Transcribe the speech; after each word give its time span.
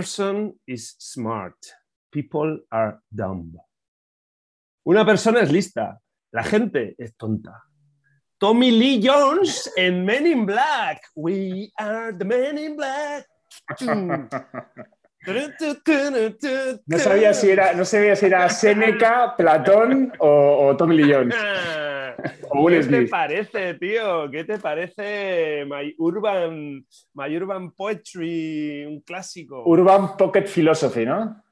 person 0.00 0.54
is 0.66 0.96
smart, 0.98 1.56
people 2.10 2.58
are 2.72 2.98
dumb. 3.10 3.52
Una 4.86 5.04
persona 5.04 5.40
es 5.40 5.52
lista, 5.52 6.00
la 6.32 6.42
gente 6.42 6.94
es 6.96 7.14
tonta. 7.18 7.64
Tommy 8.38 8.70
Lee 8.70 8.98
Jones 8.98 9.70
en 9.76 10.06
Men 10.06 10.26
in 10.26 10.46
Black. 10.46 11.02
We 11.14 11.70
are 11.78 12.16
the 12.16 12.24
Men 12.24 12.56
in 12.56 12.76
Black. 12.76 13.26
No 16.86 16.98
sabía 16.98 17.34
si 17.34 17.50
era, 17.50 17.72
no 17.74 17.84
sabía 17.84 18.16
si 18.16 18.26
era 18.26 18.48
Seneca, 18.48 19.34
Platón 19.36 20.12
o, 20.18 20.68
o 20.68 20.76
Tommy 20.76 20.96
Lee 20.96 21.12
Jones. 21.12 21.36
O 22.50 22.64
Will 22.64 22.88
¿Qué 22.88 23.02
te 23.02 23.06
parece, 23.06 23.74
tío? 23.74 24.30
¿Qué 24.30 24.44
te 24.44 24.58
parece 24.58 25.64
My 25.66 25.94
Urban, 25.98 26.84
My 27.14 27.36
Urban 27.36 27.70
Poetry, 27.72 28.84
un 28.86 29.00
clásico? 29.00 29.62
Urban 29.64 30.16
Pocket 30.16 30.46
Philosophy, 30.46 31.04
¿no? 31.04 31.42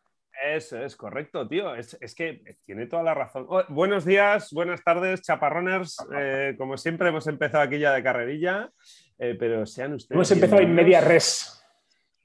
Eso 0.55 0.83
es 0.83 0.95
correcto, 0.97 1.49
tío. 1.49 1.75
Es, 1.75 1.97
es 2.01 2.15
que 2.15 2.43
tiene 2.65 2.87
toda 2.87 3.03
la 3.03 3.15
razón. 3.15 3.47
Oh, 3.49 3.63
buenos 3.69 4.05
días, 4.05 4.53
buenas 4.53 4.83
tardes, 4.85 5.23
chaparroners. 5.23 5.97
Eh, 6.17 6.55
como 6.57 6.77
siempre, 6.77 7.09
hemos 7.09 7.27
empezado 7.27 7.65
aquí 7.65 7.79
ya 7.79 7.93
de 7.93 8.03
carrerilla, 8.03 8.71
eh, 9.19 9.37
pero 9.39 9.67
sean 9.67 9.95
ustedes. 9.95 10.17
Hemos 10.17 10.31
empezado 10.31 10.63
en 10.63 10.75
media 10.75 11.01
res. 11.01 11.55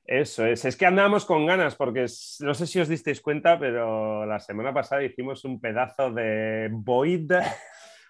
Eso 0.05 0.45
es, 0.45 0.65
es 0.65 0.75
que 0.75 0.85
andábamos 0.85 1.25
con 1.25 1.45
ganas, 1.45 1.75
porque 1.75 2.05
no 2.41 2.53
sé 2.53 2.67
si 2.67 2.79
os 2.79 2.89
disteis 2.89 3.21
cuenta, 3.21 3.57
pero 3.57 4.25
la 4.25 4.39
semana 4.39 4.73
pasada 4.73 5.03
hicimos 5.03 5.45
un 5.45 5.61
pedazo 5.61 6.11
de 6.11 6.67
void, 6.71 7.31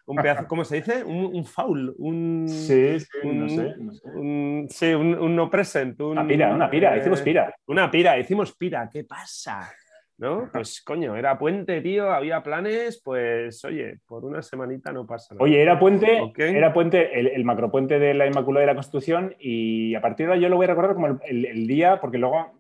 un 0.08 0.16
pedazo, 0.18 0.48
¿cómo 0.48 0.66
se 0.66 0.78
dice? 0.78 1.04
Un, 1.04 1.26
un 1.26 1.46
foul, 1.46 1.94
un, 2.00 2.48
Sí, 2.50 3.00
sí, 3.00 3.08
no 3.24 3.48
sé. 3.48 3.76
no 3.78 3.94
sé. 3.94 4.02
un- 4.08 4.68
sí, 4.70 4.88
un, 4.94 5.36
no 5.36 5.50
present. 5.52 6.00
un- 6.02 6.18
Una 6.18 6.28
pira, 6.28 6.54
una 6.54 6.70
pira, 6.70 6.96
eh, 6.96 7.00
hicimos 7.00 7.22
pira. 7.22 7.56
Una 7.68 7.92
pira, 7.92 8.18
hicimos 8.18 8.56
pira, 8.56 8.90
¿qué 8.92 9.04
pasa? 9.04 9.72
¿No? 10.18 10.50
Pues 10.54 10.82
coño, 10.84 11.16
era 11.16 11.38
puente, 11.40 11.82
tío, 11.82 12.12
había 12.12 12.44
planes, 12.44 13.02
pues 13.04 13.66
oye, 13.66 13.98
por 14.08 14.24
una 14.24 14.42
semanita 14.44 14.92
no 14.94 15.06
pasa 15.08 15.34
nada. 15.34 15.44
Oye, 15.44 15.62
era 15.62 15.80
puente, 15.80 16.20
era 16.58 16.72
puente, 16.72 17.20
el, 17.20 17.28
el 17.28 17.44
macropuente 17.44 17.98
de 18.00 18.14
la 18.14 18.28
Inmaculada 18.28 18.62
de 18.62 18.68
la 18.72 18.76
Constitución 18.76 19.36
y 19.40 19.96
a 19.96 20.02
partir 20.02 20.28
de 20.28 20.34
ahora 20.34 20.42
yo 20.42 20.50
lo 20.50 20.56
voy 20.58 20.66
a 20.66 20.70
recordar 20.70 20.94
como 20.94 21.08
el, 21.08 21.18
el- 21.26 21.46
el 21.48 21.68
día, 21.68 22.00
porque 22.00 22.20
luego 22.20 22.52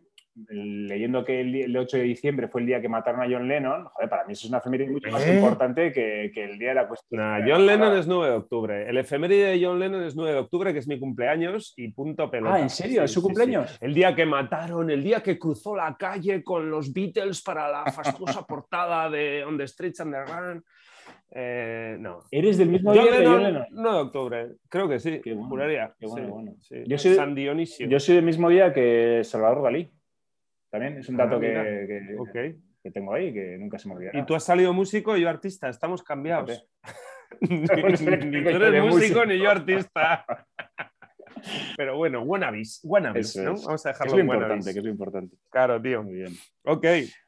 leyendo 0.49 1.23
que 1.23 1.41
el, 1.41 1.55
el 1.55 1.77
8 1.77 1.97
de 1.97 2.03
diciembre 2.03 2.47
fue 2.47 2.61
el 2.61 2.67
día 2.67 2.81
que 2.81 2.89
mataron 2.89 3.21
a 3.21 3.25
John 3.29 3.47
Lennon, 3.47 3.85
joder, 3.85 4.09
para 4.09 4.25
mí 4.25 4.33
eso 4.33 4.45
es 4.47 4.49
una 4.49 4.57
efeméride 4.59 4.89
mucho 4.91 5.11
más 5.11 5.25
¿Eh? 5.27 5.35
importante 5.35 5.91
que, 5.91 6.31
que 6.33 6.43
el 6.45 6.57
día 6.57 6.69
de 6.69 6.75
la. 6.75 6.89
Nah, 7.11 7.39
John 7.47 7.65
Lennon 7.65 7.97
es 7.97 8.07
9 8.07 8.29
de 8.31 8.37
octubre. 8.37 8.89
El 8.89 8.97
efeméride 8.97 9.51
de 9.57 9.63
John 9.65 9.79
Lennon 9.79 10.03
es 10.03 10.15
9 10.15 10.31
de 10.31 10.39
octubre, 10.39 10.73
que 10.73 10.79
es 10.79 10.87
mi 10.87 10.99
cumpleaños, 10.99 11.73
y 11.77 11.89
punto 11.89 12.29
pelota. 12.31 12.55
Ah, 12.55 12.59
¿en 12.61 12.69
serio? 12.69 13.03
¿Es 13.03 13.11
su 13.11 13.21
cumpleaños? 13.21 13.77
El 13.79 13.93
día 13.93 14.15
que 14.15 14.25
mataron, 14.25 14.89
el 14.89 15.03
día 15.03 15.21
que 15.21 15.37
cruzó 15.37 15.75
la 15.75 15.95
calle 15.97 16.43
con 16.43 16.69
los 16.69 16.91
Beatles 16.93 17.41
para 17.43 17.69
la 17.69 17.91
fastuosa 17.91 18.43
portada 18.47 19.09
de 19.09 19.43
On 19.45 19.57
the 19.57 19.67
Streets 19.67 19.99
and 20.01 20.13
the 20.13 20.25
Run. 20.25 20.63
Eh, 21.35 21.97
no. 21.99 22.19
¿Eres 22.31 22.57
del 22.59 22.69
mismo 22.69 22.93
John 22.93 23.03
día 23.03 23.11
que 23.11 23.19
Lennon, 23.19 23.33
John 23.35 23.43
Lennon? 23.43 23.65
9 23.71 23.97
de 23.97 24.03
octubre, 24.03 24.47
creo 24.69 24.87
que 24.87 24.99
sí, 24.99 25.19
Qué 25.23 25.33
bueno, 25.33 25.49
juraría. 25.49 25.93
qué 25.99 26.05
bueno, 26.05 26.25
sí, 26.27 26.31
bueno. 26.31 26.53
sí. 26.59 26.75
Yo 26.85 26.97
soy- 26.97 27.15
San 27.15 27.33
Dionisio. 27.35 27.87
Yo 27.87 27.99
soy 27.99 28.15
del 28.15 28.25
mismo 28.25 28.49
día 28.49 28.71
que 28.73 29.21
Salvador 29.23 29.63
Dalí. 29.63 29.89
También 30.73 30.97
es 30.97 31.07
un 31.07 31.17
dato 31.17 31.35
Ah, 31.35 31.39
que, 31.39 31.47
mira. 31.49 31.63
que- 32.33 32.55
que 32.81 32.89
tengo 32.91 33.13
ahí 33.13 33.31
que 33.31 33.57
nunca 33.59 33.77
se 33.77 33.87
me 33.87 33.93
olvidará. 33.93 34.17
Y 34.17 34.25
tú 34.25 34.33
has 34.33 34.43
salido 34.43 34.73
músico 34.73 35.15
y 35.15 35.21
yo 35.21 35.29
artista, 35.29 35.69
estamos 35.69 36.01
cambiados. 36.01 36.67
ni, 37.41 37.57
ni 37.59 38.43
tú 38.43 38.49
eres 38.49 38.81
músico 38.83 38.95
músico. 38.95 39.25
ni 39.25 39.37
yo 39.37 39.51
artista. 39.51 40.25
Pero 41.77 41.97
bueno, 41.97 42.23
wannabes, 42.23 42.79
wannabes, 42.83 43.29
Eso 43.35 43.43
¿no? 43.43 43.53
es. 43.53 43.65
Vamos 43.65 43.85
a 43.85 43.89
Que 43.89 43.91
es 43.91 43.97
dejarlo 43.99 44.13
lo 44.13 44.19
en 44.19 44.25
importante, 44.25 44.73
que 44.73 44.79
es 44.79 44.85
lo 44.85 44.91
importante. 44.91 45.35
Claro, 45.51 45.79
tío. 45.81 46.01
Muy 46.03 46.13
bien. 46.15 46.33
Ok, 46.63 46.85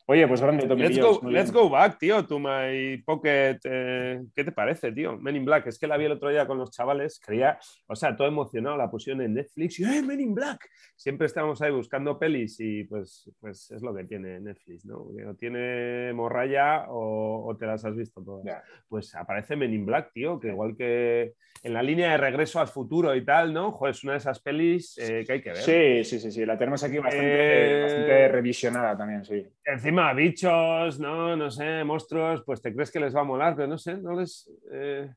Oye, 0.07 0.27
pues 0.27 0.39
grande, 0.39 0.67
Tommy 0.67 0.83
let's 0.83 0.99
go, 0.99 1.19
let's 1.27 1.71
back, 1.71 1.97
tío, 1.97 2.23
to 2.27 2.37
my 2.37 3.01
pocket. 3.03 3.57
eh, 3.63 4.21
¿Qué 4.35 4.43
te 4.43 4.51
parece, 4.51 4.91
tío? 4.91 5.17
Men 5.17 5.35
in 5.35 5.45
Black. 5.45 5.65
Es 5.65 5.79
que 5.79 5.87
la 5.87 5.97
vi 5.97 6.05
el 6.05 6.11
otro 6.11 6.29
día 6.29 6.45
con 6.45 6.59
los 6.59 6.69
chavales. 6.69 7.19
Creía, 7.19 7.57
o 7.87 7.95
sea, 7.95 8.15
todo 8.15 8.27
emocionado, 8.27 8.77
la 8.77 8.91
pusieron 8.91 9.23
en 9.23 9.33
Netflix. 9.33 9.79
Y, 9.79 9.83
¡eh, 9.83 10.03
Men 10.03 10.19
in 10.21 10.35
Black! 10.35 10.69
Siempre 10.95 11.25
estábamos 11.25 11.59
ahí 11.63 11.71
buscando 11.71 12.19
pelis 12.19 12.59
y 12.59 12.83
pues, 12.83 13.31
pues 13.39 13.71
es 13.71 13.81
lo 13.81 13.95
que 13.95 14.03
tiene 14.03 14.39
Netflix, 14.39 14.85
¿no? 14.85 15.07
O 15.27 15.33
tiene 15.39 16.13
morralla 16.13 16.85
o, 16.89 17.43
o 17.47 17.57
te 17.57 17.65
las 17.65 17.83
has 17.83 17.95
visto 17.95 18.21
todas. 18.23 18.45
Pues 18.87 19.15
aparece 19.15 19.55
Men 19.55 19.73
in 19.73 19.87
Black, 19.87 20.11
tío, 20.13 20.39
que 20.39 20.49
igual 20.49 20.75
que 20.77 21.33
en 21.63 21.73
la 21.73 21.81
línea 21.81 22.11
de 22.11 22.17
regreso 22.17 22.59
al 22.59 22.67
futuro 22.67 23.15
y 23.15 23.25
tal, 23.25 23.51
¿no? 23.51 23.71
Joder, 23.71 23.95
es 23.95 24.03
una 24.03 24.13
de 24.13 24.19
esas 24.19 24.39
pelis 24.39 24.99
eh, 24.99 25.23
que 25.25 25.33
hay 25.33 25.41
que 25.41 25.49
ver. 25.49 25.57
Sí, 25.57 26.03
sí, 26.03 26.19
sí, 26.19 26.31
sí. 26.31 26.45
La 26.45 26.59
tenemos 26.59 26.83
aquí 26.83 26.99
bastante, 26.99 27.79
Eh, 27.79 27.81
bastante 27.81 28.27
revisionada 28.27 28.95
también, 28.95 29.25
sí. 29.25 29.43
Encima, 29.65 30.13
bichos, 30.13 30.99
¿no? 30.99 31.35
No 31.35 31.49
sé, 31.49 31.83
monstruos, 31.83 32.43
pues 32.45 32.61
te 32.61 32.73
crees 32.73 32.91
que 32.91 32.99
les 32.99 33.15
va 33.15 33.21
a 33.21 33.25
molar, 33.25 33.55
pero 33.55 33.67
no 33.67 33.77
sé, 33.77 33.97
no 33.97 34.13
les. 34.13 34.49
eh, 34.71 35.09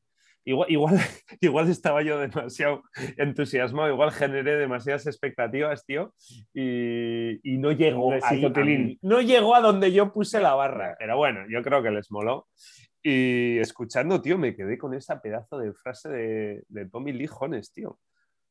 Igual, 0.45 0.71
igual, 0.71 0.95
igual 1.41 1.69
estaba 1.69 2.01
yo 2.01 2.17
demasiado 2.17 2.81
entusiasmado, 3.17 3.91
igual 3.91 4.11
generé 4.11 4.55
demasiadas 4.55 5.05
expectativas, 5.05 5.85
tío, 5.85 6.13
y, 6.53 7.39
y 7.43 7.57
no 7.59 7.71
llegó 7.71 8.11
ahí 8.23 8.43
a 8.45 8.49
mí. 8.49 8.97
no 9.01 9.21
llegó 9.21 9.53
a 9.53 9.61
donde 9.61 9.91
yo 9.91 10.11
puse 10.11 10.39
la 10.39 10.55
barra. 10.55 10.95
Pero 10.97 11.17
bueno, 11.17 11.41
yo 11.49 11.61
creo 11.61 11.83
que 11.83 11.91
les 11.91 12.09
moló. 12.09 12.47
Y 13.03 13.59
escuchando, 13.59 14.21
tío, 14.21 14.37
me 14.37 14.55
quedé 14.55 14.77
con 14.77 14.93
esa 14.93 15.21
pedazo 15.21 15.59
de 15.59 15.71
frase 15.73 16.09
de, 16.09 16.63
de 16.67 16.89
Tommy 16.89 17.13
Lee 17.13 17.27
Jones, 17.27 17.71
tío. 17.71 17.99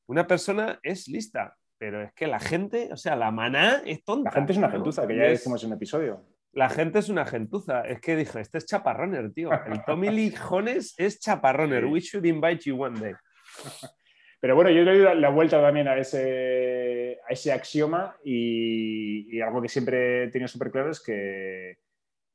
Una 0.07 0.27
persona 0.27 0.79
es 0.83 1.09
lista, 1.09 1.57
pero 1.79 2.03
es 2.03 2.13
que 2.13 2.27
la 2.27 2.41
gente, 2.41 2.89
o 2.93 2.97
sea, 2.97 3.17
la 3.17 3.31
maná 3.31 3.83
es 3.87 4.05
tonta. 4.05 4.31
La 4.31 4.35
gente 4.35 4.53
es 4.53 4.59
una 4.59 4.71
gentuza, 4.71 5.07
que 5.07 5.17
ya 5.17 5.25
es- 5.27 5.39
decimos 5.41 5.63
en 5.63 5.71
un 5.71 5.77
episodio. 5.77 6.25
la 6.53 6.69
gente 6.69 6.99
es 6.99 7.09
una 7.09 7.25
gentuza. 7.25 7.83
Es 7.83 8.01
que 8.01 8.17
dije, 8.17 8.41
este 8.41 8.59
es 8.59 8.67
chaparroner, 8.67 9.33
tío. 9.33 9.51
El 9.53 9.85
Tommy 9.85 10.11
Lee 10.11 10.35
Jones 10.49 10.95
es 10.99 11.21
chaparroner. 11.21 11.85
We 11.87 12.01
should 12.01 12.25
invite 12.27 12.63
you 12.69 12.83
one 12.83 12.99
day. 12.99 13.13
Pero 14.41 14.55
bueno, 14.55 14.71
yo 14.71 14.83
le 14.83 14.93
doy 14.93 15.03
la- 15.03 15.15
la 15.15 15.29
vuelta 15.31 15.61
también 15.61 15.89
a 15.89 15.97
ese, 15.97 17.19
a 17.29 17.33
ese 17.33 17.53
axioma 17.53 18.17
y, 18.25 19.37
y 19.37 19.41
algo 19.41 19.61
que 19.61 19.69
siempre 19.69 20.25
he 20.25 20.29
tenido 20.31 20.47
súper 20.49 20.71
claro 20.71 20.91
es 20.91 21.03
que, 21.03 21.79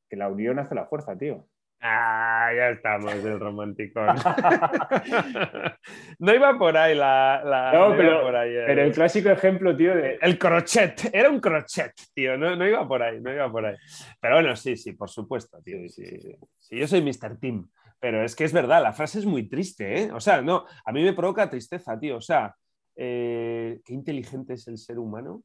que 0.09 0.15
la 0.17 0.27
unión 0.29 0.59
hace 0.59 0.75
la 0.75 0.85
fuerza, 0.85 1.17
tío. 1.17 1.47
Ah, 1.85 2.49
ya 2.55 2.69
estamos 2.69 3.21
del 3.21 3.37
romanticón. 3.41 4.07
no 6.19 6.33
iba 6.33 6.57
por 6.57 6.77
ahí 6.77 6.95
la. 6.95 7.41
la- 7.43 7.71
No, 7.73 7.95
pero- 7.97 8.21
por 8.21 8.35
ahí 8.35 8.55
el- 8.55 8.65
Pero 8.65 8.81
el 8.83 8.93
clásico 8.93 9.29
ejemplo, 9.29 9.75
tío, 9.75 9.95
de... 9.95 10.17
El 10.21 10.37
crochet, 10.37 11.09
era 11.13 11.29
un 11.29 11.39
crochet, 11.39 11.93
tío, 12.13 12.37
no, 12.37 12.55
no 12.55 12.67
iba 12.67 12.87
por 12.87 13.01
ahí, 13.03 13.19
no 13.19 13.33
iba 13.33 13.51
por 13.51 13.65
ahí. 13.65 13.75
Pero 14.21 14.35
bueno, 14.35 14.55
sí, 14.55 14.75
sí, 14.77 14.93
por 14.93 15.09
supuesto, 15.09 15.61
tío. 15.61 15.77
Sí, 15.81 15.89
Sí, 15.89 16.05
sí, 16.05 16.19
sí. 16.21 16.37
sí, 16.59 16.77
yo 16.79 16.87
soy 16.87 17.01
Mr. 17.01 17.37
Tim, 17.39 17.67
pero 17.99 18.23
es 18.23 18.35
que 18.35 18.45
es 18.45 18.53
verdad, 18.53 18.81
la 18.81 18.93
frase 18.93 19.19
es 19.19 19.25
muy 19.25 19.49
triste, 19.49 20.03
¿eh? 20.03 20.11
O 20.13 20.19
sea, 20.19 20.41
no, 20.41 20.65
a 20.85 20.91
mí 20.91 21.03
me 21.03 21.13
provoca 21.13 21.49
tristeza, 21.49 21.99
tío. 21.99 22.17
O 22.17 22.21
sea, 22.21 22.55
eh, 22.95 23.79
qué 23.83 23.93
inteligente 23.93 24.53
es 24.53 24.67
el 24.67 24.77
ser 24.77 24.99
humano 24.99 25.43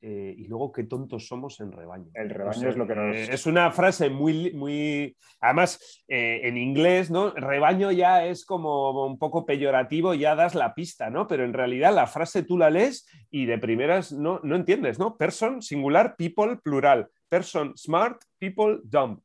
eh, 0.00 0.34
y 0.36 0.46
luego 0.46 0.70
qué 0.70 0.84
tontos 0.84 1.26
somos 1.26 1.58
en 1.60 1.72
rebaño. 1.72 2.10
El 2.14 2.30
rebaño 2.30 2.56
O 2.56 2.60
sea, 2.60 2.68
es 2.70 2.76
lo 2.76 2.86
que 2.86 2.94
nos... 2.94 3.16
eh, 3.16 3.28
es 3.32 3.46
una 3.46 3.70
frase 3.72 4.10
muy, 4.10 4.52
muy. 4.52 5.16
Además, 5.40 6.04
eh, 6.06 6.40
en 6.44 6.56
inglés, 6.56 7.10
¿no? 7.10 7.32
Rebaño 7.32 7.90
ya 7.90 8.24
es 8.24 8.44
como 8.44 9.06
un 9.06 9.18
poco 9.18 9.44
peyorativo, 9.44 10.14
ya 10.14 10.36
das 10.36 10.54
la 10.54 10.74
pista, 10.74 11.10
¿no? 11.10 11.26
Pero 11.26 11.44
en 11.44 11.52
realidad 11.52 11.92
la 11.92 12.06
frase 12.06 12.44
tú 12.44 12.56
la 12.58 12.70
lees 12.70 13.08
y 13.30 13.46
de 13.46 13.58
primeras 13.58 14.12
no, 14.12 14.40
no 14.44 14.54
entiendes, 14.54 14.98
¿no? 14.98 15.16
Person, 15.16 15.62
singular, 15.62 16.14
people, 16.16 16.56
plural. 16.62 17.08
Person, 17.28 17.76
smart, 17.76 18.22
people, 18.38 18.78
dumb. 18.84 19.20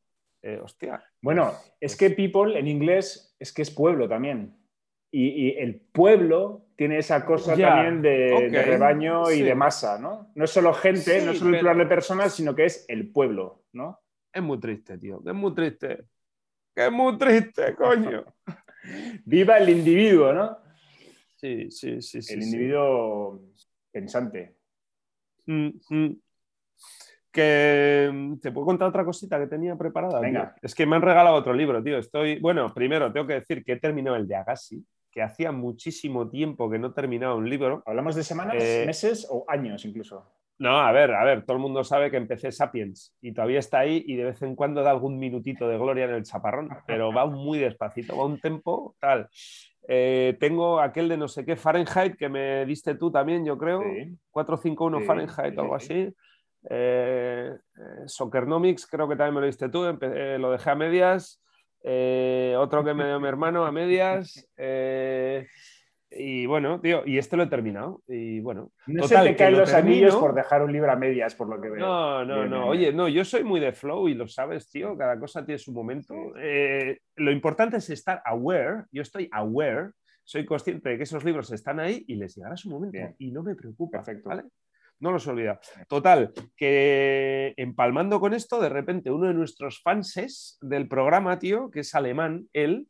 Hostia. 0.61 1.01
Bueno, 1.21 1.53
es 1.79 1.95
que 1.95 2.09
people 2.09 2.59
en 2.59 2.67
inglés 2.67 3.33
es 3.39 3.53
que 3.53 3.61
es 3.61 3.71
pueblo 3.71 4.09
también. 4.09 4.53
Y, 5.15 5.27
y 5.27 5.49
el 5.59 5.79
pueblo 5.79 6.65
tiene 6.75 6.97
esa 6.97 7.23
cosa 7.23 7.53
Ya, 7.53 7.69
también 7.69 8.01
de, 8.01 8.63
rebaño 8.65 9.29
y 9.29 9.43
de 9.43 9.53
masa, 9.53 9.99
¿no? 9.99 10.31
No 10.33 10.45
es 10.45 10.49
solo 10.49 10.73
gente, 10.73 11.19
Sí, 11.19 11.25
no 11.25 11.31
es 11.31 11.37
solo 11.37 11.51
el 11.51 11.55
pero- 11.57 11.61
plural 11.61 11.77
de 11.77 11.85
personas, 11.85 12.33
sino 12.33 12.55
que 12.55 12.65
es 12.65 12.83
el 12.87 13.11
pueblo, 13.11 13.63
¿no? 13.73 13.99
Es 14.33 14.41
muy 14.41 14.59
triste, 14.59 14.97
tío. 14.97 15.21
Es 15.23 15.33
muy 15.35 15.53
triste. 15.53 16.05
Es 16.75 16.91
muy 16.91 17.15
triste, 17.19 17.75
coño. 17.75 18.25
Viva 19.25 19.59
el 19.59 19.69
individuo, 19.69 20.33
¿no? 20.33 20.57
Sí, 21.35 21.69
sí, 21.69 22.01
sí. 22.01 22.21
sí 22.21 22.33
el 22.33 22.41
individuo 22.41 23.39
pensante. 23.91 24.55
Mm, 25.45 25.69
mm. 25.89 26.21
Que 27.31 28.09
mm, 28.11 28.37
te 28.39 28.51
puedo 28.51 28.65
contar 28.65 28.87
otra 28.89 29.05
cosita 29.05 29.37
que 29.39 29.47
tenía 29.47 29.75
preparada. 29.75 30.13
tío? 30.19 30.21
Venga. 30.21 30.55
Es 30.61 30.73
que 30.73 30.85
me 30.87 30.95
han 30.95 31.01
regalado 31.03 31.35
otro 31.35 31.53
libro, 31.53 31.83
tío. 31.83 31.99
Estoy, 31.99 32.39
bueno, 32.39 32.73
primero 32.73 33.11
tengo 33.13 33.27
que 33.27 33.35
decir 33.35 33.63
que 33.63 33.73
he 33.73 33.79
terminado 33.79 34.15
el 34.17 34.27
de 34.27 34.35
Agassi, 34.35 34.83
que 35.13 35.21
hacía 35.21 35.51
muchísimo 35.51 36.27
tiempo 36.29 36.69
que 36.69 36.79
no 36.79 36.91
terminaba 36.93 37.35
un 37.35 37.49
libro. 37.49 37.83
¿Hablamos 37.85 38.15
de 38.15 38.23
semanas, 38.23 38.55
Eh, 38.59 38.83
meses 38.85 39.27
o 39.29 39.45
años 39.47 39.85
incluso? 39.85 40.25
No, 40.59 40.79
a 40.79 40.91
ver, 40.91 41.13
a 41.13 41.23
ver, 41.23 41.43
todo 41.45 41.57
el 41.57 41.61
mundo 41.61 41.83
sabe 41.83 42.09
que 42.09 42.17
empecé 42.17 42.51
Sapiens 42.51 43.15
y 43.21 43.33
todavía 43.33 43.59
está 43.59 43.79
ahí 43.79 44.03
y 44.07 44.15
de 44.15 44.25
vez 44.25 44.41
en 44.41 44.55
cuando 44.55 44.81
da 44.81 44.91
algún 44.91 45.17
minutito 45.17 45.67
de 45.67 45.77
gloria 45.77 46.05
en 46.05 46.11
el 46.13 46.23
chaparrón, 46.23 46.69
pero 46.87 47.11
va 47.13 47.25
muy 47.25 47.59
despacito, 47.59 48.15
va 48.17 48.25
un 48.25 48.39
tempo 48.39 48.95
tal. 48.99 49.27
Eh, 49.87 50.37
tengo 50.39 50.79
aquel 50.79 51.09
de 51.09 51.17
no 51.17 51.27
sé 51.27 51.43
qué 51.43 51.55
Fahrenheit 51.57 52.15
que 52.15 52.29
me 52.29 52.65
diste 52.65 52.95
tú 52.95 53.11
también, 53.11 53.43
yo 53.45 53.57
creo. 53.57 53.81
Sí. 53.81 54.15
451 54.31 54.99
Sí, 54.99 55.05
Fahrenheit 55.05 55.57
o 55.57 55.61
algo 55.61 55.79
sí, 55.79 55.85
sí. 55.87 55.93
así. 55.93 56.15
Eh, 56.69 57.51
Soccernomics, 58.05 58.87
creo 58.87 59.07
que 59.09 59.15
también 59.15 59.35
me 59.35 59.41
lo 59.41 59.47
diste 59.47 59.69
tú, 59.69 59.83
lo 59.83 60.51
dejé 60.51 60.69
a 60.69 60.75
medias. 60.75 61.41
Otro 61.83 62.83
que 62.83 62.93
me 62.93 63.05
dio 63.05 63.19
mi 63.19 63.27
hermano 63.27 63.65
a 63.65 63.71
medias. 63.71 64.47
Y 66.15 66.45
bueno, 66.45 66.79
tío, 66.79 67.03
y 67.05 67.17
este 67.17 67.37
lo 67.37 67.43
he 67.43 67.47
terminado. 67.47 68.01
Y 68.07 68.39
bueno, 68.39 68.71
no 68.87 69.07
se 69.07 69.17
te 69.17 69.35
caen 69.35 69.57
los 69.57 69.73
anillos 69.73 70.15
por 70.15 70.33
dejar 70.33 70.63
un 70.63 70.71
libro 70.71 70.91
a 70.91 70.95
medias, 70.95 71.35
por 71.35 71.47
lo 71.49 71.59
que 71.59 71.69
veo. 71.69 71.79
No, 71.79 72.25
no, 72.25 72.45
no. 72.45 72.67
Oye, 72.67 72.93
no, 72.93 73.07
yo 73.07 73.25
soy 73.25 73.43
muy 73.43 73.59
de 73.59 73.73
flow 73.73 74.07
y 74.07 74.13
lo 74.13 74.27
sabes, 74.27 74.69
tío. 74.69 74.97
Cada 74.97 75.19
cosa 75.19 75.45
tiene 75.45 75.59
su 75.59 75.71
momento. 75.71 76.13
Eh, 76.37 76.99
lo 77.15 77.31
importante 77.31 77.77
es 77.77 77.89
estar 77.89 78.21
aware. 78.25 78.83
Yo 78.91 79.01
estoy 79.01 79.27
aware. 79.31 79.91
Soy 80.23 80.45
consciente 80.45 80.89
de 80.89 80.97
que 80.97 81.03
esos 81.03 81.23
libros 81.23 81.51
están 81.51 81.79
ahí 81.79 82.03
y 82.07 82.15
les 82.15 82.35
llegará 82.35 82.55
su 82.55 82.69
momento. 82.69 83.15
Y 83.17 83.31
no 83.31 83.43
me 83.43 83.55
preocupa. 83.55 83.97
Perfecto. 83.97 84.29
¿vale? 84.29 84.43
No 85.03 85.11
los 85.11 85.27
olvida. 85.27 85.59
Total, 85.87 86.31
que 86.55 87.53
empalmando 87.57 88.19
con 88.19 88.33
esto, 88.33 88.59
de 88.61 88.69
repente 88.69 89.11
uno 89.11 89.27
de 89.27 89.33
nuestros 89.33 89.81
fanses 89.81 90.57
del 90.61 90.87
programa, 90.87 91.37
tío, 91.37 91.69
que 91.69 91.81
es 91.81 91.93
alemán, 91.93 92.47
él, 92.53 92.87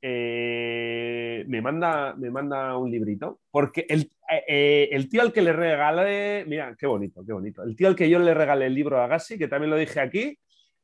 eh, 0.00 1.44
me, 1.46 1.60
manda, 1.60 2.14
me 2.16 2.30
manda 2.30 2.76
un 2.78 2.90
librito, 2.90 3.40
porque 3.50 3.84
el, 3.88 4.10
eh, 4.48 4.88
el, 4.90 5.10
tío 5.10 5.20
al 5.20 5.32
que 5.32 5.42
le 5.42 5.52
regalé, 5.52 6.44
mira, 6.46 6.74
qué 6.78 6.86
bonito, 6.86 7.22
qué 7.26 7.32
bonito, 7.34 7.62
el 7.62 7.76
tío 7.76 7.88
al 7.88 7.94
que 7.94 8.08
yo 8.08 8.18
le 8.18 8.32
regalé 8.32 8.66
el 8.66 8.74
libro 8.74 9.00
a 9.00 9.06
Gassi, 9.06 9.38
que 9.38 9.48
también 9.48 9.70
lo 9.70 9.76
dije 9.76 10.00
aquí, 10.00 10.38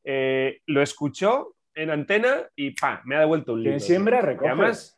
eh, 0.04 0.60
lo 0.66 0.82
escuchó 0.82 1.56
en 1.74 1.90
antena 1.90 2.48
y 2.54 2.72
pa, 2.72 3.00
me 3.06 3.16
ha 3.16 3.20
devuelto 3.20 3.54
un 3.54 3.62
libro. 3.62 3.78
Quien 3.78 3.80
siembra 3.80 4.20
recoge. 4.20 4.50
además, 4.50 4.95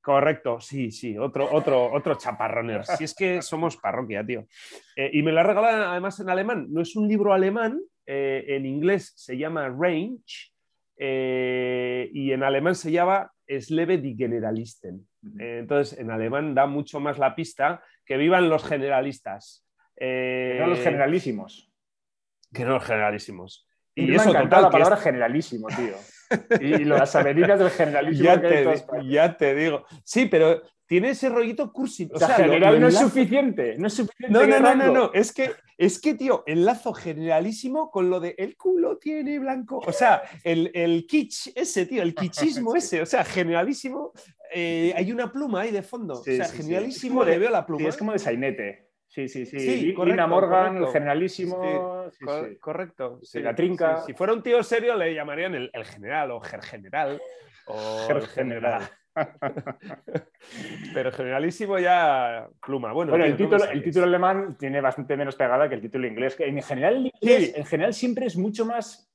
Correcto, 0.00 0.60
sí, 0.60 0.90
sí, 0.90 1.18
otro, 1.18 1.52
otro, 1.52 1.92
otro 1.92 2.14
chaparroner. 2.14 2.84
Si 2.86 3.04
es 3.04 3.14
que 3.14 3.42
somos 3.42 3.76
parroquia, 3.76 4.24
tío. 4.24 4.46
Eh, 4.96 5.10
y 5.12 5.22
me 5.22 5.30
lo 5.30 5.40
ha 5.40 5.42
regalado 5.42 5.90
además 5.90 6.18
en 6.20 6.30
alemán. 6.30 6.66
No 6.70 6.80
es 6.80 6.96
un 6.96 7.06
libro 7.06 7.34
alemán, 7.34 7.78
eh, 8.06 8.44
en 8.48 8.64
inglés 8.64 9.12
se 9.14 9.36
llama 9.36 9.68
Range 9.68 10.52
eh, 10.96 12.08
y 12.14 12.32
en 12.32 12.42
alemán 12.42 12.74
se 12.74 12.90
llama 12.90 13.30
Sleve 13.46 13.98
die 13.98 14.16
Generalisten. 14.16 15.06
entonces, 15.38 15.98
en 15.98 16.10
alemán 16.10 16.54
da 16.54 16.66
mucho 16.66 16.98
más 16.98 17.18
la 17.18 17.34
pista 17.34 17.82
que 18.06 18.16
vivan 18.16 18.48
los 18.48 18.64
generalistas. 18.64 19.66
no 20.00 20.66
los 20.66 20.80
generalísimos. 20.80 21.70
Que 22.54 22.64
no 22.64 22.72
los 22.72 22.84
generalísimos. 22.84 23.68
Y, 23.94 24.12
y 24.12 24.14
eso, 24.14 24.32
total, 24.32 24.62
la 24.62 24.70
palabra 24.70 24.96
generalísimo, 24.96 25.68
tío. 25.68 25.96
Y 26.60 26.84
las 26.84 27.14
avenidas 27.16 27.58
del 27.58 27.70
generalismo. 27.70 28.24
ya, 28.24 28.40
te, 28.40 28.84
ya 29.08 29.36
te 29.36 29.54
digo. 29.54 29.84
Sí, 30.04 30.26
pero 30.26 30.62
tiene 30.90 31.10
ese 31.10 31.28
rollito 31.28 31.72
cursi. 31.72 32.08
O, 32.12 32.18
sea, 32.18 32.30
general 32.30 32.80
no 32.80 32.88
es 32.88 32.98
suficiente. 32.98 33.76
No 33.78 33.86
es 33.86 33.94
suficiente. 33.94 34.32
No, 34.36 34.44
no, 34.44 34.74
no, 34.74 34.92
no, 34.92 35.12
Es 35.12 35.32
que, 35.32 35.52
es 35.78 36.00
que, 36.00 36.14
tío, 36.14 36.42
enlazo 36.46 36.92
generalísimo 36.92 37.92
con 37.92 38.10
lo 38.10 38.18
de 38.18 38.34
el 38.36 38.56
culo 38.56 38.98
tiene 38.98 39.38
blanco. 39.38 39.78
O 39.86 39.92
sea, 39.92 40.22
el, 40.42 40.70
el 40.74 41.06
kitsch 41.06 41.52
ese, 41.54 41.86
tío, 41.86 42.02
el 42.02 42.12
kitschismo 42.12 42.74
ese. 42.76 43.02
O 43.02 43.06
sea, 43.06 43.24
generalísimo. 43.24 44.12
Eh, 44.52 44.92
hay 44.96 45.12
una 45.12 45.30
pluma 45.30 45.60
ahí 45.60 45.70
de 45.70 45.82
fondo. 45.82 46.14
o 46.14 46.24
sea, 46.24 46.46
generalísimo 46.46 47.22
le 47.22 47.38
veo 47.38 47.50
la 47.50 47.64
pluma. 47.64 47.88
es 47.88 47.96
como 47.96 48.12
de 48.12 48.18
sainete. 48.18 48.89
Sí, 49.10 49.28
sí, 49.28 49.44
sí. 49.44 49.58
sí 49.58 49.94
Lina 50.04 50.28
Morgan, 50.28 50.76
el 50.76 50.86
generalísimo. 50.86 52.06
correcto. 52.60 53.20
la 53.34 53.54
trinca. 53.56 54.02
Si 54.02 54.14
fuera 54.14 54.32
un 54.32 54.40
tío 54.42 54.62
serio, 54.62 54.94
le 54.94 55.12
llamarían 55.12 55.54
el, 55.56 55.84
general 55.84 56.30
o 56.30 56.40
ger 56.40 56.62
general. 56.62 57.20
O 57.66 58.06
ger 58.06 58.22
general. 58.28 58.88
Pero 60.94 61.10
generalísimo 61.10 61.80
ya 61.80 62.48
pluma. 62.64 62.92
Bueno, 62.92 63.16
el, 63.16 63.36
título, 63.36 63.64
el 63.64 63.82
título 63.82 64.06
alemán 64.06 64.56
tiene 64.56 64.80
bastante 64.80 65.16
menos 65.16 65.34
pegada 65.34 65.68
que 65.68 65.74
el 65.74 65.80
título 65.80 66.06
inglés. 66.06 66.36
En 66.38 66.62
general, 66.62 67.10
en 67.20 67.64
general 67.66 67.92
siempre 67.92 68.26
es 68.26 68.36
mucho 68.36 68.64
más 68.64 69.09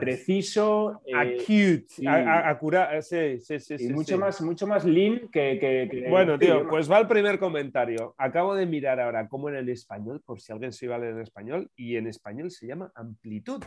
Preciso. 0.00 1.02
Eh, 1.04 1.14
Acute. 1.14 3.02
Sí. 3.02 3.40
Sí, 3.40 3.60
sí, 3.60 3.76
y 3.78 3.88
mucho, 3.92 4.18
Más, 4.18 4.40
mucho 4.40 4.66
más 4.66 4.84
lean 4.84 5.28
que. 5.28 6.06
bueno, 6.08 6.38
tío, 6.38 6.68
pues 6.68 6.90
va 6.90 6.98
el 6.98 7.06
primer 7.06 7.38
comentario. 7.38 8.14
Acabo 8.18 8.54
de 8.54 8.66
mirar 8.66 9.00
ahora 9.00 9.28
cómo 9.28 9.48
en 9.48 9.68
español, 9.68 10.22
por 10.24 10.40
si 10.40 10.52
alguien 10.52 10.72
se 10.72 10.86
iba 10.86 10.96
a 10.96 10.98
leer 10.98 11.14
en 11.14 11.20
español, 11.20 11.70
y 11.76 11.96
en 11.96 12.06
español 12.06 12.50
se 12.50 12.66
llama 12.66 12.90
amplitud. 12.94 13.62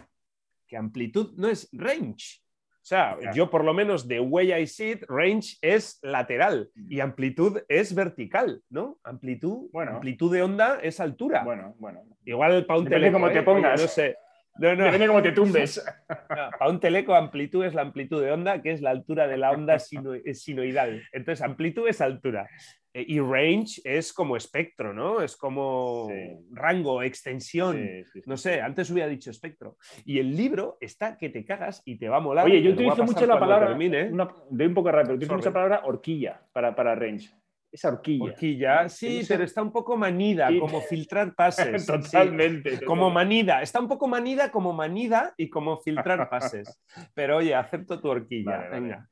Que 0.67 0.77
amplitud 0.77 1.33
no 1.37 1.49
es 1.49 1.69
range. 1.73 2.41
O 2.81 2.83
sea, 2.83 3.15
yo 3.35 3.47
por 3.51 3.63
lo 3.63 3.75
menos 3.75 4.07
de 4.07 4.19
way 4.19 4.51
I 4.51 4.65
see 4.65 4.99
range 5.07 5.57
es 5.61 5.99
lateral 6.01 6.71
y 6.89 6.97
mm. 6.97 7.01
amplitud 7.01 7.59
es 7.69 7.93
vertical, 7.93 8.63
¿no? 8.71 8.97
Amplitud, 9.03 9.69
bueno, 9.71 9.91
amplitud 9.91 10.33
de 10.33 10.41
onda 10.41 10.79
es 10.81 10.99
altura. 10.99 11.43
Bueno, 11.43 11.75
bueno. 11.77 12.01
Igual 12.25 12.65
para 12.65 12.79
un 12.79 12.87
teléfono. 12.87 13.25
como 13.25 13.31
te 13.31 13.39
¿eh? 13.39 13.43
pongas. 13.43 13.79
no 13.79 13.87
sé. 13.87 14.15
No, 14.57 14.75
no. 14.75 14.83
Depende 14.85 15.07
cómo 15.07 15.21
te 15.21 15.31
tumbes. 15.31 15.83
para 16.27 16.69
un 16.69 16.79
teleco, 16.79 17.15
amplitud 17.15 17.63
es 17.65 17.73
la 17.73 17.81
amplitud 17.81 18.21
de 18.21 18.31
onda, 18.31 18.61
que 18.61 18.71
es 18.71 18.81
la 18.81 18.91
altura 18.91 19.27
de 19.27 19.37
la 19.37 19.51
onda 19.51 19.79
sinoidal. 19.79 21.03
Entonces, 21.11 21.43
amplitud 21.43 21.87
es 21.87 22.01
altura. 22.01 22.47
Eh, 22.93 23.05
y 23.07 23.19
range 23.19 23.81
es 23.85 24.11
como 24.11 24.35
espectro, 24.35 24.93
¿no? 24.93 25.21
Es 25.21 25.37
como 25.37 26.09
rango, 26.51 27.01
extensión. 27.01 27.87
no 28.25 28.37
sé, 28.37 28.61
antes 28.61 28.89
hubiera 28.91 29.07
dicho 29.07 29.31
espectro. 29.31 29.77
Y 30.05 30.19
el 30.19 30.35
libro 30.35 30.77
está 30.81 31.17
que 31.17 31.29
te 31.29 31.45
cagas 31.45 31.81
y 31.85 31.97
te 31.97 32.09
va 32.09 32.17
a 32.17 32.21
molar. 32.21 32.45
Oye, 32.45 32.61
yo 32.61 32.71
utilizo 32.71 33.03
mucho 33.03 33.25
la 33.25 33.39
palabra. 33.39 33.77
doy 33.77 34.67
un 34.67 34.73
poco 34.73 34.91
rápido, 34.91 35.15
utilizo 35.15 35.35
mucho 35.35 35.49
la 35.49 35.53
palabra 35.53 35.81
horquilla 35.85 36.41
para, 36.51 36.75
para 36.75 36.95
range. 36.95 37.29
Esa 37.71 37.87
horquilla. 37.87 38.25
Horquilla, 38.25 38.89
sí, 38.89 39.21
pero 39.27 39.45
está 39.45 39.61
un 39.61 39.71
poco 39.71 39.95
manida, 39.95 40.49
como 40.59 40.81
filtrar 40.81 41.33
pases. 41.33 41.85
totalmente, 41.87 42.83
Como 42.83 43.09
manida. 43.09 43.61
Está 43.61 43.79
un 43.79 43.87
poco 43.87 44.07
manida 44.07 44.51
como 44.51 44.73
manida 44.73 45.33
y 45.37 45.49
como 45.49 45.77
filtrar 45.77 46.29
pases. 46.29 46.81
Pero 47.15 47.37
oye, 47.37 47.55
acepto 47.55 47.99
tu 48.01 48.09
horquilla. 48.09 48.69
Venga. 48.69 49.07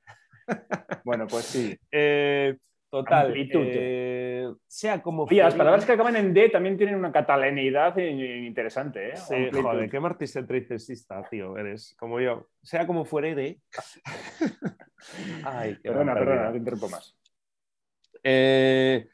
Bueno, 1.06 1.28
pues 1.28 1.46
sí. 1.46 1.78
Eh, 1.92 2.58
total. 2.89 3.34
Eh, 3.36 4.48
sea 4.66 5.00
como. 5.00 5.25
Oye, 5.25 5.44
las 5.44 5.54
palabras 5.54 5.86
que 5.86 5.92
acaban 5.92 6.16
en 6.16 6.34
D 6.34 6.50
también 6.50 6.75
tienen 6.75 6.96
una 6.96 7.12
catalanidad 7.12 7.96
interesante, 7.98 9.10
¿eh? 9.10 9.16
Sí, 9.16 9.36
joder, 9.51 9.88
qué 9.88 10.00
marticentricista, 10.00 11.22
tío, 11.30 11.56
eres 11.56 11.96
como 12.00 12.20
yo. 12.20 12.48
Sea 12.63 12.88
como 12.88 13.06
fuere 13.06 13.36
D. 13.36 13.62
Ay, 15.44 15.75
perdona, 15.75 16.16
perdona, 16.16 16.46
no 16.46 16.51
te 16.51 16.58
interrumpo 16.58 16.89
más. 16.89 17.19
Eh, 18.24 19.08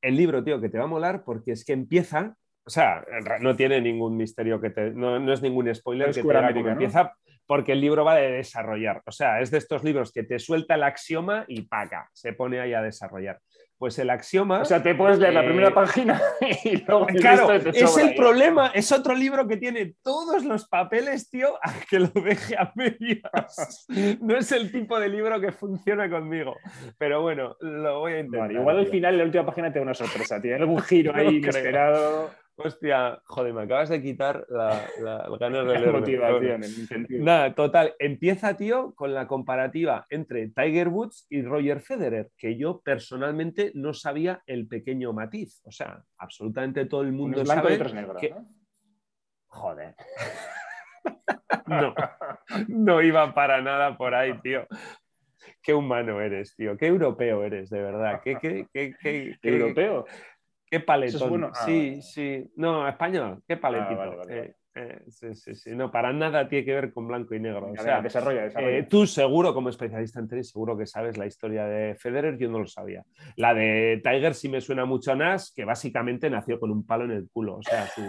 el 0.00 0.16
libro, 0.16 0.42
tío, 0.42 0.60
que 0.60 0.68
te 0.68 0.78
va 0.78 0.84
a 0.84 0.88
molar 0.88 1.24
porque 1.24 1.52
es 1.52 1.64
que 1.64 1.72
empieza, 1.72 2.36
o 2.64 2.70
sea, 2.70 3.04
no 3.40 3.56
tiene 3.56 3.80
ningún 3.80 4.16
misterio 4.16 4.60
que 4.60 4.70
te, 4.70 4.90
no, 4.90 5.32
es 5.32 5.42
ningún 5.42 5.72
spoiler 5.74 6.12
que 6.12 6.22
te 6.22 6.60
empieza, 6.60 7.14
porque 7.46 7.72
el 7.72 7.80
libro 7.80 8.04
va 8.04 8.14
a 8.14 8.16
desarrollar. 8.16 9.02
O 9.06 9.12
sea, 9.12 9.40
es 9.40 9.50
de 9.50 9.58
estos 9.58 9.84
libros 9.84 10.12
que 10.12 10.24
te 10.24 10.38
suelta 10.38 10.74
el 10.74 10.82
axioma 10.82 11.44
y 11.48 11.62
paga, 11.62 12.08
se 12.12 12.32
pone 12.32 12.60
ahí 12.60 12.74
a 12.74 12.82
desarrollar. 12.82 13.40
Pues 13.82 13.98
el 13.98 14.10
axioma. 14.10 14.60
O 14.60 14.64
sea, 14.64 14.80
te 14.80 14.94
puedes 14.94 15.18
leer 15.18 15.34
la 15.34 15.42
primera 15.44 15.74
página 15.74 16.22
y 16.64 16.76
luego. 16.84 17.04
Claro, 17.06 17.52
es 17.52 17.98
el 17.98 18.14
problema. 18.14 18.68
Es 18.68 18.92
otro 18.92 19.12
libro 19.12 19.48
que 19.48 19.56
tiene 19.56 19.96
todos 20.04 20.44
los 20.44 20.68
papeles, 20.68 21.28
tío, 21.28 21.56
a 21.60 21.72
que 21.90 21.98
lo 21.98 22.06
deje 22.06 22.56
a 22.56 22.70
medias. 22.76 23.84
No 24.20 24.36
es 24.36 24.52
el 24.52 24.70
tipo 24.70 25.00
de 25.00 25.08
libro 25.08 25.40
que 25.40 25.50
funciona 25.50 26.08
conmigo. 26.08 26.54
Pero 26.96 27.22
bueno, 27.22 27.56
lo 27.58 27.98
voy 27.98 28.12
a 28.12 28.20
intentar. 28.20 28.52
igual 28.52 28.78
al 28.78 28.86
final, 28.86 29.18
la 29.18 29.24
última 29.24 29.46
página, 29.46 29.72
te 29.72 29.80
da 29.80 29.82
una 29.82 29.94
sorpresa. 29.94 30.40
Tiene 30.40 30.58
algún 30.58 30.80
giro 30.82 31.12
ahí 31.16 31.38
inesperado. 31.38 32.30
Hostia, 32.56 33.20
joder, 33.24 33.54
me 33.54 33.62
acabas 33.62 33.88
de 33.88 34.02
quitar 34.02 34.44
la, 34.50 34.86
la, 35.00 35.28
ganas 35.40 35.66
de 35.66 35.78
leer. 35.78 35.92
motivación, 35.92 36.62
en 36.62 37.24
Nada, 37.24 37.54
total. 37.54 37.94
Empieza, 37.98 38.56
tío, 38.56 38.94
con 38.94 39.14
la 39.14 39.26
comparativa 39.26 40.06
entre 40.10 40.48
Tiger 40.48 40.88
Woods 40.88 41.26
y 41.30 41.42
Roger 41.42 41.80
Federer, 41.80 42.30
que 42.36 42.58
yo 42.58 42.80
personalmente 42.82 43.72
no 43.74 43.94
sabía 43.94 44.42
el 44.46 44.68
pequeño 44.68 45.12
matiz. 45.12 45.62
O 45.64 45.72
sea, 45.72 46.02
absolutamente 46.18 46.84
todo 46.84 47.02
el 47.02 47.12
mundo 47.12 47.44
sabe. 47.46 47.78
que... 48.20 48.34
Joder. 49.46 49.94
no, 51.66 51.94
no 52.68 53.02
iba 53.02 53.34
para 53.34 53.62
nada 53.62 53.96
por 53.96 54.14
ahí, 54.14 54.38
tío. 54.40 54.66
Qué 55.62 55.72
humano 55.72 56.20
eres, 56.20 56.54
tío. 56.54 56.76
Qué 56.76 56.86
europeo 56.86 57.44
eres, 57.44 57.70
de 57.70 57.82
verdad. 57.82 58.20
Qué, 58.22 58.36
qué, 58.38 58.66
qué, 58.72 58.94
qué 59.00 59.36
europeo. 59.42 60.04
Qué 60.72 60.80
paletón. 60.80 61.44
Ah, 61.44 61.66
sí, 61.66 62.00
sí. 62.00 62.50
No, 62.56 62.88
español. 62.88 63.42
Qué 63.46 63.52
ah, 63.52 63.60
paletito. 63.60 64.26
Eh, 64.30 64.56
eh, 64.74 65.02
sí, 65.06 65.34
sí, 65.34 65.54
sí. 65.54 65.76
No, 65.76 65.90
para 65.90 66.14
nada 66.14 66.48
tiene 66.48 66.64
que 66.64 66.72
ver 66.72 66.94
con 66.94 67.06
blanco 67.06 67.34
y 67.34 67.40
negro. 67.40 67.72
O 67.72 67.76
sea, 67.76 68.00
desarrolla, 68.00 68.44
desarrolla. 68.44 68.78
Eh, 68.78 68.84
tú 68.84 69.06
seguro, 69.06 69.52
como 69.52 69.68
especialista 69.68 70.18
en 70.18 70.28
tenis, 70.28 70.48
seguro 70.48 70.74
que 70.74 70.86
sabes 70.86 71.18
la 71.18 71.26
historia 71.26 71.66
de 71.66 71.94
Federer, 71.94 72.38
yo 72.38 72.48
no 72.48 72.58
lo 72.58 72.66
sabía. 72.66 73.04
La 73.36 73.52
de 73.52 74.00
Tiger 74.02 74.34
sí 74.34 74.48
me 74.48 74.62
suena 74.62 74.86
mucho 74.86 75.12
a 75.12 75.14
Nash, 75.14 75.50
que 75.54 75.66
básicamente 75.66 76.30
nació 76.30 76.58
con 76.58 76.70
un 76.70 76.86
palo 76.86 77.04
en 77.04 77.10
el 77.10 77.28
culo. 77.30 77.56
O 77.56 77.62
sea, 77.62 77.86
su 77.88 78.02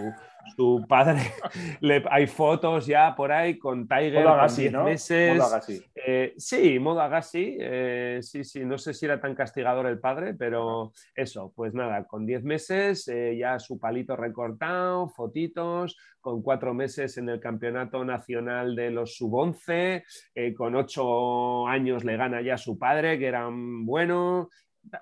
padre, 0.88 1.20
hay 2.10 2.26
fotos 2.26 2.86
ya 2.86 3.14
por 3.14 3.32
ahí 3.32 3.58
con 3.58 3.86
Tiger 3.86 4.24
modo 4.24 4.46
10 4.46 4.72
¿no? 4.72 4.84
meses. 4.84 5.36
Modo 5.36 5.46
Agassi. 5.46 5.82
Eh, 5.94 6.34
sí, 6.36 6.78
modo 6.78 7.00
Agassi. 7.00 7.56
eh, 7.60 8.18
sí, 8.22 8.44
sí, 8.44 8.64
no 8.64 8.78
sé 8.78 8.94
si 8.94 9.06
era 9.06 9.20
tan 9.20 9.34
castigador 9.34 9.86
el 9.86 9.98
padre, 9.98 10.34
pero 10.34 10.92
eso, 11.14 11.52
pues 11.54 11.74
nada, 11.74 12.04
con 12.04 12.26
10 12.26 12.44
meses 12.44 13.08
eh, 13.08 13.36
ya 13.36 13.58
su 13.58 13.78
palito 13.78 14.16
recortado, 14.16 15.08
fotitos, 15.08 15.96
con 16.20 16.42
cuatro 16.42 16.72
meses 16.72 17.18
en 17.18 17.28
el 17.28 17.38
campeonato 17.38 18.04
nacional 18.04 18.74
de 18.74 18.90
los 18.90 19.14
sub-11, 19.16 20.02
eh, 20.34 20.54
con 20.54 20.74
ocho 20.74 21.66
años 21.66 22.02
le 22.02 22.16
gana 22.16 22.40
ya 22.40 22.56
su 22.56 22.78
padre, 22.78 23.18
que 23.18 23.26
era 23.26 23.48
bueno. 23.52 24.48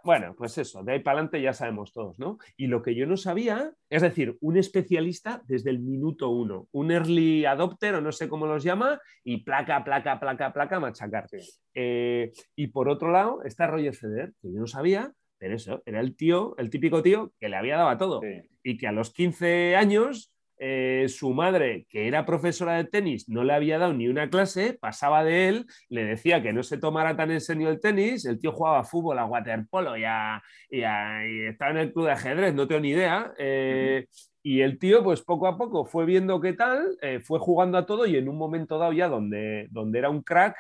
Bueno, 0.05 0.35
pues 0.37 0.57
eso, 0.59 0.83
de 0.83 0.93
ahí 0.93 0.99
para 1.01 1.19
adelante 1.19 1.43
ya 1.43 1.53
sabemos 1.53 1.93
todos, 1.93 2.19
¿no? 2.19 2.39
Y 2.57 2.67
lo 2.67 2.83
que 2.83 2.95
yo 2.95 3.07
no 3.07 3.17
sabía, 3.17 3.73
es 3.91 4.03
decir, 4.03 4.37
un 4.41 4.57
especialista 4.57 5.43
desde 5.47 5.71
el 5.71 5.81
minuto 5.81 6.29
uno, 6.31 6.69
un 6.73 6.91
early 6.91 7.45
adopter 7.45 7.95
o 7.95 8.01
no 8.01 8.13
sé 8.13 8.29
cómo 8.29 8.47
los 8.47 8.63
llama, 8.63 9.01
y 9.25 9.39
placa, 9.39 9.83
placa, 9.85 10.19
placa, 10.19 10.53
placa, 10.53 10.81
machacar. 10.81 11.27
Eh, 11.75 12.33
y 12.57 12.69
por 12.69 12.89
otro 12.89 13.11
lado 13.11 13.43
está 13.45 13.67
Roger 13.67 13.95
Federer, 13.95 14.33
que 14.41 14.53
yo 14.53 14.61
no 14.61 14.67
sabía, 14.67 15.13
pero 15.39 15.57
eso, 15.57 15.83
era 15.87 16.01
el 16.01 16.17
tío, 16.17 16.55
el 16.59 16.71
típico 16.71 17.03
tío 17.03 17.33
que 17.41 17.49
le 17.49 17.57
había 17.57 17.77
dado 17.77 17.89
a 17.89 17.99
todo. 17.99 18.21
Sí. 18.21 18.49
Y 18.63 18.79
que 18.79 18.87
a 18.87 18.93
los 18.93 19.13
15 19.13 19.77
años 19.77 20.33
eh, 20.59 21.07
su 21.09 21.33
madre, 21.35 21.87
que 21.89 22.07
era 22.09 22.25
profesora 22.27 22.75
de 22.77 22.85
tenis, 22.85 23.29
no 23.29 23.45
le 23.45 23.53
había 23.55 23.79
dado 23.79 23.93
ni 23.95 24.09
una 24.09 24.31
clase, 24.31 24.75
pasaba 24.81 25.25
de 25.25 25.49
él, 25.49 25.67
le 25.89 26.05
decía 26.05 26.43
que 26.43 26.53
no 26.53 26.63
se 26.63 26.79
tomara 26.79 27.17
tan 27.17 27.31
en 27.31 27.41
serio 27.41 27.69
el 27.71 27.81
tenis, 27.81 28.25
el 28.27 28.39
tío 28.39 28.53
jugaba 28.53 28.81
a 28.81 28.85
fútbol, 28.85 29.19
a 29.19 29.27
waterpolo 29.27 29.97
y, 29.97 30.05
a- 30.05 30.43
y 30.71 30.83
a- 30.83 31.27
y 31.29 31.47
estaba 31.47 31.71
en 31.73 31.77
el 31.79 31.93
club 31.93 32.07
de 32.07 32.13
ajedrez, 32.13 32.55
no 32.55 32.67
tengo 32.69 32.81
ni 32.81 32.91
idea. 32.91 33.33
eh, 33.39 34.07
Y 34.45 34.61
el 34.63 34.79
tío, 34.79 35.05
pues 35.05 35.23
poco 35.23 35.47
a 35.47 35.57
poco 35.57 35.85
fue 35.85 36.05
viendo 36.05 36.41
qué 36.41 36.53
tal, 36.53 36.97
eh, 37.01 37.21
fue 37.21 37.39
jugando 37.39 37.79
a 37.79 37.87
todo 37.87 38.07
y 38.07 38.17
en 38.17 38.29
un 38.29 38.37
momento 38.37 38.77
dado 38.79 38.93
ya 38.93 39.09
donde, 39.09 39.69
donde 39.71 39.99
era 40.01 40.11
un 40.11 40.23
crack, 40.23 40.57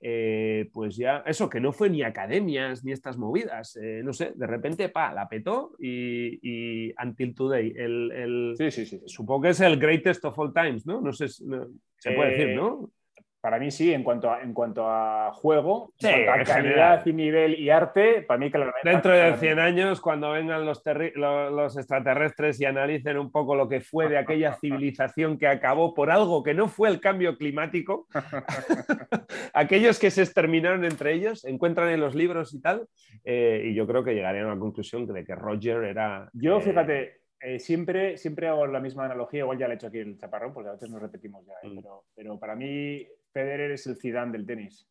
eh, 0.00 0.68
pues 0.72 0.96
ya, 0.96 1.22
eso, 1.26 1.48
que 1.48 1.60
no 1.60 1.72
fue 1.72 1.88
ni 1.90 2.02
academias 2.02 2.84
ni 2.84 2.92
estas 2.92 3.16
movidas, 3.18 3.76
eh, 3.76 4.02
no 4.04 4.12
sé, 4.12 4.32
de 4.34 4.46
repente, 4.46 4.88
pa, 4.88 5.12
la 5.12 5.28
petó 5.28 5.72
y, 5.78 6.38
y 6.88 6.94
Until 7.02 7.34
Today, 7.34 7.72
el, 7.76 8.12
el- 8.12 8.54
Sí, 8.58 8.70
sí, 8.70 8.86
sí. 8.86 8.98
sí. 8.98 9.04
supongo 9.06 9.42
que 9.42 9.48
es 9.50 9.60
el 9.60 9.78
greatest 9.78 10.24
of 10.24 10.38
all 10.38 10.52
times, 10.52 10.86
¿no? 10.86 11.00
No 11.00 11.12
sé, 11.12 11.26
no- 11.44 11.68
se 11.98 12.12
puede 12.12 12.34
Eh, 12.34 12.38
decir, 12.38 12.56
¿no? 12.56 12.90
Para 13.46 13.60
mí 13.60 13.70
sí, 13.70 13.92
en 13.94 14.02
cuanto 14.02 14.28
a, 14.28 14.42
en 14.42 14.52
cuanto 14.52 14.88
a 14.90 15.30
juego, 15.32 15.92
Sí, 16.00 16.08
en 16.08 16.24
cuanto 16.24 16.50
a 16.50 16.54
calidad 16.56 16.74
general. 16.74 17.02
y 17.06 17.12
nivel 17.12 17.60
y 17.60 17.70
arte, 17.70 18.22
para 18.22 18.38
mí 18.38 18.50
claramente. 18.50 18.80
Dentro 18.90 19.12
de 19.12 19.18
claramente. 19.18 19.46
100 19.46 19.58
años, 19.60 20.00
cuando 20.00 20.32
vengan 20.32 20.66
los, 20.66 20.84
terri- 20.84 21.12
lo- 21.14 21.50
los 21.50 21.76
extraterrestres 21.76 22.60
y 22.60 22.64
analicen 22.64 23.16
un 23.18 23.30
poco 23.30 23.54
lo 23.54 23.68
que 23.68 23.80
fue 23.80 24.08
de 24.08 24.18
aquella 24.18 24.54
civilización 24.60 25.38
que 25.38 25.46
acabó 25.46 25.94
por 25.94 26.10
algo 26.10 26.42
que 26.42 26.54
no 26.54 26.66
fue 26.66 26.88
el 26.88 26.98
cambio 26.98 27.36
climático, 27.36 28.08
aquellos 29.54 30.00
que 30.00 30.10
se 30.10 30.22
exterminaron 30.22 30.84
entre 30.84 31.12
ellos, 31.12 31.44
encuentran 31.44 31.90
en 31.90 32.00
los 32.00 32.16
libros 32.16 32.52
y 32.52 32.60
tal, 32.60 32.88
eh, 33.24 33.62
y 33.66 33.74
yo 33.74 33.86
creo 33.86 34.02
que 34.02 34.14
llegarían 34.14 34.46
a 34.46 34.54
la 34.54 34.58
conclusión 34.60 35.06
de 35.06 35.24
que 35.24 35.36
Roger 35.36 35.84
era... 35.84 36.28
Yo, 36.32 36.58
eh, 36.58 36.62
fíjate, 36.62 37.20
eh, 37.40 37.58
siempre, 37.58 38.16
siempre 38.16 38.48
hago 38.48 38.66
la 38.66 38.80
misma 38.80 39.04
analogía, 39.04 39.40
igual 39.40 39.58
ya 39.58 39.68
le 39.68 39.74
he 39.74 39.76
hecho 39.76 39.88
aquí 39.88 39.98
el 39.98 40.16
chaparrón, 40.18 40.52
porque 40.54 40.70
a 40.70 40.72
veces 40.72 40.90
nos 40.90 41.00
repetimos 41.02 41.44
ya, 41.46 41.52
¿eh? 41.62 41.68
Mm. 41.70 41.76
pero, 41.76 42.04
pero 42.14 42.38
para 42.40 42.56
mí 42.56 43.06
Federer 43.36 43.72
es 43.72 43.86
el 43.86 43.96
Zidane 43.96 44.32
del 44.32 44.46
tenis. 44.46 44.88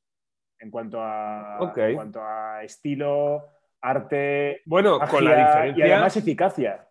En 0.59 0.69
cuanto 0.69 1.01
a, 1.01 1.57
Ok. 1.61 1.77
en 1.79 1.95
cuanto 1.95 2.21
a 2.21 2.63
estilo, 2.63 3.43
arte, 3.81 4.61
Bueno, 4.65 4.99
con 4.99 5.25
la 5.25 5.35
diferencia... 5.47 5.87
y 5.87 5.91
además 5.91 6.15
eficacia. 6.17 6.87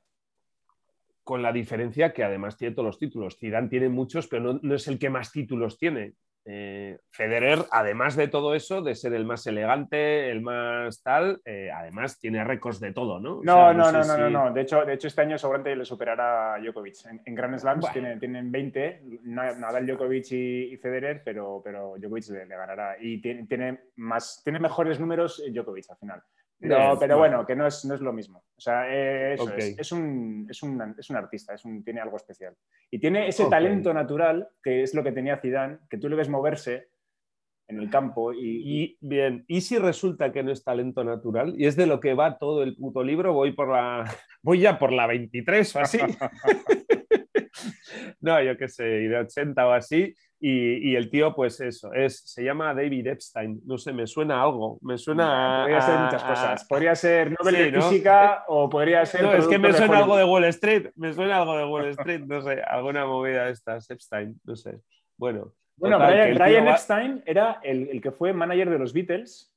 con 1.23 1.43
la 1.43 1.53
diferencia 1.53 2.13
que 2.13 2.25
además 2.25 2.57
tiene 2.59 2.75
todos 2.75 2.87
los 2.87 2.99
títulos. 2.99 3.39
Zidane 3.39 3.69
tiene 3.69 3.89
muchos, 3.89 4.27
pero 4.27 4.43
no, 4.43 4.59
no 4.63 4.75
es 4.75 4.89
el 4.89 4.99
que 4.99 5.09
más 5.11 5.31
títulos 5.31 5.79
tiene. 5.79 6.15
Eh, 6.47 6.99
Federer, 7.11 7.61
además 7.71 8.17
de 8.17 8.29
todo 8.29 8.55
eso, 8.55 8.83
de 8.83 8.95
ser 8.95 9.15
el 9.15 9.25
más 9.25 9.47
elegante, 9.47 10.31
el 10.31 10.43
más 10.43 11.03
tal, 11.03 11.41
eh, 11.47 11.71
además 11.75 12.19
tiene 12.19 12.45
récords 12.45 12.81
de 12.81 12.93
todo, 12.93 13.19
¿no? 13.19 13.39
O 13.39 13.43
No, 13.45 13.73
no, 13.73 13.85
sé 13.87 13.93
no, 13.93 13.99
no, 14.05 14.15
si- 14.15 14.21
no, 14.21 14.31
no. 14.31 14.53
De 14.53 14.61
hecho, 14.61 14.85
de 14.85 14.93
hecho, 14.93 15.09
este 15.09 15.23
año 15.23 15.39
seguramente 15.39 15.75
le 15.75 15.85
superará 15.87 16.55
a 16.55 16.59
Djokovic. 16.61 17.07
En, 17.07 17.23
en 17.25 17.35
Grand 17.35 17.59
Slams 17.59 17.81
Bueno. 17.81 17.93
tienen, 17.95 18.21
tienen 18.21 18.53
20, 18.53 19.01
Na- 19.23 19.55
Nadal, 19.55 19.87
Djokovic 19.87 20.31
y, 20.33 20.75
y 20.75 20.77
Federer, 20.77 21.23
pero, 21.25 21.63
pero 21.65 21.95
Djokovic 21.99 22.29
le, 22.29 22.45
le 22.47 22.57
ganará. 22.57 22.97
Y 23.01 23.23
tiene, 23.23 23.47
tiene, 23.47 23.81
más, 23.97 24.43
tiene 24.45 24.59
mejores 24.59 25.01
números 25.01 25.43
Djokovic 25.51 25.87
al 25.91 25.97
final. 25.97 26.23
Bien, 26.69 26.99
pero 26.99 27.19
bueno. 27.19 27.45
que 27.47 27.55
no 27.55 27.67
es, 27.67 27.85
no 27.85 27.95
es 27.95 28.01
lo 28.01 28.13
mismo. 28.13 28.45
O 28.57 28.61
sea, 28.61 28.87
eh, 28.89 29.35
eso 29.35 29.55
es, 29.57 29.79
es, 29.79 29.93
un, 29.93 30.47
es, 30.49 30.63
un, 30.63 30.95
es 30.99 31.11
un 31.11 31.17
artista, 31.17 31.55
es 31.55 31.65
un, 31.65 31.85
tiene 31.85 32.01
algo 32.01 32.17
especial. 32.17 32.55
Y 32.91 32.99
tiene 32.99 33.29
ese 33.29 33.47
talento 33.47 33.93
natural, 33.93 34.49
que 34.63 34.83
es 34.83 34.95
lo 34.95 35.03
que 35.03 35.13
tenía 35.13 35.39
Zidane, 35.39 35.79
que 35.91 35.99
tú 35.99 36.09
le 36.09 36.17
ves 36.17 36.29
moverse 36.29 36.89
en 37.67 37.79
el 37.79 37.91
campo 37.91 38.33
y, 38.33 38.39
Y 38.65 38.99
bien, 39.01 39.45
¿y 39.49 39.61
si 39.61 39.79
resulta 39.79 40.33
que 40.33 40.43
no 40.43 40.53
es 40.53 40.65
talento 40.65 41.03
natural? 41.03 41.55
Y 41.57 41.67
es 41.67 41.77
de 41.77 41.87
lo 41.87 42.01
que 42.01 42.15
va 42.15 42.39
todo 42.39 42.63
el 42.63 42.77
puto 42.77 43.03
libro, 43.03 43.33
voy 43.33 43.53
por 43.53 43.69
la. 43.69 44.05
Voy 44.43 44.61
ya 44.61 44.79
por 44.79 44.93
la 44.93 45.07
23 45.07 45.77
o 45.77 45.81
así. 45.81 45.99
no, 48.21 48.43
yo 48.43 48.57
qué 48.59 48.69
sé, 48.69 48.85
y 49.03 49.09
de 49.09 49.19
80 49.19 49.67
o 49.67 49.73
así. 49.73 50.15
Y, 50.47 50.91
y 50.91 50.97
el 50.97 51.09
tío, 51.09 51.35
pues 51.35 51.59
eso, 51.61 51.95
es, 51.95 52.19
se 52.21 52.45
llama 52.45 52.75
David 52.75 53.07
Epstein. 53.07 53.63
No 53.65 53.79
sé, 53.79 53.95
me 53.95 54.07
suena 54.07 54.41
a 54.41 54.43
algo. 54.43 54.79
Me 54.83 54.99
suena 54.99 55.63
a- 55.63 55.65
podría 55.65 55.81
ser 55.81 55.99
muchas 56.01 56.23
a- 56.23 56.29
cosas. 56.29 56.65
Podría 56.67 56.95
ser 56.95 57.31
Nobel 57.39 57.55
Sí, 57.57 57.63
de 57.63 57.73
¿no? 57.73 57.83
Física 57.89 58.45
o 58.49 58.69
podría 58.69 59.07
ser. 59.07 59.23
No, 59.23 59.33
es 59.33 59.47
que 59.49 59.59
me 59.59 59.73
suena 59.73 59.97
algo 59.99 60.17
de. 60.19 60.25
Wall 60.25 60.45
Street. 60.45 60.91
Me 60.97 61.15
suena 61.15 61.39
algo 61.39 61.57
de 61.57 61.65
Wall 61.65 61.87
Street. 61.87 62.21
No 62.27 62.43
sé, 62.43 62.61
alguna 62.63 63.07
movida 63.07 63.47
de 63.47 63.53
estas. 63.53 63.91
Epstein, 63.91 64.39
no 64.45 64.55
sé. 64.55 64.81
Bueno. 65.17 65.55
Bueno, 65.77 65.97
total, 65.97 66.13
Brian, 66.13 66.35
Brian 66.39 66.67
va- 66.67 66.71
Epstein 66.73 67.23
era 67.25 67.61
el, 67.63 67.89
el 67.89 68.01
que 68.03 68.11
fue 68.13 68.35
manager 68.35 68.69
de 68.69 68.79
los 68.79 68.93
Beatles, 68.93 69.51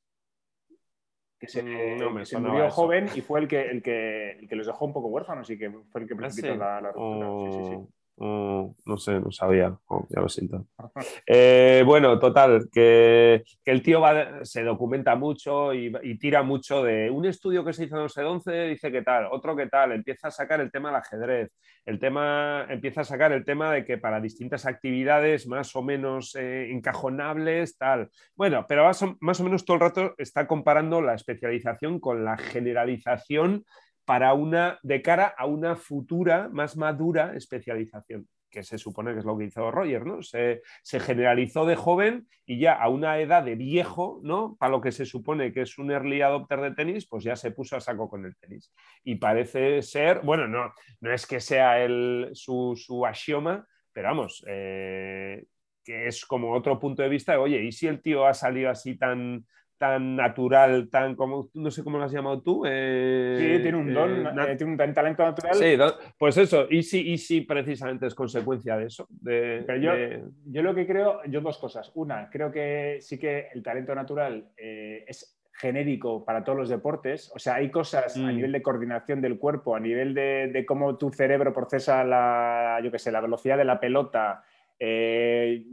que 1.40 1.48
se, 1.48 1.62
Mm, 1.64 1.98
no 2.00 2.10
me 2.12 2.20
que 2.22 2.26
se 2.28 2.40
murió 2.40 2.70
joven 2.72 3.08
y 3.14 3.20
fue 3.22 3.42
el 3.42 3.48
que, 3.50 3.62
el, 3.70 3.84
que, 3.84 4.32
el 4.40 4.48
que 4.48 4.56
los 4.56 4.66
dejó 4.68 4.86
un 4.86 4.94
poco 4.94 5.10
huérfanos 5.10 5.50
y 5.50 5.58
que 5.58 5.70
fue 5.92 6.02
el 6.02 6.08
que 6.08 6.14
Ah, 6.14 6.18
precipitó 6.18 6.54
sí. 6.54 6.60
la, 6.60 6.82
la 6.82 6.92
ruptura. 6.94 7.28
Sí, 7.52 7.58
sí, 7.58 7.70
sí. 7.76 7.94
Oh, 8.20 8.26
oh, 8.26 8.76
no 8.88 8.98
sé, 8.98 9.20
no 9.20 9.30
sabía. 9.32 9.78
Oh, 9.90 10.08
ya 10.10 10.22
lo 10.22 10.28
siento. 10.30 10.66
Eh, 11.26 11.84
bueno, 11.86 12.18
total, 12.20 12.68
que, 12.72 13.44
el 13.66 13.82
tío 13.82 14.02
va- 14.02 14.44
se 14.44 14.64
documenta 14.64 15.16
mucho 15.16 15.74
y, 15.74 15.92
tira 16.18 16.44
mucho 16.44 16.84
de 16.84 17.10
un 17.10 17.26
estudio 17.26 17.64
que 17.64 17.74
se 17.74 17.86
hizo 17.86 18.02
en 18.02 18.10
sé 18.10 18.22
dónde, 18.22 18.70
dice 18.70 18.92
que 18.92 19.02
tal, 19.02 19.28
otro 19.32 19.56
que 19.56 19.68
tal, 19.68 19.92
empieza 19.92 20.30
a 20.30 20.32
sacar 20.32 20.62
el 20.62 20.72
tema 20.72 20.90
del 20.90 20.98
ajedrez, 20.98 21.56
el 21.86 22.00
tema, 22.00 22.66
empieza 22.70 23.02
a 23.02 23.06
sacar 23.06 23.32
el 23.32 23.46
tema 23.46 23.72
de 23.74 23.86
que 23.86 23.98
para 23.98 24.20
distintas 24.20 24.66
actividades 24.66 25.48
más 25.48 25.76
o 25.76 25.82
menos 25.82 26.36
eh, 26.36 26.72
encajonables, 26.72 27.78
tal. 27.78 28.10
Bueno, 28.36 28.66
pero 28.68 28.86
más 28.86 29.02
o, 29.02 29.18
más 29.20 29.40
o 29.40 29.44
menos 29.44 29.66
todo 29.66 29.76
el 29.76 29.82
rato 29.82 30.16
está 30.18 30.48
comparando 30.48 31.02
la 31.02 31.14
especialización 31.14 32.00
con 32.00 32.24
la 32.24 32.38
generalización 32.38 33.66
para 34.08 34.34
una, 34.34 34.80
de 34.84 35.02
cara 35.02 35.34
a 35.38 35.46
una 35.46 35.76
futura, 35.76 36.48
más 36.50 36.78
madura 36.78 37.34
especialización, 37.36 38.26
que 38.50 38.64
se 38.64 38.78
supone 38.78 39.14
que 39.14 39.20
es 39.20 39.26
lo 39.26 39.38
que 39.38 39.46
hizo 39.46 39.72
Roger, 39.72 40.06
¿no? 40.06 40.22
Se, 40.22 40.62
se 40.84 41.00
generalizó 41.00 41.66
de 41.66 41.76
joven 41.76 42.28
y 42.46 42.60
ya 42.60 42.74
a 42.74 42.90
una 42.90 43.20
edad 43.20 43.44
de 43.44 43.56
viejo, 43.56 44.20
¿no? 44.24 44.56
Para 44.60 44.72
lo 44.72 44.82
que 44.82 44.92
se 44.92 45.06
supone 45.06 45.52
que 45.52 45.62
es 45.62 45.78
un 45.78 45.92
early 45.92 46.22
adopter 46.22 46.62
de 46.62 46.72
tenis, 46.72 47.08
pues 47.08 47.24
ya 47.24 47.36
se 47.36 47.52
puso 47.52 47.76
a 47.76 47.82
saco 47.82 48.10
con 48.10 48.26
el 48.26 48.36
tenis. 48.38 48.74
Y 49.04 49.16
parece 49.16 49.82
ser, 49.82 50.22
bueno, 50.22 50.48
no, 50.48 50.74
no 51.02 51.14
es 51.14 51.26
que 51.26 51.40
sea 51.40 51.84
el, 51.84 52.30
su, 52.34 52.74
su 52.76 53.06
axioma, 53.06 53.66
pero 53.92 54.10
vamos, 54.10 54.44
eh, 54.48 55.46
que 55.84 56.08
es 56.08 56.26
como 56.26 56.54
otro 56.54 56.80
punto 56.80 57.02
de 57.02 57.10
vista 57.10 57.32
de, 57.34 57.38
oye, 57.38 57.64
¿y 57.64 57.72
si 57.72 57.88
el 57.88 58.02
tío 58.02 58.26
ha 58.26 58.34
salido 58.34 58.70
así 58.70 58.98
tan 58.98 59.46
tan 59.78 60.16
natural, 60.16 60.90
tan 60.90 61.16
como, 61.16 61.50
no 61.54 61.70
sé 61.72 61.84
cómo 61.84 61.98
lo 61.98 62.04
has 62.04 62.12
llamado 62.12 62.42
tú. 62.42 62.64
Eh, 62.68 63.36
Sí, 63.58 63.62
tiene 63.62 63.78
un 63.78 63.94
don, 63.94 64.12
eh, 64.12 64.24
nat- 64.34 64.50
eh, 64.50 64.56
tiene 64.56 64.72
un 64.74 64.78
talento 64.94 65.24
natural. 65.24 65.56
Sí, 65.56 65.78
pues 66.18 66.38
eso, 66.38 66.68
y 66.70 66.84
sí, 66.84 67.12
y 67.12 67.18
sí, 67.18 67.42
precisamente 67.42 68.08
es 68.08 68.16
consecuencia 68.16 68.76
de 68.78 68.86
eso. 68.86 69.08
De, 69.10 69.64
Pero 69.66 69.80
yo- 69.80 69.92
de- 69.94 70.24
Yo 70.46 70.62
lo 70.64 70.74
que 70.74 70.88
creo, 70.88 71.22
yo 71.28 71.42
dos 71.42 71.58
cosas. 71.58 71.92
Una, 71.96 72.30
creo 72.30 72.52
que 72.52 72.98
sí 73.02 73.20
que 73.20 73.48
el 73.54 73.62
talento 73.64 73.94
natural 73.94 74.50
eh, 74.58 75.04
es 75.08 75.34
genérico 75.54 76.24
para 76.24 76.44
todos 76.44 76.58
los 76.58 76.70
deportes. 76.70 77.32
O 77.36 77.40
sea, 77.40 77.56
hay 77.56 77.72
cosas 77.72 78.16
a 78.16 78.20
Mm. 78.20 78.36
nivel 78.36 78.52
de 78.52 78.62
coordinación 78.62 79.22
del 79.22 79.40
cuerpo, 79.40 79.76
a 79.76 79.80
nivel 79.80 80.14
de, 80.14 80.50
de 80.54 80.66
cómo 80.66 80.98
tu 80.98 81.10
cerebro 81.12 81.52
procesa 81.52 82.04
la, 82.04 82.80
yo 82.84 82.92
qué 82.92 83.00
sé, 83.00 83.12
la 83.12 83.22
velocidad 83.22 83.58
de 83.58 83.66
la 83.66 83.80
pelota, 83.80 84.44
eh, 84.80 85.66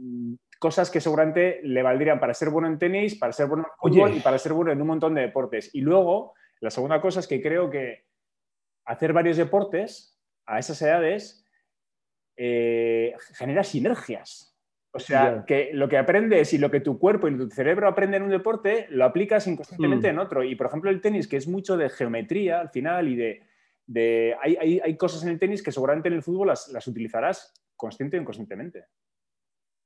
cosas 0.59 0.89
que 0.89 1.01
seguramente 1.01 1.59
le 1.63 1.83
valdrían 1.83 2.19
para 2.19 2.33
ser 2.33 2.49
bueno 2.49 2.67
en 2.67 2.79
tenis, 2.79 3.15
para 3.15 3.33
ser 3.33 3.47
bueno 3.47 3.63
en 3.63 3.77
fútbol 3.77 4.09
Oye. 4.09 4.17
y 4.17 4.21
para 4.21 4.37
ser 4.37 4.53
bueno 4.53 4.71
en 4.71 4.81
un 4.81 4.87
montón 4.87 5.13
de 5.13 5.21
deportes. 5.21 5.73
Y 5.73 5.81
luego, 5.81 6.33
la 6.59 6.69
segunda 6.69 7.01
cosa 7.01 7.19
es 7.19 7.27
que 7.27 7.41
creo 7.41 7.69
que 7.69 8.05
hacer 8.85 9.13
varios 9.13 9.37
deportes 9.37 10.19
a 10.45 10.59
esas 10.59 10.81
edades 10.81 11.45
eh, 12.37 13.15
genera 13.33 13.63
sinergias. 13.63 14.55
O 14.91 14.99
sea, 14.99 15.43
que 15.45 15.71
lo 15.73 15.89
que 15.89 15.97
aprendes 15.97 16.53
y 16.53 16.57
lo 16.57 16.71
que 16.71 16.79
tu 16.79 16.97
cuerpo 16.97 17.27
y 17.27 17.37
tu 17.37 17.49
cerebro 17.49 17.89
aprende 17.89 18.15
en 18.15 18.23
un 18.23 18.29
deporte, 18.29 18.87
lo 18.89 19.03
aplicas 19.03 19.45
inconscientemente 19.45 20.07
Mm. 20.07 20.11
en 20.11 20.19
otro. 20.19 20.41
Y, 20.41 20.55
por 20.55 20.67
ejemplo, 20.67 20.89
el 20.89 21.01
tenis, 21.01 21.27
que 21.27 21.35
es 21.35 21.49
mucho 21.49 21.75
de 21.75 21.89
geometría 21.89 22.61
al 22.61 22.69
final 22.69 23.09
y 23.09 23.17
de, 23.17 23.43
de 23.85 24.37
hay, 24.41 24.79
hay, 24.81 24.95
cosas 24.95 25.23
en 25.23 25.29
el 25.29 25.39
tenis 25.39 25.61
que 25.61 25.73
seguramente 25.73 26.07
en 26.07 26.15
el 26.15 26.23
fútbol 26.23 26.47
las, 26.47 26.69
las 26.69 26.87
utilizarás 26.87 27.53
consciente 27.75 28.17
o 28.17 28.21
inconscientemente. 28.21 28.85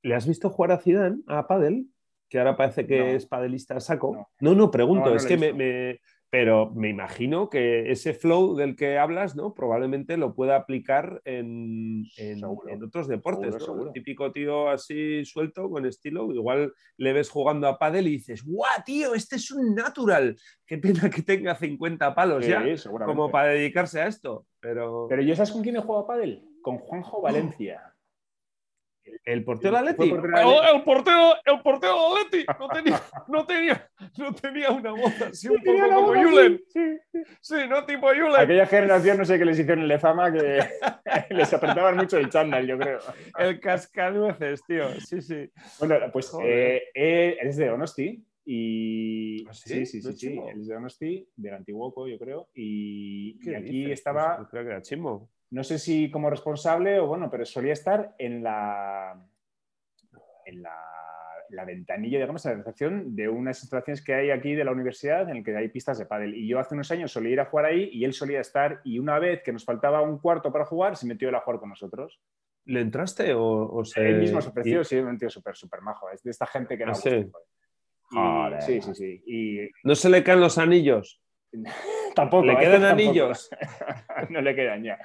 ¿Le 0.02 0.14
has 0.14 0.26
visto 0.26 0.50
jugar 0.50 0.72
a 0.72 0.78
Zidane, 0.78 1.22
a 1.26 1.46
Padel? 1.46 1.86
Que 2.28 2.38
ahora 2.38 2.56
parece 2.56 2.86
que 2.86 3.16
es 3.16 3.26
padelista 3.26 3.80
saco. 3.80 4.28
No, 4.40 4.54
no, 4.54 4.70
pregunto, 4.70 5.14
es 5.14 5.26
que 5.26 5.36
me, 5.36 6.00
Pero 6.30 6.70
me 6.70 6.88
imagino 6.88 7.50
que 7.50 7.90
ese 7.90 8.14
flow 8.14 8.54
del 8.54 8.76
que 8.76 8.98
hablas, 8.98 9.34
¿no? 9.34 9.52
Probablemente 9.52 10.16
lo 10.16 10.32
pueda 10.32 10.54
aplicar 10.54 11.20
en, 11.24 12.04
en, 12.16 12.44
otros 12.44 13.08
deportes. 13.08 13.56
¿no? 13.66 13.90
típico 13.90 14.30
tío 14.30 14.68
así 14.68 15.24
suelto, 15.24 15.68
con 15.68 15.86
estilo. 15.86 16.32
Igual 16.32 16.72
le 16.98 17.12
ves 17.12 17.28
jugando 17.30 17.66
a 17.66 17.80
pádel 17.80 18.06
y 18.06 18.12
dices, 18.12 18.44
¡guau, 18.44 18.70
tío! 18.86 19.12
Este 19.16 19.34
es 19.34 19.50
un 19.50 19.74
natural. 19.74 20.36
Qué 20.64 20.78
pena 20.78 21.10
que 21.10 21.22
tenga 21.22 21.56
50 21.56 22.14
palos 22.14 22.46
ya 22.46 22.64
como 23.04 23.28
para 23.28 23.48
dedicarse 23.48 24.00
a 24.00 24.06
esto. 24.06 24.46
Pero... 24.60 25.06
pero 25.08 25.20
¿yo 25.20 25.34
sabes 25.34 25.50
con 25.50 25.62
quién 25.62 25.74
he 25.74 25.80
jugado 25.80 26.04
a 26.04 26.06
pádel? 26.06 26.44
Con 26.62 26.78
Juanjo 26.78 27.20
Valencia. 27.22 27.89
El 29.24 29.44
portero 29.44 29.72
de 29.72 29.90
Atleti. 29.90 30.10
El, 30.10 30.82
portero, 30.82 31.34
el 31.44 31.60
portero 31.62 31.94
de 31.94 32.20
Atleti. 32.20 32.46
No 32.58 32.68
tenía, 32.68 33.02
no, 33.28 33.46
tenía, 33.46 33.90
no 34.18 34.34
tenía 34.34 34.70
una 34.70 34.90
voz 34.92 35.20
así 35.22 35.48
un 35.48 35.62
poco 35.62 35.88
como 35.88 36.06
Julen. 36.08 36.60
Sí, 36.68 36.98
sí. 37.40 37.56
no 37.68 37.84
tipo 37.84 38.08
Julen. 38.08 38.40
Aquella 38.40 38.66
generación, 38.66 39.18
no 39.18 39.24
sé 39.24 39.38
qué 39.38 39.44
les 39.44 39.58
hicieron 39.58 39.80
en 39.80 39.88
Lezama, 39.88 40.32
que 40.32 40.60
les 41.30 41.52
apretaban 41.52 41.96
mucho 41.96 42.18
el 42.18 42.30
chándal, 42.30 42.66
yo 42.66 42.78
creo. 42.78 42.98
El 43.38 43.60
cascanueces, 43.60 44.62
tío. 44.66 44.88
Sí, 45.00 45.20
sí. 45.20 45.50
Bueno, 45.78 45.96
pues 46.12 46.32
eh, 46.42 46.82
eh, 46.94 47.36
eres 47.40 47.56
de 47.56 47.68
Donosti. 47.68 48.24
Y 48.44 49.46
¿Ah, 49.46 49.52
sí, 49.52 49.86
sí, 49.86 50.02
sí, 50.02 50.12
sí, 50.14 50.40
Él 50.48 50.60
es 50.60 50.66
de 50.66 50.74
Donosti, 50.74 51.28
del 51.36 51.54
Antiguoco, 51.54 52.08
yo 52.08 52.18
creo. 52.18 52.48
Y, 52.54 53.38
aquí 53.54 53.90
estaba. 53.92 54.38
Pues 54.38 54.48
creo 54.48 54.62
que 54.64 54.70
era 54.70 54.82
Chimbo 54.82 55.28
no 55.50 55.64
sé 55.64 55.78
si 55.78 56.10
como 56.10 56.30
responsable 56.30 57.00
o 57.00 57.06
bueno, 57.06 57.30
pero 57.30 57.44
solía 57.44 57.72
estar 57.72 58.14
en 58.18 58.42
la, 58.42 59.20
en 60.44 60.62
la, 60.62 61.64
ventanilla, 61.64 62.18
digamos, 62.18 62.46
en 62.46 62.52
la 62.52 62.58
recepción 62.58 63.16
de 63.16 63.28
unas 63.28 63.60
instalaciones 63.62 64.02
que 64.02 64.14
hay 64.14 64.30
aquí 64.30 64.54
de 64.54 64.64
la 64.64 64.70
universidad 64.70 65.28
en 65.28 65.38
el 65.38 65.44
que 65.44 65.56
hay 65.56 65.68
pistas 65.68 65.98
de 65.98 66.06
pádel. 66.06 66.34
Y 66.34 66.46
yo 66.46 66.60
hace 66.60 66.74
unos 66.74 66.90
años 66.92 67.10
solía 67.10 67.32
ir 67.32 67.40
a 67.40 67.46
jugar 67.46 67.66
ahí 67.66 67.90
y 67.92 68.04
él 68.04 68.12
solía 68.12 68.40
estar 68.40 68.80
y 68.84 68.98
una 68.98 69.18
vez 69.18 69.42
que 69.42 69.52
nos 69.52 69.64
faltaba 69.64 70.02
un 70.02 70.18
cuarto 70.18 70.52
para 70.52 70.64
jugar, 70.64 70.96
se 70.96 71.06
metió 71.06 71.34
a 71.36 71.40
jugar 71.40 71.58
con 71.58 71.70
nosotros. 71.70 72.20
¿Le 72.66 72.80
entraste 72.80 73.34
o, 73.34 73.84
se... 73.84 74.08
Él 74.08 74.20
mismo 74.20 74.40
se 74.40 74.50
ofreció, 74.50 74.84
sí, 74.84 74.96
un 74.96 75.18
tío 75.18 75.30
súper, 75.30 75.56
súper 75.56 75.80
majo. 75.80 76.08
Es 76.10 76.22
de 76.22 76.30
esta 76.30 76.46
gente 76.46 76.78
que 76.78 76.86
no... 76.86 76.92
¿Ah, 78.12 78.58
sí? 78.60 78.80
sí, 78.80 78.82
sí, 78.82 78.94
sí. 78.94 79.22
Y... 79.26 79.70
¿No 79.82 79.94
se 79.94 80.10
le 80.10 80.22
caen 80.22 80.40
los 80.40 80.58
anillos? 80.58 81.20
tampoco. 82.14 82.46
¿Le 82.46 82.56
quedan 82.56 82.84
anillos? 82.92 83.50
no 84.30 84.40
le 84.40 84.54
quedan 84.54 84.82
ya. 84.82 84.98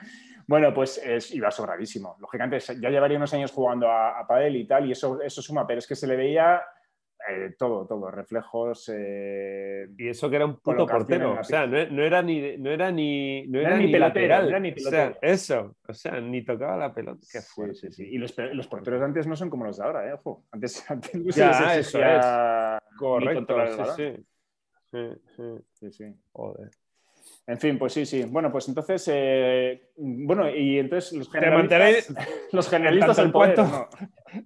Bueno, 0.48 0.74
pues 0.74 1.02
iba 1.34 1.50
sobradísimo. 1.52 2.18
Lógicamente, 2.20 2.60
ya 2.80 2.90
llevaría 2.90 3.18
unos 3.18 3.34
años 3.34 3.52
jugando 3.52 3.90
a, 3.90 4.20
a 4.20 4.28
padel 4.28 4.56
y 4.56 4.68
tal, 4.68 4.88
y 4.88 4.92
eso, 4.92 5.22
eso 5.22 5.42
suma, 5.42 5.66
pero 5.66 5.80
es 5.80 5.88
que 5.88 5.96
se 5.96 6.08
le 6.08 6.16
veía 6.16 6.62
eh, 7.28 7.56
todo, 7.58 7.88
todo, 7.88 8.12
reflejos. 8.12 8.92
Eh, 8.94 9.88
y 9.98 10.10
eso 10.10 10.30
que 10.30 10.36
era 10.36 10.46
un 10.46 10.60
puto 10.60 10.86
portero, 10.86 11.40
o 11.40 11.44
sea, 11.44 11.66
no, 11.66 12.04
era 12.04 12.22
ni, 12.22 12.58
no 12.58 12.70
era 12.70 12.92
ni, 12.92 13.48
no 13.48 13.60
era, 13.60 13.78
ni, 13.78 13.92
pelotero, 13.92 14.42
no 14.44 14.50
era 14.50 14.60
ni 14.60 14.72
pelotero. 14.72 15.12
O 15.12 15.20
sea, 15.20 15.20
eso, 15.22 15.76
o 15.88 15.94
sea, 15.94 16.22
ni 16.22 16.44
tocaba 16.44 16.78
la 16.78 16.94
pelota. 16.94 17.26
Qué 17.32 17.42
fuerte. 17.42 17.76
Sí, 17.76 17.92
sí, 17.92 18.10
Y 18.12 18.18
los, 18.18 18.36
los, 18.54 18.68
porteros 18.68 19.00
de 19.00 19.06
antes 19.06 19.26
no 19.26 19.36
son 19.36 19.50
como 19.50 19.66
los 19.66 19.78
de 19.78 19.84
ahora, 19.84 20.08
¿eh? 20.08 20.14
Ojo. 20.14 20.46
Antes, 20.52 20.86
antes 20.92 21.36
ya, 21.36 21.76
eso 21.76 22.00
es. 22.04 22.26
Correcto, 22.98 23.56
sí, 23.96 24.14
sí. 24.92 25.12
Sí, 25.36 25.44
sí, 25.74 25.92
sí. 25.92 26.06
Joder. 26.32 26.70
En 27.48 27.60
fin, 27.60 27.78
pues 27.78 27.94
sí, 27.94 28.08
sí. 28.08 28.24
Bueno, 28.24 28.52
pues 28.52 28.68
entonces, 28.68 29.08
eh, 29.14 29.90
bueno, 29.98 30.50
y 30.50 30.80
entonces 30.80 31.14
los 31.14 31.32
generalistas, 31.32 32.28
los 32.52 32.70
generalistas 32.70 33.20
en, 33.20 33.32
cuanto, 33.32 33.88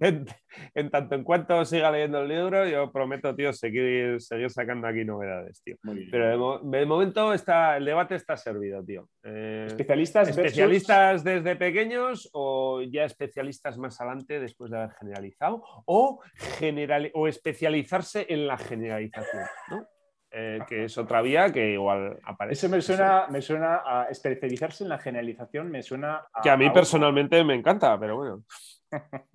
en, 0.74 0.90
tanto 0.90 1.14
en 1.14 1.24
cuanto 1.24 1.64
siga 1.64 1.90
leyendo 1.90 2.20
el 2.20 2.28
libro, 2.28 2.68
yo 2.68 2.92
prometo, 2.92 3.34
tío, 3.34 3.54
seguir, 3.54 4.20
seguir 4.20 4.50
sacando 4.50 4.86
aquí 4.86 5.06
novedades, 5.06 5.62
tío. 5.62 5.76
Pero 6.10 6.60
de, 6.62 6.86
momento 6.86 7.32
está, 7.32 7.78
el 7.78 7.86
debate 7.86 8.16
está 8.16 8.36
servido, 8.36 8.84
tío. 8.84 9.08
Eh, 9.22 9.64
¿Especialistas? 9.68 10.28
¿Especialistas 10.28 11.24
desde 11.24 11.56
pequeños 11.56 12.28
o 12.34 12.82
ya 12.82 13.04
especialistas 13.04 13.78
más 13.78 13.98
adelante 13.98 14.40
después 14.40 14.70
de 14.70 14.76
haber 14.76 14.90
generalizado? 14.96 15.62
O, 15.86 16.20
general, 16.58 17.10
o 17.14 17.26
especializarse 17.26 18.26
en 18.28 18.46
la 18.46 18.58
generalización, 18.58 19.44
¿no? 19.70 19.88
Eh, 20.32 20.60
que 20.68 20.84
es 20.84 20.96
otra 20.96 21.22
vía 21.22 21.52
que 21.52 21.72
igual 21.72 22.20
aparece. 22.22 22.66
Eso 22.66 22.68
me 22.68 22.80
suena, 22.80 23.26
me 23.28 23.42
suena 23.42 23.82
a 23.84 24.04
especializarse 24.04 24.84
en 24.84 24.90
la 24.90 24.98
generalización, 24.98 25.70
me 25.70 25.82
suena 25.82 26.24
a... 26.32 26.40
Que 26.40 26.50
a 26.50 26.56
mí 26.56 26.70
personalmente 26.70 27.42
me 27.42 27.56
encanta, 27.56 27.98
pero 27.98 28.16
bueno. 28.16 28.44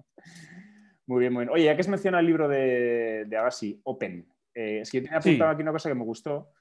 muy 1.08 1.20
bien, 1.20 1.34
muy 1.34 1.42
bien. 1.42 1.50
Oye, 1.54 1.66
ya 1.66 1.76
que 1.76 1.82
has 1.82 1.90
mencionado 1.90 2.22
el 2.22 2.28
libro 2.28 2.48
de, 2.48 3.26
de 3.28 3.38
Agassi, 3.38 3.82
Open, 3.84 4.26
eh, 4.54 4.80
es 4.82 4.90
que 4.90 5.02
tenía 5.02 5.18
apuntado 5.18 5.52
aquí 5.52 5.62
una 5.64 5.74
cosa 5.74 5.90
que 5.90 5.96
me 5.96 6.06
gustó, 6.06 6.54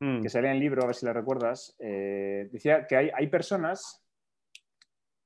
mm. 0.00 0.20
que 0.20 0.28
sale 0.28 0.48
en 0.48 0.54
el 0.54 0.60
libro, 0.60 0.82
a 0.82 0.86
ver 0.86 0.94
si 0.94 1.06
la 1.06 1.14
recuerdas. 1.14 1.74
Eh, 1.78 2.48
decía 2.52 2.86
que 2.86 2.96
hay, 2.96 3.10
hay 3.14 3.28
personas 3.28 4.03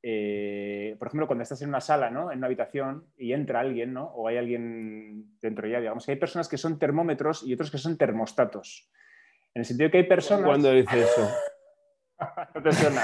eh, 0.02 0.96
por 0.98 1.08
ejemplo, 1.08 1.26
cuando 1.26 1.42
estás 1.42 1.60
en 1.62 1.70
una 1.70 1.80
sala, 1.80 2.10
¿no? 2.10 2.30
en 2.30 2.38
una 2.38 2.46
habitación 2.46 3.06
y 3.16 3.32
entra 3.32 3.60
alguien, 3.60 3.92
¿no? 3.92 4.04
o 4.04 4.28
hay 4.28 4.36
alguien 4.36 5.38
dentro 5.40 5.66
ya, 5.66 5.80
digamos 5.80 6.06
que 6.06 6.12
hay 6.12 6.18
personas 6.18 6.48
que 6.48 6.56
son 6.56 6.78
termómetros 6.78 7.42
y 7.42 7.52
otros 7.54 7.70
que 7.70 7.78
son 7.78 7.98
termostatos. 7.98 8.90
En 9.54 9.60
el 9.60 9.66
sentido 9.66 9.90
que 9.90 9.98
hay 9.98 10.04
personas. 10.04 10.46
¿Cuándo 10.46 10.70
dice 10.70 11.00
eso? 11.00 11.28
no 12.54 12.62
te 12.62 12.72
suena. 12.72 13.02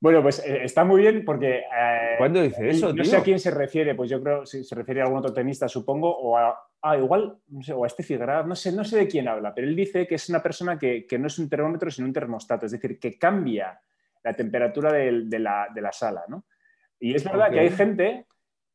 bueno, 0.00 0.22
pues 0.22 0.44
eh, 0.46 0.64
está 0.64 0.84
muy 0.84 1.02
bien 1.02 1.24
porque. 1.24 1.58
Eh, 1.58 2.14
¿Cuándo 2.18 2.42
dice 2.42 2.68
eso? 2.68 2.92
No 2.92 3.04
sé 3.04 3.16
a 3.16 3.22
quién 3.22 3.40
se 3.40 3.50
refiere, 3.50 3.94
pues 3.94 4.10
yo 4.10 4.22
creo 4.22 4.46
si 4.46 4.62
se 4.62 4.74
refiere 4.74 5.00
a 5.00 5.04
algún 5.04 5.18
otro 5.18 5.32
tenista, 5.32 5.68
supongo, 5.68 6.16
o 6.16 6.36
a. 6.36 6.56
Ah, 6.82 6.96
igual, 6.96 7.36
no 7.48 7.62
sé, 7.62 7.72
o 7.72 7.84
a 7.84 7.86
este 7.86 8.02
Figueroa, 8.02 8.42
no 8.42 8.56
sé, 8.56 8.72
no 8.72 8.84
sé 8.84 8.98
de 8.98 9.08
quién 9.08 9.28
habla, 9.28 9.54
pero 9.54 9.68
él 9.68 9.76
dice 9.76 10.04
que 10.04 10.16
es 10.16 10.28
una 10.28 10.42
persona 10.42 10.76
que, 10.76 11.06
que 11.06 11.16
no 11.16 11.28
es 11.28 11.38
un 11.38 11.48
termómetro, 11.48 11.88
sino 11.92 12.08
un 12.08 12.12
termostato, 12.12 12.66
es 12.66 12.72
decir, 12.72 12.98
que 12.98 13.16
cambia 13.18 13.80
la 14.22 14.34
temperatura 14.34 14.92
de, 14.92 15.38
la, 15.38 15.92
sala, 15.92 16.24
¿no? 16.28 16.44
Y 17.00 17.14
es 17.14 17.24
verdad 17.24 17.50
que 17.50 17.60
hay 17.60 17.70
gente 17.70 18.26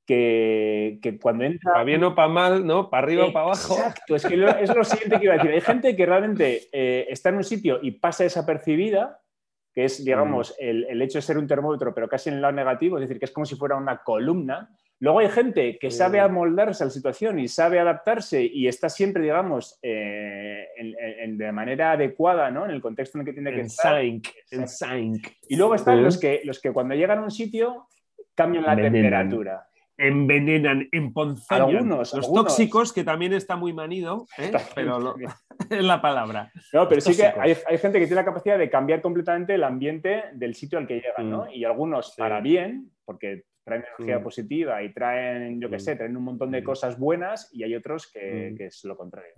que, 0.06 1.20
cuando 1.22 1.46
entra... 1.46 1.74
Para 1.74 1.84
bien 1.84 2.04
o 2.04 2.16
para 2.16 2.28
mal, 2.28 2.66
¿no? 2.66 2.90
Para 2.90 3.04
arriba 3.04 3.26
o 3.26 3.34
para 3.34 3.46
abajo. 3.46 3.76
Exacto, 3.76 4.16
es 4.16 4.26
que 4.26 4.36
es 4.36 4.76
lo 4.76 4.84
siguiente 4.84 5.18
que 5.18 5.26
iba 5.26 5.34
a 5.34 5.38
decir. 5.38 5.52
Hay 5.52 5.62
gente 5.62 5.96
que 5.96 6.06
realmente 6.06 6.68
eh, 6.72 7.08
está 7.10 7.30
en 7.30 7.36
un 7.36 7.44
sitio 7.44 7.80
y 7.82 7.92
pasa 7.92 8.24
desapercibida, 8.24 9.22
que 9.74 9.86
es, 9.86 10.04
digamos, 10.04 10.52
mm. 10.52 10.64
el, 10.64 10.84
el, 10.86 11.02
hecho 11.02 11.20
de 11.20 11.22
ser 11.22 11.38
un 11.38 11.48
termómetro, 11.48 11.94
pero 11.94 12.10
casi 12.10 12.30
en 12.30 12.36
el 12.36 12.42
lado 12.42 12.54
negativo, 12.54 12.98
es 12.98 13.02
decir, 13.02 13.20
que 13.20 13.26
es 13.26 13.32
como 13.32 13.46
si 13.46 13.56
fuera 13.56 13.76
una 13.76 14.04
columna, 14.04 14.70
Luego 15.00 15.20
hay 15.20 15.30
gente 15.30 15.78
que 15.78 15.92
sabe 15.92 16.20
amoldarse 16.20 16.84
a 16.84 16.88
la 16.88 16.92
situación 16.92 17.38
y 17.38 17.48
sabe 17.48 17.80
adaptarse 17.80 18.44
y 18.44 18.68
está 18.68 18.90
siempre, 18.90 19.22
digamos, 19.22 19.78
eh, 19.84 20.68
de 21.28 21.52
manera 21.52 21.92
adecuada, 21.92 22.50
¿no? 22.50 22.66
En 22.66 22.72
el 22.72 22.82
contexto 22.82 23.18
en 23.18 23.22
el 23.22 23.26
que 23.28 23.34
tiene 23.34 23.54
que 23.54 23.62
estar. 23.62 24.02
en 24.02 24.22
sync. 24.68 25.28
Y 25.48 25.56
luego 25.56 25.76
están 25.76 26.04
los, 26.04 26.20
que, 26.20 26.42
los 26.46 26.60
que 26.60 26.74
cuando 26.74 26.96
llegan 26.96 27.20
a 27.20 27.24
un 27.24 27.32
sitio 27.32 27.88
cambian 28.34 28.64
la 28.64 28.76
temperatura. 28.76 29.68
Envenenan, 30.00 30.88
emponzoñan. 30.92 31.70
Algunos, 31.70 32.14
los 32.14 32.32
tóxicos, 32.32 32.94
que 32.94 33.04
también 33.04 33.34
está 33.34 33.56
muy 33.56 33.74
manido, 33.74 34.28
¿eh? 34.38 34.52
pero 34.76 35.16
es 35.70 35.84
la 35.84 36.02
palabra. 36.02 36.52
No, 36.72 36.88
pero 36.88 37.02
sí 37.02 37.16
que 37.16 37.26
hay, 37.26 37.56
gente 37.78 38.00
que 38.00 38.06
tiene 38.06 38.22
la 38.22 38.26
capacidad 38.26 38.60
de 38.60 38.70
cambiar 38.70 39.02
completamente 39.02 39.56
el 39.56 39.64
ambiente 39.64 40.26
del 40.34 40.54
sitio 40.54 40.78
al 40.78 40.88
que 40.88 41.02
llegan, 41.02 41.30
¿no? 41.30 41.46
Mm. 41.46 41.50
Y 41.52 41.66
algunos 41.66 42.14
para 42.16 42.42
bien, 42.42 42.92
porque 43.06 43.46
traen 43.68 43.84
energía 43.84 44.24
positiva 44.24 44.82
y 44.82 44.94
traen, 44.94 45.60
yo 45.60 45.70
qué 45.70 45.78
sé, 45.78 45.98
traen 45.98 46.16
un 46.16 46.24
montón 46.24 46.52
de 46.52 46.64
cosas 46.64 46.98
buenas 46.98 47.50
y 47.52 47.64
hay 47.64 47.76
otros 47.76 48.10
que, 48.10 48.56
es 48.58 48.86
lo 48.86 48.96
contrario. 48.96 49.34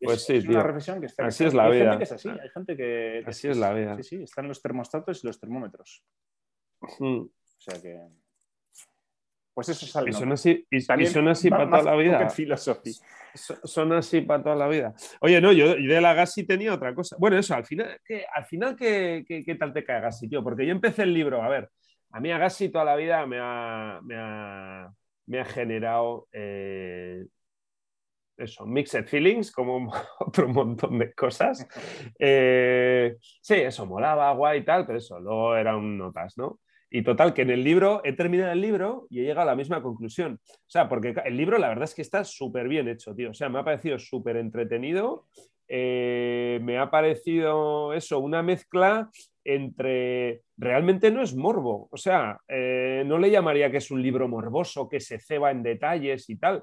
Pues 0.00 0.24
sí, 0.24 0.36
es 0.36 0.48
una 0.48 0.62
reflexión 0.62 0.98
que 0.98 1.06
está 1.06 1.26
Así 1.26 1.44
es 1.44 1.52
la 1.52 1.68
vida. 1.68 1.90
Gente 1.90 1.98
que 1.98 2.04
es 2.04 2.12
así, 2.12 2.28
hay 2.30 2.48
gente 2.48 2.76
que. 2.76 3.22
así 3.26 3.48
es 3.48 3.56
la 3.58 3.74
vida. 3.74 3.96
Sí, 3.98 4.02
sí, 4.02 4.22
están 4.22 4.48
los 4.48 4.62
termostatos 4.62 5.22
y 5.22 5.26
los 5.26 5.38
termómetros. 5.38 6.02
O 6.80 7.28
sea 7.58 7.80
que. 7.80 8.00
Pues 9.52 9.68
eso 9.68 9.84
sale. 9.84 10.10
Y 10.10 10.14
son 10.14 10.32
así, 10.32 10.66
y, 10.70 10.80
son 10.80 11.28
así 11.28 11.50
para 11.50 11.68
toda 11.68 11.82
la 11.82 11.96
vida. 11.96 12.30
Filosofía. 12.30 12.94
Son 13.34 13.92
así 13.92 14.22
para 14.22 14.42
toda 14.42 14.56
la 14.56 14.68
vida. 14.68 14.94
Oye, 15.20 15.38
no, 15.42 15.52
yo 15.52 15.74
de 15.74 16.00
la 16.00 16.14
Gassi 16.14 16.44
tenía 16.44 16.72
otra 16.72 16.94
cosa. 16.94 17.16
Bueno, 17.18 17.38
eso, 17.38 17.54
al 17.54 17.66
final, 17.66 18.00
¿qué, 18.02 18.24
al 18.34 18.46
final 18.46 18.74
¿qué, 18.74 19.22
qué, 19.26 19.54
tal 19.54 19.74
te 19.74 19.84
cae 19.84 20.00
Gassi, 20.00 20.28
tío? 20.30 20.42
Porque 20.42 20.64
yo 20.64 20.72
empecé 20.72 21.02
el 21.02 21.12
libro, 21.12 21.42
a 21.42 21.48
ver, 21.50 21.70
a 22.12 22.20
mí 22.20 22.30
Agassi 22.30 22.68
toda 22.68 22.84
la 22.84 22.96
vida 22.96 23.26
me 23.26 23.38
ha, 23.40 24.00
me 25.26 25.40
ha, 25.40 25.44
generado 25.46 26.28
eh, 26.32 27.24
eso, 28.36 28.66
mixed 28.66 29.06
feelings, 29.06 29.50
como 29.50 29.92
otro 30.20 30.48
montón 30.48 30.98
de 30.98 31.12
cosas. 31.12 31.66
Eh, 32.18 33.16
sí, 33.20 33.54
eso 33.54 33.86
molaba, 33.86 34.32
guay 34.32 34.60
y 34.60 34.64
tal, 34.64 34.86
pero 34.86 34.98
eso, 34.98 35.18
luego 35.18 35.56
eran 35.56 35.98
notas, 35.98 36.36
¿no? 36.36 36.60
Y 36.90 37.02
total, 37.02 37.32
que 37.32 37.42
en 37.42 37.50
el 37.50 37.64
libro, 37.64 38.02
he 38.04 38.12
terminado 38.12 38.52
el 38.52 38.60
libro 38.60 39.06
y 39.08 39.20
he 39.20 39.22
llegado 39.22 39.42
a 39.42 39.52
la 39.52 39.56
misma 39.56 39.82
conclusión. 39.82 40.38
O 40.44 40.70
sea, 40.70 40.88
porque 40.90 41.14
el 41.24 41.36
libro 41.36 41.56
la 41.58 41.68
verdad 41.68 41.84
es 41.84 41.94
que 41.94 42.02
está 42.02 42.22
súper 42.22 42.68
bien 42.68 42.86
hecho, 42.86 43.14
tío. 43.14 43.30
O 43.30 43.34
sea, 43.34 43.48
me 43.48 43.58
ha 43.58 43.64
parecido 43.64 43.98
súper 43.98 44.36
entretenido 44.36 45.26
eh, 45.74 46.60
me 46.62 46.76
ha 46.76 46.90
parecido 46.90 47.94
eso, 47.94 48.18
una 48.18 48.42
mezcla 48.42 49.10
entre 49.42 50.42
realmente 50.62 51.10
no 51.10 51.22
es 51.22 51.34
morbo, 51.34 51.88
o 51.90 51.96
sea, 51.96 52.38
eh, 52.46 53.02
no 53.04 53.18
le 53.18 53.32
llamaría 53.32 53.68
que 53.70 53.78
es 53.78 53.90
un 53.90 54.00
libro 54.00 54.28
morboso 54.28 54.88
que 54.88 55.00
se 55.00 55.18
ceba 55.18 55.50
en 55.50 55.64
detalles 55.64 56.30
y 56.30 56.36
tal. 56.36 56.62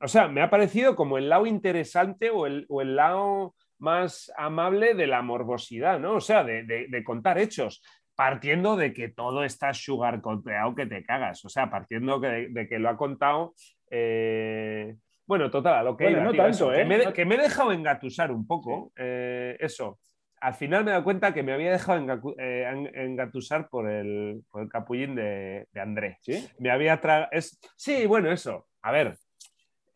O 0.00 0.08
sea, 0.08 0.26
me 0.26 0.42
ha 0.42 0.50
parecido 0.50 0.96
como 0.96 1.18
el 1.18 1.28
lado 1.28 1.46
interesante 1.46 2.30
o 2.30 2.46
el, 2.46 2.66
lado 2.96 3.54
más 3.78 4.32
amable 4.36 4.94
de 4.94 5.06
la 5.06 5.22
morbosidad, 5.22 6.00
¿no? 6.00 6.16
O 6.16 6.20
sea, 6.20 6.42
de, 6.42 7.02
contar 7.04 7.38
hechos, 7.38 7.80
partiendo 8.16 8.76
de 8.76 8.92
que 8.92 9.08
todo 9.08 9.44
está 9.44 9.72
sugar 9.72 10.20
conteado 10.20 10.74
que 10.74 10.86
te 10.86 11.04
cagas, 11.04 11.44
o 11.44 11.48
sea, 11.48 11.70
partiendo 11.70 12.18
de, 12.18 12.66
que 12.68 12.78
lo 12.80 12.88
ha 12.88 12.96
contado. 12.96 13.54
Eh, 13.88 14.96
bueno, 15.26 15.48
total, 15.48 15.84
lo 15.84 15.96
que, 15.96 16.10
no 16.10 16.32
tanto, 16.32 16.72
que, 16.72 16.84
me, 16.84 17.12
que, 17.12 17.24
me, 17.24 17.36
he 17.36 17.42
dejado 17.42 17.70
engatusar 17.70 18.32
un 18.32 18.46
poco, 18.46 18.92
eso 18.96 19.98
al 20.40 20.54
final 20.54 20.84
me 20.84 20.90
he 20.90 20.92
dado 20.92 21.04
cuenta 21.04 21.34
que 21.34 21.42
me 21.42 21.52
había 21.52 21.72
dejado 21.72 22.34
eh, 22.38 22.90
engatusar 22.94 23.68
por 23.68 23.90
el, 23.90 24.42
por 24.50 24.62
el 24.62 24.68
capullín 24.68 25.14
de, 25.14 25.66
André. 25.74 26.18
¿Sí? 26.20 26.48
Me 26.58 26.70
había 26.70 27.00
es 27.30 27.58
Sí, 27.76 28.06
bueno, 28.06 28.30
eso. 28.30 28.68
A 28.82 28.92
ver. 28.92 29.16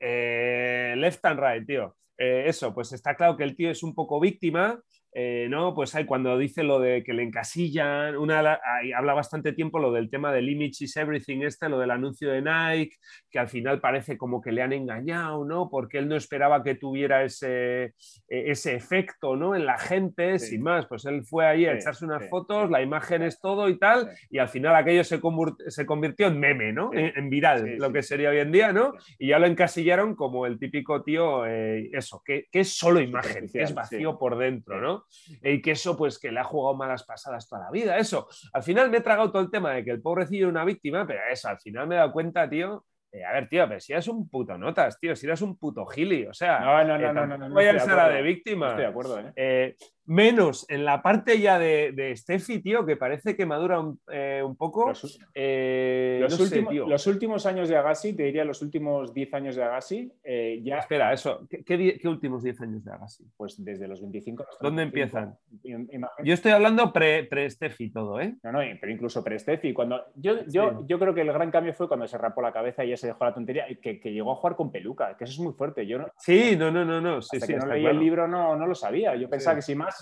Eh, 0.01 0.95
left 0.97 1.25
and 1.25 1.41
right, 1.41 1.67
tío. 1.67 1.97
Eh, 2.19 2.45
eso, 2.47 2.75
pues 2.75 2.93
está 2.93 3.15
claro 3.15 3.37
que 3.37 3.45
el 3.45 3.57
tío 3.57 3.71
es 3.71 3.83
un 3.83 3.95
poco 3.95 4.21
víctima 4.21 4.81
eh, 5.15 5.47
¿no? 5.51 5.75
Pues 5.75 5.95
hay 5.95 6.07
cuando 6.07 6.39
dice 6.39 6.63
lo 6.63 6.81
de 6.81 7.03
que 7.05 7.13
le 7.13 7.23
encasillan, 7.23 8.17
una, 8.17 8.59
habla 8.97 9.13
bastante 9.13 9.53
tiempo 9.53 9.79
lo 9.79 9.93
del 9.93 10.09
tema 10.09 10.33
del 10.33 10.49
image 10.49 10.85
is 10.85 10.97
everything, 10.97 11.43
este, 11.43 11.69
lo 11.69 11.79
del 11.79 11.91
anuncio 11.91 12.31
de 12.31 12.41
Nike, 12.41 12.97
que 13.31 13.39
al 13.39 13.49
final 13.49 13.79
parece 13.79 14.17
como 14.17 14.41
que 14.41 14.53
le 14.53 14.63
han 14.63 14.73
engañado, 14.73 15.45
¿no? 15.45 15.69
Porque 15.69 15.99
él 15.99 16.09
no 16.09 16.17
esperaba 16.17 16.63
que 16.63 16.77
tuviera 16.77 17.25
ese, 17.25 17.95
e, 18.27 18.51
ese 18.51 18.75
efecto, 18.75 19.37
¿no? 19.37 19.55
En 19.55 19.67
la 19.67 19.77
gente, 19.77 20.39
sin 20.39 20.63
más, 20.63 20.87
pues 20.87 21.05
él 21.05 21.23
fue 21.25 21.47
ahí 21.47 21.67
a 21.67 21.75
echarse 21.75 22.07
unas 22.07 22.27
fotos, 22.31 22.71
la 22.71 22.81
imagen 22.81 23.23
es 23.23 23.39
todo 23.39 23.69
y 23.69 23.79
tal, 23.79 24.11
y 24.31 24.39
al 24.39 24.49
final 24.49 24.75
aquello 24.75 25.05
se, 25.05 25.21
se 25.69 25.87
convirtió 25.87 26.29
en 26.29 26.41
meme, 26.41 26.73
¿no? 26.73 26.91
En, 26.95 27.29
viral, 27.29 27.77
lo 27.77 27.93
que 27.93 28.03
sería 28.03 28.31
hoy 28.31 28.39
en 28.39 28.53
día, 28.53 28.73
¿no? 28.73 28.95
Y 29.19 29.29
ya 29.29 29.39
lo 29.39 29.47
encasillaron 29.47 30.15
como 30.15 30.47
el 30.47 30.59
típico 30.59 31.03
tío, 31.03 31.45
eh, 31.47 31.91
eso, 31.93 32.23
que, 32.25 32.47
que, 32.51 32.61
es 32.61 32.77
solo 32.77 33.01
imagen, 33.01 33.49
que 33.51 33.63
es 33.63 33.75
vacío 33.75 34.19
por 34.19 34.39
dentro, 34.39 34.81
¿no? 34.81 35.02
Y 35.43 35.61
que 35.61 35.73
eso, 35.73 35.97
pues 35.97 36.19
que 36.19 36.33
le 36.33 36.41
ha 36.41 36.45
jugado 36.45 36.77
malas 36.77 37.05
pasadas 37.05 37.49
toda 37.49 37.65
la 37.65 37.71
vida. 37.71 37.99
Eso, 37.99 38.29
al 38.53 38.63
final 38.63 38.91
me 38.91 38.99
he 38.99 39.03
tragado 39.03 39.31
todo 39.31 39.43
el 39.43 39.51
tema 39.51 39.73
de 39.73 39.85
que 39.85 39.91
el 39.91 40.03
pobrecillo 40.03 40.47
es 40.47 40.51
una 40.51 40.65
víctima, 40.65 41.07
pero 41.07 41.21
eso, 41.31 41.49
al 41.49 41.59
final 41.59 41.87
me 41.87 41.95
he 41.95 41.99
dado 41.99 42.13
cuenta, 42.13 42.49
tío, 42.49 42.85
eh, 43.13 43.25
a 43.25 43.33
ver, 43.33 43.47
tío, 43.47 43.69
pero 43.69 43.79
si 43.79 43.93
eres 43.93 44.09
un 44.09 44.29
puto 44.29 44.57
notas, 44.57 44.99
tío, 44.99 45.15
si 45.15 45.27
eres 45.27 45.43
un 45.43 45.59
puto 45.59 45.85
gili, 45.85 46.27
o 46.27 46.33
sea, 46.33 46.61
no, 46.61 46.85
no, 46.85 47.13
no, 47.13 47.27
no, 47.27 47.39
no, 47.39 47.51
voy 47.51 47.67
a 47.67 47.79
ser 47.79 47.95
la 47.95 48.09
de 48.09 48.23
víctima. 48.23 48.69
estoy 48.69 48.85
de 48.85 48.89
acuerdo, 48.89 49.21
¿eh? 49.37 49.77
Menos 50.13 50.67
en 50.69 50.85
la 50.85 51.03
parte 51.03 51.41
ya 51.41 51.59
de, 51.59 51.93
de 51.93 52.15
Steffi, 52.15 52.61
tío, 52.61 52.85
que 52.85 52.97
parece 52.97 53.35
que 53.35 53.47
madura 53.47 53.81
un, 53.81 53.99
eh, 54.13 54.45
poco. 54.59 54.89
Los, 54.89 55.19
eh, 55.35 56.19
los, 56.21 57.07
últimos 57.07 57.47
años 57.47 57.69
de 57.69 57.77
Agassi, 57.77 58.13
te 58.13 58.25
diría 58.25 58.45
los 58.45 58.61
últimos 58.61 59.15
10 59.15 59.35
años 59.35 59.57
de 59.57 59.65
Agassi, 59.65 60.13
eh, 60.23 60.61
ya... 60.63 60.79
Espera, 60.79 61.13
eso, 61.13 61.47
¿qué, 61.49 62.01
últimos 62.05 62.43
10 62.43 62.61
años 62.61 62.85
de 62.85 62.93
Agassi? 62.93 63.25
Pues 63.37 63.63
desde 63.65 63.89
los 63.89 64.03
25 64.03 64.45
hasta 64.49 64.65
¿Dónde 64.65 64.83
empiezan? 64.83 65.35
Yo 65.63 66.35
estoy 66.35 66.53
hablando 66.53 66.93
pre-Steffi 66.93 67.91
todo, 67.91 68.21
¿eh? 68.21 68.35
No, 68.43 68.53
no, 68.53 68.59
pero 68.81 68.93
incluso 68.93 69.25
pre-Steffi. 69.25 69.73
Cuando... 69.73 70.05
Yo, 70.17 70.45
yo, 70.47 70.87
yo 70.87 70.99
creo 70.99 71.15
que 71.15 71.23
el 71.23 71.33
gran 71.33 71.51
cambio 71.51 71.73
fue 71.73 71.89
cuando 71.89 72.07
se 72.07 72.19
rapó 72.19 72.43
la 72.43 72.53
cabeza 72.53 72.85
y 72.85 72.91
ya 72.91 72.97
se 72.99 73.07
dejó 73.07 73.25
la 73.25 73.33
tontería, 73.33 73.67
que, 73.81 73.99
que 73.99 74.13
llegó 74.13 74.33
a 74.33 74.37
jugar 74.37 74.57
con 74.57 74.71
peluca, 74.71 75.17
que 75.17 75.25
eso 75.25 75.33
es 75.33 75.39
muy 75.39 75.55
fuerte. 75.55 75.87
Yo 75.87 75.99
no... 75.99 76.09
Sí, 76.19 76.55
no, 76.57 76.71
no, 76.71 76.85
no, 76.85 77.01
no. 77.01 77.23
Sí, 77.23 77.37
hasta 77.37 77.47
sí, 77.47 77.55
que 77.55 77.59
no 77.59 77.67
leí 77.67 77.87
el 77.87 77.99
libro 77.99 78.29
no, 78.29 78.57
no 78.57 78.67
lo 78.67 78.75
sabía. 78.75 79.17
Yo 79.17 79.31
pensaba 79.31 79.57
que 79.57 79.63
sin 79.63 79.79
más 79.79 80.02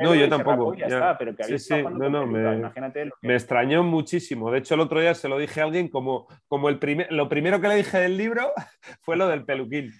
no, 0.00 0.14
yo 0.14 0.28
tampoco. 0.28 0.74
pero 1.18 1.34
que 1.34 1.44
me, 3.22 3.34
extrañó 3.34 3.82
muchísimo. 3.82 4.50
De 4.50 4.58
hecho, 4.58 4.74
el 4.74 4.80
otro 4.80 5.00
día 5.00 5.14
se 5.14 5.28
lo 5.28 5.38
dije 5.38 5.60
a 5.60 5.64
alguien 5.64 5.88
como, 5.88 6.28
como 6.48 6.68
el 6.68 6.78
primer, 6.78 7.12
lo 7.12 7.28
primero 7.28 7.60
que 7.60 7.68
le 7.68 7.76
dije 7.76 7.98
del 7.98 8.16
libro 8.16 8.52
fue 9.00 9.16
lo 9.16 9.28
del 9.28 9.44
peluquín. 9.44 9.92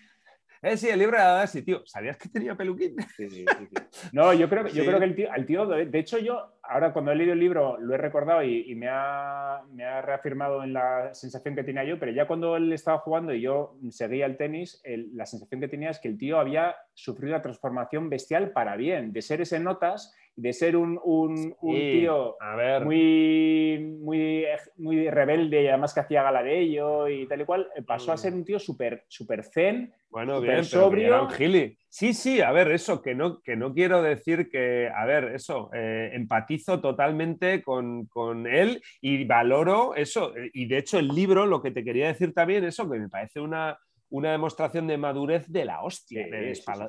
Eh, 0.62 0.76
sí, 0.76 0.88
el 0.88 1.00
libro 1.00 1.16
era 1.16 1.42
así, 1.42 1.62
tío. 1.62 1.82
¿Sabías 1.86 2.16
que 2.16 2.28
tenía 2.28 2.54
peluquín? 2.54 2.94
no, 4.12 4.32
yo 4.32 4.48
creo, 4.48 4.68
yo 4.68 4.84
creo 4.84 4.98
que 5.00 5.04
el 5.04 5.16
tío, 5.16 5.32
al 5.32 5.44
tío, 5.44 5.66
de 5.66 5.98
hecho, 5.98 6.18
yo 6.18 6.60
ahora 6.62 6.92
cuando 6.92 7.10
he 7.10 7.16
leído 7.16 7.32
el 7.32 7.40
libro 7.40 7.78
lo 7.78 7.94
he 7.94 7.98
recordado 7.98 8.44
y, 8.44 8.72
me, 8.76 8.86
ha, 8.88 9.62
me, 9.72 9.84
ha, 9.84 10.00
reafirmado 10.02 10.62
en 10.62 10.72
la 10.72 11.12
sensación 11.14 11.56
que 11.56 11.64
tenía 11.64 11.82
yo, 11.82 11.98
pero 11.98 12.12
ya 12.12 12.26
cuando 12.26 12.56
él 12.56 12.72
estaba 12.72 12.98
jugando 12.98 13.34
y 13.34 13.40
yo 13.40 13.76
seguía 13.90 14.26
el 14.26 14.36
tenis, 14.36 14.80
la 14.84 15.26
sensación 15.26 15.60
que 15.60 15.68
tenía 15.68 15.90
es 15.90 15.98
que 15.98 16.08
el 16.08 16.16
tío 16.16 16.38
había 16.38 16.76
sufrido 16.94 17.32
la 17.32 17.42
transformación 17.42 18.08
bestial 18.08 18.52
para 18.52 18.76
bien, 18.76 19.12
de 19.12 19.20
ser 19.20 19.40
ese 19.40 19.58
notas 19.58 20.14
de 20.34 20.52
ser 20.52 20.76
un, 20.76 20.98
un, 21.04 21.54
tío 21.60 22.36
Muy, 22.84 23.96
muy, 24.00 24.44
muy 24.76 25.10
rebelde 25.10 25.62
y 25.62 25.68
además 25.68 25.92
que 25.92 26.00
hacía 26.00 26.22
gala 26.22 26.42
de 26.42 26.60
ello 26.60 27.08
y 27.08 27.26
tal 27.26 27.42
y 27.42 27.44
cual, 27.44 27.68
eh, 27.76 27.82
pasó 27.82 28.12
a 28.12 28.16
ser 28.16 28.32
un 28.32 28.44
tío 28.44 28.58
súper 28.58 29.04
super 29.08 29.44
zen, 29.44 29.92
bueno, 30.12 30.42
bien, 30.42 30.62
sobrio. 30.62 31.26
Gili. 31.30 31.78
Sí, 31.88 32.12
sí, 32.12 32.42
a 32.42 32.52
ver, 32.52 32.70
eso, 32.70 33.00
que 33.00 33.14
no, 33.14 33.40
que 33.40 33.56
no 33.56 33.72
quiero 33.72 34.02
decir 34.02 34.50
que, 34.50 34.90
a 34.94 35.06
ver, 35.06 35.34
eso, 35.34 35.70
eh, 35.72 36.10
empatizo 36.12 36.82
totalmente 36.82 37.62
con, 37.62 38.04
con, 38.06 38.46
él 38.46 38.82
y 39.00 39.24
valoro 39.24 39.94
eso. 39.94 40.34
Y 40.52 40.66
de 40.66 40.76
hecho 40.76 40.98
el 40.98 41.08
libro, 41.08 41.46
lo 41.46 41.62
que 41.62 41.70
te 41.70 41.82
quería 41.82 42.08
decir 42.08 42.34
también, 42.34 42.62
eso, 42.64 42.90
que 42.90 42.98
me 42.98 43.08
parece 43.08 43.40
una, 43.40 43.78
una 44.12 44.30
demostración 44.30 44.86
de 44.86 44.98
madurez 44.98 45.46
de 45.48 45.64
la 45.64 45.82
hostia, 45.82 46.26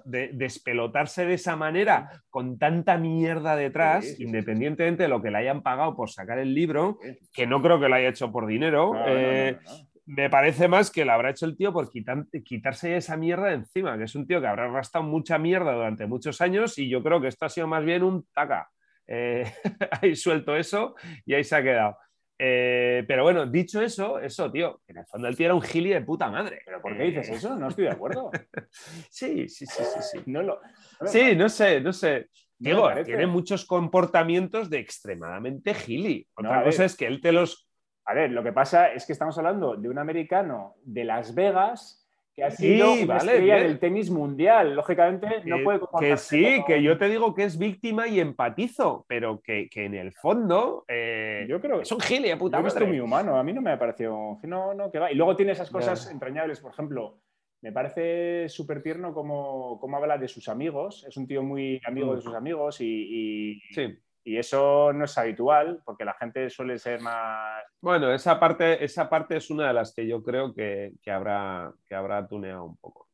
de, 0.03 0.29
despelotarse 0.33 1.25
de 1.25 1.35
esa 1.35 1.55
manera 1.55 2.21
con 2.29 2.59
tanta 2.59 2.97
mierda 2.97 3.55
detrás, 3.55 4.19
independientemente 4.19 5.03
de 5.03 5.09
lo 5.09 5.21
que 5.21 5.31
le 5.31 5.37
hayan 5.37 5.61
pagado 5.61 5.95
por 5.95 6.09
sacar 6.09 6.37
el 6.37 6.53
libro, 6.53 6.99
que 7.33 7.47
no 7.47 7.61
creo 7.61 7.79
que 7.79 7.87
lo 7.87 7.95
haya 7.95 8.09
hecho 8.09 8.29
por 8.29 8.45
dinero. 8.45 8.93
Eh, 9.07 9.57
me 10.05 10.29
parece 10.29 10.67
más 10.67 10.91
que 10.91 11.05
lo 11.05 11.13
habrá 11.13 11.29
hecho 11.29 11.45
el 11.45 11.55
tío 11.55 11.71
por 11.71 11.89
quitarse 11.89 12.97
esa 12.97 13.15
mierda 13.15 13.47
de 13.47 13.53
encima, 13.53 13.97
que 13.97 14.03
es 14.03 14.15
un 14.15 14.27
tío 14.27 14.41
que 14.41 14.47
habrá 14.47 14.69
gastado 14.69 15.05
mucha 15.05 15.37
mierda 15.37 15.71
durante 15.71 16.05
muchos 16.07 16.41
años 16.41 16.77
y 16.77 16.89
yo 16.89 17.01
creo 17.01 17.21
que 17.21 17.29
esto 17.29 17.45
ha 17.45 17.49
sido 17.49 17.67
más 17.67 17.85
bien 17.85 18.03
un 18.03 18.27
taca. 18.33 18.69
Eh, 19.07 19.45
ahí 20.01 20.15
suelto 20.15 20.57
eso 20.57 20.95
y 21.25 21.35
ahí 21.35 21.43
se 21.45 21.55
ha 21.55 21.63
quedado. 21.63 21.97
Eh, 22.37 23.03
pero 23.07 23.23
bueno, 23.23 23.45
dicho 23.45 23.81
eso, 23.81 24.19
eso, 24.19 24.51
tío, 24.51 24.81
en 24.87 24.97
el 24.97 25.05
fondo 25.05 25.27
el 25.27 25.35
tío 25.35 25.45
era 25.45 25.55
un 25.55 25.61
gili 25.61 25.89
de 25.89 26.01
puta 26.01 26.29
madre. 26.29 26.61
¿Pero 26.65 26.81
por 26.81 26.97
qué 26.97 27.03
dices 27.03 27.29
eso? 27.29 27.55
No 27.55 27.67
estoy 27.67 27.85
de 27.85 27.91
acuerdo. 27.91 28.31
sí, 29.09 29.47
sí, 29.47 29.65
sí, 29.65 29.83
sí. 29.83 29.99
Sí, 30.01 30.23
no, 30.25 30.41
lo... 30.41 30.59
sí 31.05 31.35
no 31.35 31.47
sé, 31.49 31.79
no 31.81 31.93
sé. 31.93 32.29
Digo, 32.57 32.89
tiene 33.03 33.27
muchos 33.27 33.65
comportamientos 33.65 34.69
de 34.69 34.79
extremadamente 34.79 35.73
gili. 35.73 36.27
Otra 36.35 36.63
cosa 36.63 36.85
es 36.85 36.95
que 36.95 37.07
él 37.07 37.19
te 37.21 37.31
los... 37.31 37.67
A 38.05 38.13
ver, 38.13 38.31
lo 38.31 38.43
que 38.43 38.53
pasa 38.53 38.93
es 38.93 39.05
que 39.05 39.13
estamos 39.13 39.37
hablando 39.37 39.75
de 39.75 39.89
un 39.89 39.97
americano 39.97 40.75
de 40.83 41.03
Las 41.03 41.35
Vegas 41.35 42.02
que 42.35 42.43
ha 42.43 42.51
sido 42.51 42.95
sí, 42.95 43.05
vale, 43.05 43.39
del 43.41 43.79
tenis 43.79 44.09
mundial. 44.09 44.75
Lógicamente 44.75 45.41
no 45.45 45.63
puede 45.63 45.79
Que 45.99 46.17
sí, 46.17 46.63
que 46.65 46.81
yo 46.81 46.97
te 46.97 47.09
digo 47.09 47.33
que 47.33 47.43
es 47.43 47.57
víctima 47.57 48.07
y 48.07 48.19
empatizo, 48.19 49.05
pero 49.07 49.41
que, 49.41 49.69
en 49.73 49.93
el 49.93 50.13
fondo 50.13 50.85
eh, 50.87 51.45
yo 51.47 51.61
creo 51.61 51.81
es 51.81 51.91
un 51.91 51.99
gile, 51.99 52.35
puta 52.37 52.57
yo 52.57 52.63
madre. 52.63 52.85
muy 52.85 52.99
humano, 52.99 53.37
a 53.37 53.43
mí 53.43 53.53
no 53.53 53.61
me 53.61 53.71
ha 53.71 53.79
parecido... 53.79 54.39
No, 54.43 54.73
no, 54.73 54.91
que 54.91 54.99
va. 54.99 55.11
Y 55.11 55.15
luego 55.15 55.35
tiene 55.35 55.51
esas 55.51 55.69
cosas 55.69 56.09
entrañables, 56.09 56.59
por 56.59 56.71
ejemplo, 56.71 57.19
me 57.63 57.71
parece 57.71 58.49
súper 58.49 58.83
tierno 58.83 59.13
como, 59.13 59.79
habla 59.95 60.17
de 60.17 60.27
sus 60.27 60.49
amigos. 60.49 61.05
Es 61.07 61.15
un 61.15 61.25
tío 61.25 61.43
muy 61.43 61.79
amigo 61.85 62.11
de 62.11 62.17
mm. 62.17 62.21
sus 62.21 62.35
amigos 62.35 62.81
y, 62.81 63.61
sí. 63.71 63.97
Y 64.23 64.37
eso 64.37 64.93
no 64.93 65.05
es 65.05 65.17
habitual 65.17 65.81
porque 65.83 66.05
la 66.05 66.13
gente 66.13 66.49
suele 66.49 66.77
ser 66.79 67.01
más... 67.01 67.63
Bueno, 67.81 68.13
esa 68.13 68.39
parte, 68.39 68.83
esa 68.83 69.09
parte 69.09 69.37
es 69.37 69.49
una 69.49 69.67
de 69.67 69.73
las 69.73 69.93
que 69.93 70.07
yo 70.07 70.23
creo 70.23 70.53
que, 70.53 70.93
habrá, 71.07 71.73
que 71.85 71.95
habrá 71.95 72.25
tuneado 72.27 72.63
un 72.63 72.77
poco. 72.77 73.09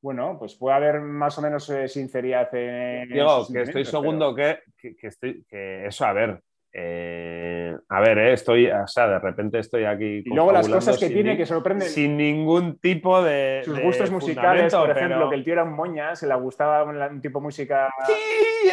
Bueno, 0.00 0.36
pues 0.38 0.54
puede 0.54 0.76
haber 0.76 1.00
más 1.00 1.36
o 1.38 1.42
menos 1.42 1.68
eh, 1.70 1.88
sinceridad 1.88 2.54
en... 2.54 3.08
Digo, 3.08 3.46
que 3.52 3.62
estoy 3.62 3.84
segundo 3.84 4.34
que, 4.34 4.60
estoy, 5.02 5.44
que 5.44 5.86
eso, 5.86 6.04
a 6.04 6.12
ver, 6.12 6.42
eh, 6.76 7.76
a 7.88 8.00
ver, 8.00 8.18
eh, 8.18 8.32
estoy, 8.32 8.66
o 8.66 8.86
sea, 8.88 9.06
de 9.06 9.20
repente 9.20 9.60
estoy 9.60 9.84
aquí. 9.84 10.22
Y 10.24 10.34
luego 10.34 10.50
las 10.50 10.68
cosas 10.68 10.98
que 10.98 11.08
tiene 11.08 11.36
que 11.36 11.46
sorprenden. 11.46 11.88
Sin 11.88 12.16
ningún 12.16 12.78
tipo 12.78 13.22
de. 13.22 13.62
Sus 13.64 13.80
gustos 13.80 14.10
musicales, 14.10 14.74
por 14.74 14.90
ejemplo, 14.90 15.30
que 15.30 15.36
el 15.36 15.44
tío 15.44 15.52
era 15.52 15.62
un 15.62 15.74
moña, 15.74 16.16
se 16.16 16.26
le 16.26 16.34
gustaba 16.34 16.82
un, 16.82 17.20
tipo 17.20 17.38
de 17.38 17.44
música. 17.44 17.90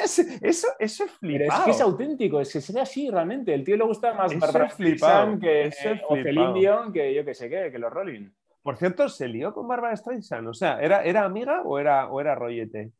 Sí, 0.04 0.26
eso, 0.42 0.68
eso 0.80 1.04
es 1.04 1.12
flipado. 1.12 1.60
es 1.60 1.66
que 1.66 1.72
es 1.72 1.82
auténtico, 1.82 2.42
es 2.42 2.52
que 2.52 2.60
sería 2.60 2.82
así 2.82 3.08
realmente. 3.08 3.54
El 3.54 3.64
tío 3.64 3.78
le 3.78 3.84
gustaba 3.84 4.16
más 4.16 4.40
Barbara 4.40 4.70
Streisand 4.70 5.40
que, 5.40 5.70
o 6.10 6.16
Celine 6.16 6.54
Dion 6.54 6.92
que 6.92 7.14
yo 7.14 7.24
que 7.24 7.36
sé 7.36 7.52
qué, 7.52 7.72
que 7.72 7.78
los 7.78 7.94
Rolling. 7.94 8.32
Por 8.64 8.78
cierto, 8.78 9.10
¿se 9.10 9.28
lió 9.28 9.54
con 9.54 9.68
Barbara 9.68 9.96
Streisand? 9.96 10.48
O 10.48 10.54
sea, 10.56 10.80
¿era, 10.82 11.04
era 11.04 11.24
amiga 11.24 11.62
o 11.64 11.78
era, 11.78 12.08
o 12.10 12.20
era 12.20 12.34
rollete? 12.34 12.92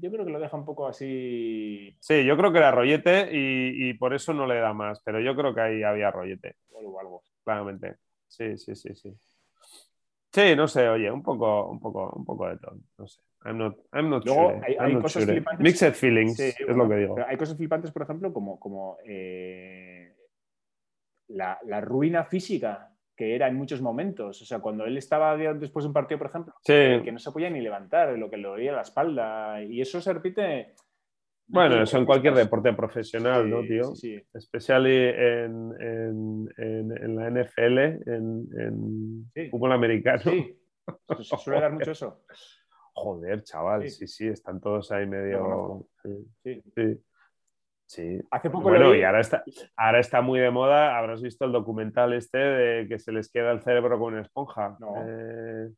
Yo 0.00 0.10
creo 0.10 0.24
que 0.24 0.32
lo 0.32 0.40
deja 0.40 0.56
un 0.56 0.64
poco 0.64 0.86
así. 0.86 1.96
Sí, 2.00 2.24
yo 2.24 2.36
creo 2.36 2.52
que 2.52 2.58
era 2.58 2.70
rollete 2.70 3.28
y, 3.32 3.94
por 3.94 4.14
eso 4.14 4.32
no 4.32 4.46
le 4.46 4.56
da 4.60 4.72
más, 4.72 5.00
pero 5.04 5.20
yo 5.20 5.34
creo 5.36 5.54
que 5.54 5.60
ahí 5.60 5.82
había 5.82 6.10
rollete. 6.10 6.56
O 6.72 6.98
algo. 7.00 7.22
Claramente. 7.44 7.96
Sí, 8.26 8.56
sí, 8.58 8.74
sí, 8.74 8.94
sí. 8.94 9.14
Sí, 10.30 10.54
no 10.54 10.68
sé, 10.68 10.88
oye, 10.88 11.10
un 11.10 11.22
poco, 11.22 11.66
un 11.70 11.80
poco, 11.80 12.10
un 12.14 12.24
poco 12.24 12.48
de 12.48 12.58
todo. 12.58 12.76
No 12.98 13.06
sé. 13.08 13.20
I'm 13.44 13.56
not, 13.56 13.76
I'm 13.92 14.10
not 14.10 14.24
Luego, 14.24 14.50
sure. 14.50 14.60
hay- 14.66 14.74
I'm 14.74 14.84
hay 14.86 14.92
not 14.94 15.02
cosas 15.02 15.22
sure. 15.24 15.34
flipantes. 15.34 15.64
Mixed 15.64 15.94
feelings, 15.94 16.36
Sí, 16.36 16.42
es 16.42 16.66
bueno, 16.66 16.84
lo 16.84 16.90
que 16.90 16.96
digo. 16.96 17.16
hay 17.26 17.36
cosas 17.36 17.56
flipantes, 17.56 17.90
por 17.92 18.02
ejemplo, 18.02 18.32
como, 18.32 18.58
como 18.60 18.98
eh, 19.04 20.14
la, 21.28 21.58
la 21.64 21.80
ruina 21.80 22.24
física 22.24 22.92
que 23.18 23.34
era 23.34 23.48
en 23.48 23.56
muchos 23.56 23.82
momentos. 23.82 24.40
O 24.40 24.44
sea, 24.44 24.60
cuando 24.60 24.86
él 24.86 24.96
estaba 24.96 25.36
de- 25.36 25.52
después 25.54 25.82
de 25.82 25.88
un 25.88 25.92
partido, 25.92 26.18
por 26.18 26.28
ejemplo, 26.28 26.54
Sí. 26.62 27.02
que 27.04 27.10
no 27.12 27.18
se 27.18 27.32
podía 27.32 27.50
ni 27.50 27.60
levantar, 27.60 28.16
lo 28.16 28.30
que 28.30 28.36
le 28.36 28.46
dolía 28.48 28.72
la 28.72 28.82
espalda. 28.82 29.60
Y 29.64 29.80
eso 29.80 30.00
se 30.00 30.12
repite. 30.12 30.74
Bueno, 31.48 31.82
eso 31.82 31.98
en 31.98 32.04
cualquier 32.06 32.34
deporte 32.34 32.72
profesional, 32.74 33.48
¿no, 33.50 33.62
Sí, 33.62 33.68
tío? 33.68 33.84
sí, 33.96 34.18
sí. 34.18 34.24
Especially 34.34 34.94
en, 35.08 35.72
en, 35.80 36.48
en, 36.58 36.96
en 37.04 37.16
la 37.16 37.26
NFL, 37.30 37.78
en, 38.06 39.24
Sí. 39.34 39.48
fútbol 39.50 39.72
americano. 39.72 40.20
Sí, 40.22 40.56
se- 41.18 41.36
suele 41.38 41.60
dar 41.60 41.72
mucho 41.72 41.90
eso. 41.90 42.22
Joder, 42.94 43.42
chaval, 43.42 43.82
Sí. 43.82 43.90
sí, 43.90 44.06
sí, 44.06 44.28
están 44.28 44.60
todos 44.60 44.92
ahí 44.92 45.06
medio. 45.06 45.40
conozco. 45.40 45.88
Sí, 46.44 46.62
Sí. 47.88 48.20
Hace 48.30 48.50
poco 48.50 48.68
Bueno, 48.68 48.84
lo 48.86 48.90
vi- 48.92 48.98
y 49.00 49.02
ahora 49.02 49.20
está, 49.20 49.42
ahora 49.74 49.98
está 50.00 50.20
muy 50.20 50.38
de 50.40 50.50
moda. 50.50 50.98
Habrás 50.98 51.22
visto 51.22 51.46
el 51.46 51.52
documental 51.52 52.12
este 52.12 52.36
de 52.38 52.86
que 52.88 52.98
se 52.98 53.12
les 53.12 53.30
queda 53.32 53.50
el 53.50 53.62
cerebro 53.62 53.98
con 53.98 54.12
una 54.12 54.22
esponja. 54.22 54.76
No. 54.78 54.92
Eh, 55.06 55.70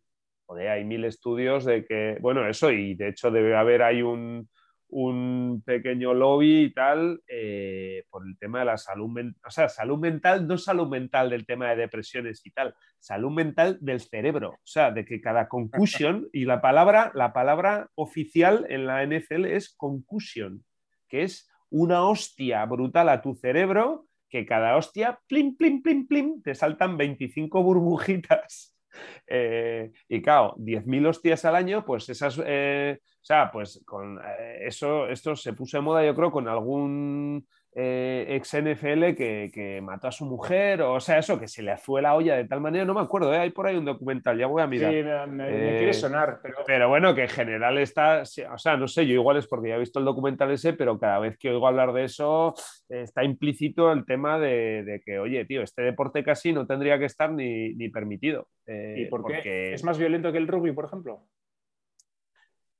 joder, 0.44 0.68
hay 0.70 0.84
mil 0.84 1.04
estudios 1.04 1.64
de 1.64 1.84
que, 1.84 2.18
bueno, 2.20 2.46
eso, 2.48 2.72
y 2.72 2.94
de 2.94 3.08
hecho 3.08 3.30
debe 3.30 3.54
haber 3.56 3.82
hay 3.84 4.02
un, 4.02 4.48
un 4.88 5.62
pequeño 5.64 6.12
lobby 6.12 6.62
y 6.64 6.74
tal 6.74 7.20
eh, 7.28 8.02
por 8.10 8.26
el 8.26 8.36
tema 8.38 8.58
de 8.58 8.64
la 8.64 8.76
salud 8.76 9.08
mental. 9.08 9.40
O 9.46 9.50
sea, 9.52 9.68
salud 9.68 9.98
mental, 10.00 10.48
no 10.48 10.58
salud 10.58 10.88
mental 10.88 11.30
del 11.30 11.46
tema 11.46 11.70
de 11.70 11.76
depresiones 11.76 12.44
y 12.44 12.50
tal, 12.50 12.74
salud 12.98 13.30
mental 13.30 13.78
del 13.80 14.00
cerebro. 14.00 14.50
O 14.50 14.58
sea, 14.64 14.90
de 14.90 15.04
que 15.04 15.20
cada 15.20 15.46
concussion, 15.46 16.28
y 16.32 16.44
la 16.44 16.60
palabra, 16.60 17.12
la 17.14 17.32
palabra 17.32 17.88
oficial 17.94 18.66
en 18.68 18.86
la 18.86 19.04
NFL 19.06 19.44
es 19.44 19.72
concussion, 19.76 20.64
que 21.08 21.22
es 21.22 21.46
una 21.70 22.04
hostia 22.04 22.64
brutal 22.66 23.08
a 23.08 23.22
tu 23.22 23.34
cerebro, 23.34 24.06
que 24.28 24.46
cada 24.46 24.76
hostia, 24.76 25.18
plim, 25.26 25.56
plim, 25.56 25.82
plim, 25.82 26.06
plim, 26.06 26.42
te 26.42 26.54
saltan 26.54 26.96
25 26.96 27.62
burbujitas. 27.62 28.74
Eh, 29.24 29.92
y 30.08 30.20
claro, 30.20 30.56
10.000 30.58 31.06
hostias 31.06 31.44
al 31.44 31.54
año, 31.54 31.84
pues 31.84 32.08
esas, 32.08 32.42
eh, 32.44 32.98
o 33.00 33.24
sea, 33.24 33.48
pues 33.52 33.80
con 33.86 34.18
eh, 34.18 34.66
eso, 34.66 35.06
esto 35.06 35.36
se 35.36 35.52
puso 35.52 35.76
de 35.76 35.82
moda, 35.82 36.04
yo 36.04 36.12
creo, 36.12 36.32
con 36.32 36.48
algún 36.48 37.46
eh, 37.72 38.26
ex 38.30 38.52
NFL 38.54 39.14
que, 39.14 39.48
que 39.54 39.80
mató 39.80 40.08
a 40.08 40.12
su 40.12 40.24
mujer, 40.26 40.82
o, 40.82 40.98
sea, 40.98 41.18
eso, 41.18 41.38
que 41.38 41.46
se 41.46 41.62
le 41.62 41.76
fue 41.76 42.02
la 42.02 42.16
olla 42.16 42.36
de 42.36 42.44
tal 42.46 42.60
manera, 42.60 42.84
no 42.84 42.94
me 42.94 43.00
acuerdo, 43.00 43.32
¿eh? 43.32 43.38
hay 43.38 43.50
por 43.50 43.66
ahí 43.66 43.76
un 43.76 43.84
documental, 43.84 44.36
ya 44.36 44.48
voy 44.48 44.60
a 44.60 44.64
Sí, 44.64 44.70
mirar. 44.70 44.92
me, 45.28 45.44
me- 45.44 45.50
me 45.52 45.74
Eh, 45.74 45.78
quiere 45.78 45.92
sonar, 45.92 46.40
pero 46.42 46.56
Pero 46.66 46.88
bueno, 46.88 47.14
que 47.14 47.22
en 47.22 47.28
general 47.28 47.78
está, 47.78 48.24
sí, 48.24 48.42
o 48.42 48.58
sea, 48.58 48.76
no 48.76 48.88
sé, 48.88 49.06
yo 49.06 49.14
igual 49.14 49.36
es 49.36 49.46
porque 49.46 49.68
ya 49.68 49.76
he 49.76 49.78
visto 49.78 50.00
el 50.00 50.04
documental 50.04 50.50
ese, 50.50 50.72
pero 50.72 50.98
cada 50.98 51.20
vez 51.20 51.38
que 51.38 51.50
oigo 51.50 51.68
hablar 51.68 51.92
de 51.92 52.04
eso 52.04 52.54
está 52.88 53.22
implícito 53.22 53.92
el 53.92 54.04
tema 54.04 54.38
de, 54.40 54.82
de 54.82 55.00
que, 55.00 55.20
oye, 55.20 55.44
tío, 55.44 55.62
este 55.62 55.82
deporte 55.82 56.24
casi 56.24 56.52
no 56.52 56.66
tendría 56.66 56.98
que 56.98 57.04
estar 57.04 57.30
ni, 57.32 57.74
ni 57.74 57.88
permitido. 57.88 58.48
¿y 58.66 59.04
por 59.06 59.24
qué? 59.26 59.34
porque, 59.34 59.72
¿Es 59.74 59.84
más 59.84 59.96
violento 59.98 60.32
que 60.32 60.38
el 60.38 60.48
rugby, 60.48 60.72
por 60.72 60.86
ejemplo? 60.86 61.24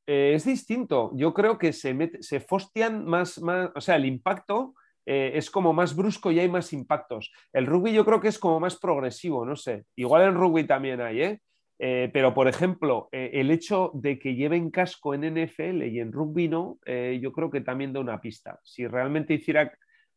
es 0.06 0.44
distinto. 0.44 1.12
Yo 1.14 1.32
creo 1.32 1.58
que 1.58 1.72
se, 1.72 1.94
mete- 1.94 2.22
se 2.22 2.40
fostian 2.40 3.04
más, 3.04 3.40
más, 3.40 3.70
o 3.76 3.80
sea, 3.80 3.96
el 3.96 4.06
impacto 4.06 4.74
eh, 5.06 5.32
es 5.34 5.50
como 5.50 5.72
más 5.72 5.96
brusco 5.96 6.30
y 6.30 6.38
hay 6.38 6.48
más 6.48 6.72
impactos. 6.72 7.32
El 7.52 7.66
rugby 7.66 7.92
yo 7.92 8.04
creo 8.04 8.20
que 8.20 8.28
es 8.28 8.38
como 8.38 8.60
más 8.60 8.76
progresivo, 8.76 9.44
no 9.44 9.56
sé. 9.56 9.84
Igual 9.96 10.22
en 10.22 10.34
rugby 10.34 10.64
también 10.66 11.00
hay, 11.00 11.22
¿eh? 11.22 11.40
Eh, 11.78 12.10
pero, 12.12 12.34
por 12.34 12.46
ejemplo, 12.46 13.08
eh, 13.10 13.30
el 13.34 13.50
hecho 13.50 13.90
de 13.94 14.18
que 14.18 14.34
lleven 14.34 14.70
casco 14.70 15.14
en 15.14 15.24
NFL 15.24 15.82
y 15.84 16.00
en 16.00 16.12
rugby 16.12 16.46
no, 16.46 16.78
yo 16.86 17.32
creo 17.32 17.50
que 17.50 17.62
también 17.62 17.92
da 17.92 18.00
una 18.00 18.20
pista. 18.20 18.60
Si 18.62 18.86
realmente 18.86 19.34
hiciera, 19.34 19.72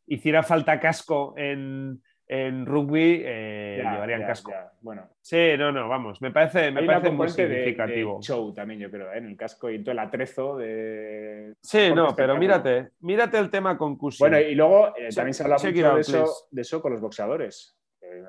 hiciera 0.06 0.42
falta 0.42 0.78
casco 0.78 1.32
en, 1.38 2.02
en 2.26 2.64
rugby, 2.66 3.22
eh, 3.24 3.80
Ya, 3.82 3.92
llevarían 3.92 4.20
ya, 4.20 4.26
casco. 4.26 4.50
ya. 4.50 4.70
Bueno, 4.80 5.08
Sí, 5.20 5.54
no, 5.58 5.72
no, 5.72 5.88
vamos, 5.88 6.20
me 6.20 6.30
parece, 6.30 6.70
me 6.70 6.80
hay 6.80 6.86
parece 6.86 7.10
muy 7.10 7.26
componente 7.28 7.42
de- 7.42 7.48
de, 7.48 7.54
significativo. 7.64 8.20
show 8.22 8.52
también, 8.52 8.80
yo 8.80 8.90
creo, 8.90 9.12
¿eh? 9.12 9.18
en 9.18 9.26
el 9.26 9.36
casco 9.36 9.70
y 9.70 9.82
todo 9.82 9.92
el 9.92 9.98
atrezo 9.98 10.56
de. 10.56 11.54
Sí, 11.62 11.92
no, 11.94 12.14
pero 12.14 12.36
mírate, 12.36 12.90
mírate 13.00 13.38
el 13.38 13.50
tema 13.50 13.76
concusión. 13.78 14.30
Bueno, 14.30 14.46
y 14.46 14.54
luego 14.54 14.88
eh, 14.96 15.08
Check- 15.08 15.14
también 15.16 15.34
se 15.34 15.42
habla 15.44 15.56
it 15.56 15.64
mucho 15.64 15.86
out, 15.86 15.94
de 15.94 16.00
eso, 16.00 16.12
please. 16.12 16.32
de 16.50 16.62
eso 16.62 16.82
con 16.82 16.92
los 16.92 17.00
boxeadores. 17.00 17.78
Eh, 18.02 18.22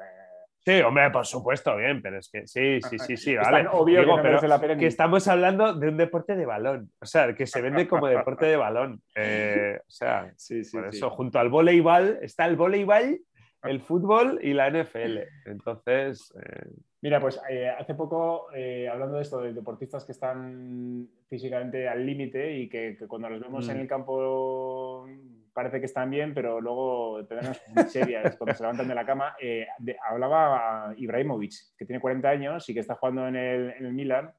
Sí, 0.68 0.82
hombre, 0.82 1.12
por 1.12 1.28
supuesto, 1.28 1.76
bien, 1.78 2.02
pero 2.02 2.18
es 2.18 2.28
que 2.28 2.48
sí, 2.48 2.82
sí, 2.82 2.98
sí, 2.98 3.18
sí, 3.18 3.34
Es 3.36 3.40
vale. 3.42 3.66
tan 3.66 3.68
obvio 3.76 4.00
que 4.02 4.08
no 4.08 4.20
pero 4.20 4.48
la 4.48 4.60
pena 4.60 4.76
que 4.76 4.88
estamos 4.88 5.28
hablando 5.28 5.76
de 5.76 5.90
un 5.90 5.98
deporte 5.98 6.36
de 6.36 6.44
balón, 6.48 6.92
o 7.00 7.06
sea, 7.06 7.36
que 7.36 7.46
se 7.46 7.62
vende 7.62 7.88
como 7.88 8.08
deporte 8.08 8.48
de 8.48 8.56
balón. 8.58 9.00
Eh, 9.16 9.78
o 9.80 9.92
sea, 9.92 10.32
sí, 10.38 10.64
sí, 10.64 10.76
por 10.76 10.90
sí. 10.92 10.98
eso, 10.98 11.12
junto 11.12 11.38
al 11.38 11.50
voleibol, 11.50 12.18
está 12.24 12.46
el 12.48 12.56
voleibol, 12.56 13.20
el 13.68 13.82
fútbol 13.82 14.40
y 14.42 14.54
la 14.54 14.70
NFL. 14.70 15.20
Entonces, 15.46 16.34
eh, 16.42 16.68
Mira, 17.02 17.20
pues 17.20 17.40
eh, 17.50 17.70
hace 17.70 17.94
poco, 17.94 18.48
eh, 18.56 18.88
hablando 18.90 19.18
de 19.18 19.22
esto, 19.22 19.40
de 19.42 19.54
deportistas 19.54 20.04
que 20.06 20.12
están 20.12 21.08
físicamente 21.30 21.88
al 21.88 22.04
límite 22.06 22.58
y 22.58 22.68
que, 22.68 22.96
que 22.98 23.08
cuando 23.08 23.30
los 23.30 23.40
vemos 23.42 23.68
Mm. 23.68 23.72
en 23.72 23.78
el 23.82 23.88
campo 23.88 25.08
parece 25.54 25.80
que 25.80 25.86
están 25.86 26.10
bien, 26.10 26.34
pero 26.34 26.60
luego 26.60 27.24
tenemos 27.28 27.62
miserias 27.76 28.36
cuando 28.38 28.56
se 28.56 28.64
levantan 28.64 28.88
de 28.88 28.96
la 28.96 29.06
cama. 29.06 29.36
de- 29.40 29.98
hablaba 30.10 30.94
Ibrahimovic, 30.98 31.54
que 31.78 31.86
tiene 31.86 32.02
40 32.02 32.28
años 32.30 32.68
y 32.70 32.74
que 32.74 32.80
está 32.80 32.96
jugando 32.96 33.28
en 33.28 33.36
el, 33.36 33.70
en 33.72 33.86
el 33.86 33.94
Milan, 33.94 34.34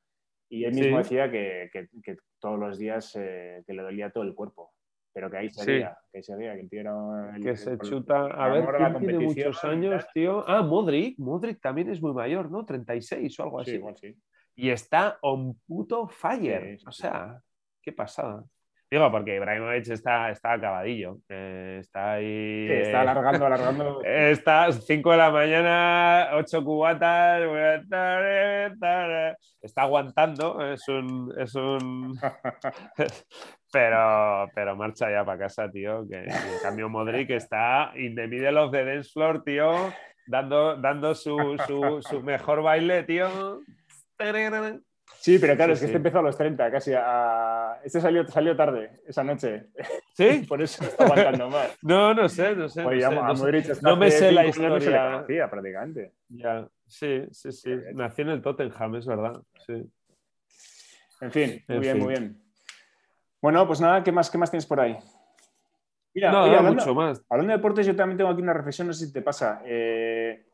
y 0.48 0.64
él 0.64 0.74
mismo 0.74 0.96
Sí. 0.98 1.14
decía 1.16 1.30
que, 1.30 1.70
que- 1.72 1.88
que 2.02 2.16
todos 2.40 2.58
los 2.58 2.78
días 2.78 3.12
que 3.14 3.72
le 3.72 3.82
dolía 3.82 4.10
todo 4.10 4.24
el 4.24 4.34
cuerpo. 4.34 4.72
Pero 5.16 5.30
que 5.30 5.38
ahí 5.38 5.48
Sí. 5.48 5.60
seguía, 5.64 5.96
que 6.12 6.18
ahí 6.18 6.22
seguía, 6.22 6.52
que 6.54 6.60
el 6.60 6.68
tío 6.68 6.80
era 6.82 7.36
el- 7.36 7.42
que 7.42 7.56
se 7.56 7.70
el- 7.70 7.78
chuta. 7.78 8.26
A 8.26 8.48
ver, 8.48 8.66
¿quién 8.76 8.98
tiene 8.98 9.18
muchos 9.24 9.64
años, 9.64 10.06
tío? 10.12 10.44
Ah, 10.46 10.60
Modric. 10.60 11.18
Modric 11.18 11.58
también 11.58 11.88
es 11.88 12.02
muy 12.02 12.12
mayor, 12.12 12.50
¿no? 12.50 12.66
36 12.66 13.40
o 13.40 13.44
algo 13.44 13.64
Sí, 13.64 13.70
así. 13.70 13.78
igual 13.78 13.96
sí. 13.96 14.14
y 14.56 14.68
está 14.68 15.16
on 15.22 15.54
puto 15.66 16.06
fire. 16.06 16.72
Sí, 16.72 16.78
sí, 16.80 16.84
o 16.86 16.92
sí. 16.92 17.00
sea, 17.02 17.40
qué 17.82 17.92
pasada. 17.92 18.44
Digo, 18.90 19.10
porque 19.10 19.34
Ibrahimovic 19.36 19.88
está, 19.88 20.30
está 20.30 20.52
acabadillo. 20.52 21.18
eh, 21.28 21.78
está 21.80 22.12
ahí. 22.12 22.66
Sí, 22.68 22.72
está 22.74 22.98
eh, 22.98 23.00
alargando, 23.00 23.46
alargando. 23.46 24.00
Está 24.04 24.70
5 24.70 25.10
de 25.10 25.16
la 25.16 25.30
mañana, 25.30 26.28
8 26.34 26.62
cubatas. 26.62 27.40
tardes. 27.90 29.56
Está 29.60 29.82
aguantando. 29.82 30.60
Es 30.72 30.86
un. 30.88 31.34
Es 31.36 31.54
un... 31.56 32.16
pero, 33.76 34.50
pero 34.54 34.74
marcha 34.74 35.10
ya 35.10 35.22
para 35.22 35.38
casa, 35.40 35.70
tío. 35.70 36.08
Que, 36.08 36.24
en 36.24 36.58
cambio, 36.62 36.88
Modric 36.88 37.28
está 37.28 37.92
in 37.94 38.14
the 38.14 38.26
middle 38.26 38.56
of 38.58 38.72
the 38.72 38.82
dance 38.86 39.10
floor, 39.12 39.44
tío. 39.44 39.92
Dando, 40.26 40.76
dando 40.76 41.14
su, 41.14 41.36
su, 41.66 42.00
su 42.00 42.22
mejor 42.22 42.62
baile, 42.62 43.02
tío. 43.02 43.60
Sí, 45.18 45.38
pero 45.38 45.56
claro, 45.56 45.72
Sí, 45.72 45.74
es 45.74 45.80
que 45.80 45.86
sí. 45.86 45.92
este 45.92 45.96
empezó 45.98 46.20
a 46.20 46.22
los 46.22 46.38
30, 46.38 46.70
casi 46.70 46.92
a... 46.96 47.78
Este 47.84 48.00
salió, 48.00 48.26
salió 48.26 48.56
tarde 48.56 48.92
esa 49.06 49.22
noche. 49.22 49.66
¿Sí? 50.14 50.44
Por 50.48 50.62
eso 50.62 50.82
está 50.82 51.04
aguantando 51.04 51.50
más. 51.50 51.76
No, 51.82 52.14
no 52.14 52.28
sé, 52.30 52.56
no 52.56 52.68
sé. 52.70 52.80
no 52.82 52.88
Oye, 52.88 53.00
sé, 53.00 53.06
a 53.06 53.10
no 53.10 53.36
sé. 53.36 53.42
Modric 53.42 53.70
hasta 53.70 53.88
no 53.90 53.96
me 53.96 54.10
sé 54.10 54.32
la 54.32 54.42
no 54.44 54.52
se 54.52 54.60
le 54.62 54.66
historia. 54.78 55.10
conocía 55.12 55.50
prácticamente. 55.50 56.12
Ya, 56.28 56.66
sí, 56.86 57.24
sí, 57.30 57.52
sí. 57.52 57.74
Nació 57.92 58.24
en 58.24 58.30
el 58.30 58.40
Tottenham, 58.42 58.94
es 58.94 59.06
verdad. 59.06 59.42
Sí. 59.66 59.84
En 61.20 61.30
fin, 61.30 61.62
muy 61.68 61.76
En 61.76 61.80
bien, 61.82 61.96
fin. 61.96 62.04
muy 62.04 62.14
bien. 62.14 62.45
Bueno, 63.40 63.66
pues 63.66 63.80
nada, 63.80 64.02
¿qué 64.02 64.12
más, 64.12 64.30
qué 64.30 64.38
más 64.38 64.50
tienes 64.50 64.66
por 64.66 64.80
ahí? 64.80 64.96
Mira, 66.14 66.32
no, 66.32 66.42
oye, 66.44 66.52
no, 66.52 66.58
hablando, 66.58 66.80
mucho 66.82 66.94
más. 66.94 67.22
hablando 67.28 67.52
de 67.52 67.56
deportes, 67.58 67.86
yo 67.86 67.94
también 67.94 68.16
tengo 68.16 68.30
aquí 68.30 68.40
una 68.42 68.54
reflexión, 68.54 68.86
no 68.86 68.92
sé 68.94 69.06
si 69.06 69.12
te 69.12 69.20
pasa. 69.22 69.60
Eh, 69.66 70.46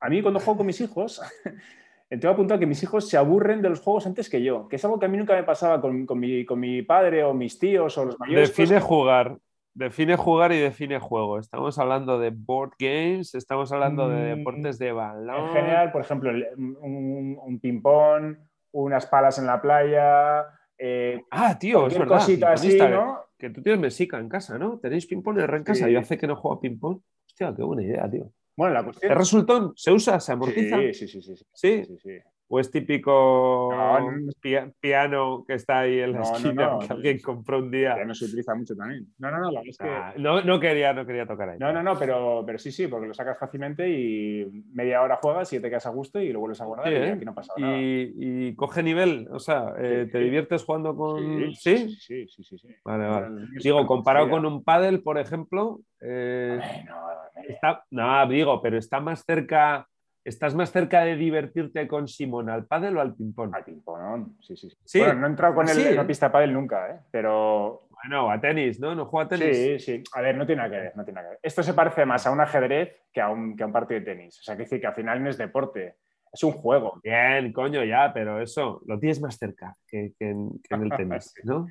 a 0.00 0.08
mí 0.08 0.22
cuando 0.22 0.40
juego 0.40 0.58
con 0.58 0.66
mis 0.66 0.80
hijos, 0.80 1.20
tengo 2.08 2.30
apuntado 2.30 2.58
que 2.60 2.66
mis 2.66 2.82
hijos 2.82 3.08
se 3.08 3.16
aburren 3.16 3.60
de 3.60 3.68
los 3.68 3.80
juegos 3.80 4.06
antes 4.06 4.30
que 4.30 4.42
yo, 4.42 4.68
que 4.68 4.76
es 4.76 4.84
algo 4.84 4.98
que 4.98 5.06
a 5.06 5.08
mí 5.08 5.18
nunca 5.18 5.34
me 5.34 5.42
pasaba 5.44 5.80
con, 5.80 6.06
con 6.06 6.18
mi, 6.18 6.44
con 6.46 6.58
mi 6.60 6.82
padre 6.82 7.22
o 7.24 7.34
mis 7.34 7.58
tíos 7.58 7.96
o 7.98 8.06
los 8.06 8.18
mayores. 8.18 8.50
pues, 8.50 8.68
Define 8.70 8.80
jugar. 8.80 9.36
Define 9.76 10.16
jugar 10.16 10.52
y 10.52 10.60
define 10.60 11.00
juego. 11.00 11.40
Estamos 11.40 11.78
hablando 11.80 12.18
de 12.20 12.30
board 12.30 12.74
games, 12.78 13.34
estamos 13.34 13.72
hablando 13.72 14.08
de 14.08 14.34
Mm, 14.34 14.38
deportes 14.38 14.78
de 14.78 14.92
balón. 14.92 15.46
En 15.46 15.52
general, 15.52 15.90
por 15.92 16.00
ejemplo, 16.00 16.30
un, 16.56 17.38
un 17.42 17.58
ping-pong, 17.58 18.36
unas 18.70 19.04
palas 19.06 19.38
en 19.40 19.46
la 19.46 19.60
playa, 19.60 20.46
eh, 20.78 21.22
Ah, 21.30 21.58
tío, 21.58 21.86
es 21.86 21.98
verdad. 21.98 22.18
cosita 22.18 22.52
así, 22.52 22.68
pingponista, 22.68 22.90
¿no? 23.04 23.20
Que 23.38 23.50
tú 23.50 23.62
tienes 23.62 23.80
mesica 23.80 24.18
en 24.18 24.28
casa, 24.28 24.58
¿no? 24.58 24.78
¿Tenéis 24.78 25.06
ping-pong 25.06 25.38
en 25.38 25.64
casa? 25.64 25.86
Sí. 25.86 25.92
Yo 25.92 25.98
hace 25.98 26.18
que 26.18 26.26
no 26.26 26.36
juego 26.36 26.56
a 26.56 26.60
ping-pong. 26.60 27.00
Hostia, 27.26 27.54
qué 27.56 27.62
buena 27.62 27.82
idea, 27.82 28.10
tío. 28.10 28.30
Bueno, 28.56 28.74
la 28.74 28.84
cuestión... 28.84 29.10
¿Es 29.10 29.18
resultón? 29.18 29.72
¿Se 29.76 29.90
usa? 29.90 30.20
¿Se 30.20 30.32
amortiza? 30.32 30.78
Sí, 30.92 30.94
sí. 30.94 31.08
sí. 31.08 31.34
Sí. 31.52 31.84
sí, 31.84 31.98
sí. 31.98 32.18
¿O 32.54 32.60
es 32.60 32.70
típico 32.70 33.68
No, 33.72 33.98
no, 33.98 34.10
no. 34.12 34.32
pia- 34.40 34.72
piano 34.78 35.44
que 35.44 35.54
está 35.54 35.80
ahí 35.80 35.98
en 35.98 36.12
la 36.12 36.18
No, 36.18 36.22
esquina 36.22 36.78
que 36.86 36.92
alguien 36.92 37.18
compró 37.20 37.58
un 37.58 37.68
día? 37.68 37.96
Ya 37.96 38.04
no 38.04 38.14
se 38.14 38.26
utiliza 38.26 38.54
mucho 38.54 38.76
también. 38.76 39.08
No, 39.18 39.28
no, 39.32 39.38
no, 39.38 39.50
la 39.50 39.58
verdad 39.60 39.70
es 39.70 39.78
que... 39.78 39.88
Ah, 39.88 40.14
no, 40.18 40.40
no 40.42 40.60
quería, 40.60 40.92
no 40.92 41.04
quería 41.04 41.26
tocar 41.26 41.48
ahí. 41.48 41.58
No, 41.58 41.72
no, 41.72 41.82
no, 41.82 41.98
pero, 41.98 42.44
pero 42.46 42.56
sí, 42.58 42.70
sí, 42.70 42.86
porque 42.86 43.08
lo 43.08 43.14
sacas 43.14 43.40
fácilmente 43.40 43.90
y 43.90 44.46
media 44.72 45.02
hora 45.02 45.16
juegas 45.20 45.52
y 45.52 45.58
te 45.58 45.68
quedas 45.68 45.86
a 45.86 45.90
gusto 45.90 46.20
y 46.20 46.32
lo 46.32 46.38
vuelves 46.38 46.60
a 46.60 46.64
guardar 46.66 46.86
Sí, 46.86 46.92
y 46.92 46.96
¿eh? 47.02 47.10
aquí 47.10 47.24
no 47.24 47.34
pasa 47.34 47.52
nada. 47.56 47.76
Y, 47.76 48.12
y 48.16 48.54
coge 48.54 48.84
nivel, 48.84 49.26
o 49.32 49.40
sea, 49.40 49.74
eh, 49.76 50.04
Sí, 50.06 50.12
¿te 50.12 50.18
diviertes 50.20 50.62
jugando 50.62 50.94
con...? 50.94 51.52
Sí, 51.56 51.88
¿Sí? 51.98 52.26
sí, 52.28 52.44
sí. 52.44 52.68
Vale, 52.84 53.08
vale. 53.08 53.46
Digo, 53.64 53.84
comparado 53.84 54.30
con 54.30 54.46
un 54.46 54.62
pádel, 54.62 55.02
por 55.02 55.18
ejemplo, 55.18 55.80
eh, 56.00 56.60
hombre, 56.62 57.48
está, 57.48 57.84
no, 57.90 58.28
digo, 58.28 58.62
pero 58.62 58.78
está 58.78 59.00
más 59.00 59.24
cerca, 59.24 59.88
estás 60.24 60.54
más 60.54 60.72
cerca 60.72 61.02
de 61.02 61.16
divertirte 61.16 61.86
con 61.86 62.08
Simón 62.08 62.48
al 62.48 62.66
pádel 62.66 62.96
o 62.96 63.00
al 63.00 63.14
ping-pong. 63.14 63.54
al 63.54 63.64
ping-pong, 63.64 64.36
sí, 64.40 64.56
sí, 64.56 64.70
sí. 64.70 64.76
Sí. 64.84 64.98
Bueno, 65.00 65.14
no 65.20 65.26
he 65.26 65.30
entrado 65.30 65.54
con 65.54 65.68
él 65.68 65.74
Sí, 65.74 65.86
en 65.86 65.92
una 65.92 66.02
¿eh? 66.02 66.06
pista 66.06 66.32
pádel 66.32 66.52
nunca, 66.52 66.90
¿eh? 66.90 67.00
Pero 67.10 67.88
Bueno, 67.90 68.30
a 68.30 68.40
tenis, 68.40 68.80
¿no? 68.80 68.94
¿No 68.94 69.06
juega 69.06 69.26
a 69.26 69.28
tenis? 69.38 69.56
sí, 69.56 69.78
sí. 69.78 70.02
A 70.14 70.20
ver, 70.20 70.36
no 70.36 70.46
tiene 70.46 70.62
nada 70.62 70.70
que 70.74 70.80
ver, 70.82 70.96
no 70.96 71.04
tiene 71.04 71.16
nada 71.16 71.28
que 71.28 71.30
ver. 71.32 71.40
Esto 71.42 71.62
se 71.62 71.74
parece 71.74 72.04
más 72.06 72.26
a 72.26 72.30
un 72.30 72.40
ajedrez 72.40 73.02
que 73.12 73.20
a 73.20 73.28
un, 73.30 73.56
que 73.56 73.62
a 73.62 73.66
un 73.66 73.72
partido 73.72 74.00
de 74.00 74.06
tenis. 74.06 74.38
O 74.40 74.42
sea, 74.42 74.56
que 74.56 74.62
decir 74.62 74.80
que 74.80 74.86
al 74.86 74.94
final 74.94 75.22
no 75.22 75.30
es 75.30 75.36
deporte, 75.38 75.96
es 76.32 76.42
un 76.42 76.52
juego. 76.52 77.00
Bien, 77.02 77.52
coño, 77.52 77.84
ya, 77.84 78.10
pero 78.12 78.40
eso 78.40 78.82
lo 78.86 78.98
tienes 78.98 79.20
más 79.20 79.36
cerca 79.38 79.72
que, 79.86 80.12
que 80.18 80.30
en, 80.30 80.50
que 80.68 80.74
en 80.74 80.82
el 80.82 80.90
tenis, 80.90 81.34
¿no? 81.44 81.66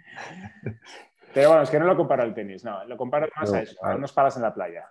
Pero 1.33 1.49
bueno, 1.49 1.63
es 1.63 1.69
que 1.71 1.79
no 1.79 1.85
lo 1.85 1.97
comparo 1.97 2.23
al 2.23 2.33
tenis, 2.33 2.63
no, 2.63 2.85
lo 2.85 2.95
comparo 2.95 3.27
más 3.35 3.51
No, 3.51 3.57
a 3.57 3.61
eso, 3.61 3.83
a 3.83 3.95
unos 3.95 4.13
palas 4.13 4.35
en 4.37 4.43
la 4.43 4.53
playa. 4.53 4.87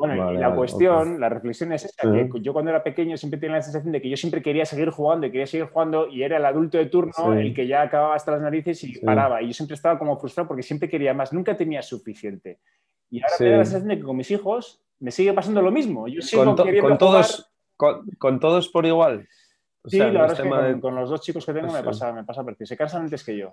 Bueno, 0.00 0.16
Vale, 0.24 0.38
y 0.38 0.40
la 0.40 0.46
vale, 0.48 0.56
cuestión, 0.56 1.20
la 1.20 1.28
reflexión 1.28 1.74
es 1.74 1.84
esta, 1.84 2.10
Sí. 2.10 2.30
que 2.32 2.40
yo 2.40 2.54
cuando 2.54 2.70
era 2.70 2.82
pequeño 2.82 3.18
siempre 3.18 3.38
tenía 3.38 3.56
la 3.56 3.62
sensación 3.62 3.92
de 3.92 4.00
que 4.00 4.08
yo 4.08 4.16
siempre 4.16 4.40
quería 4.40 4.64
seguir 4.64 4.88
jugando 4.88 5.26
y 5.26 5.30
quería 5.30 5.46
seguir 5.46 5.66
jugando 5.66 6.08
y 6.08 6.22
era 6.22 6.38
el 6.38 6.44
adulto 6.46 6.78
de 6.78 6.86
turno 6.86 7.12
Sí. 7.14 7.22
el 7.38 7.52
que 7.54 7.66
ya 7.66 7.82
acababa 7.82 8.14
hasta 8.14 8.32
las 8.32 8.40
narices 8.40 8.82
y 8.82 8.94
Sí. 8.94 9.00
paraba. 9.04 9.42
Y 9.42 9.48
yo 9.48 9.52
siempre 9.52 9.74
estaba 9.74 9.98
como 9.98 10.16
frustrado 10.18 10.48
porque 10.48 10.62
siempre 10.62 10.88
quería 10.88 11.12
más, 11.12 11.34
nunca 11.34 11.54
tenía 11.54 11.82
suficiente. 11.82 12.58
Y 13.10 13.18
ahora 13.22 13.34
Sí. 13.36 13.44
me 13.44 13.50
da 13.50 13.56
la 13.58 13.64
sensación 13.66 13.88
de 13.90 13.96
que 13.98 14.02
con 14.02 14.16
mis 14.16 14.30
hijos 14.30 14.80
me 15.00 15.10
sigue 15.10 15.34
pasando 15.34 15.60
lo 15.60 15.70
mismo. 15.70 16.08
Yo 16.08 16.22
sigo 16.22 16.44
Con, 16.46 16.56
to- 16.56 16.64
con 16.80 16.96
todos, 16.96 17.52
con, 17.76 18.06
con 18.16 18.40
todos 18.40 18.70
por 18.70 18.86
igual. 18.86 19.28
O 19.82 19.88
Sí, 19.90 19.98
sea, 19.98 20.06
la 20.06 20.12
verdad 20.22 20.32
es 20.32 20.36
que 20.38 20.42
tema 20.44 20.56
con, 20.62 20.72
de- 20.76 20.80
con 20.80 20.94
los 20.94 21.10
dos 21.10 21.20
chicos 21.20 21.44
que 21.44 21.52
tengo 21.52 21.70
me 21.72 21.82
pasa, 21.82 22.10
me 22.10 22.24
pasa 22.24 22.42
parecido. 22.42 22.66
Se 22.66 22.76
cansan 22.78 23.02
antes 23.02 23.22
que 23.22 23.36
yo. 23.36 23.52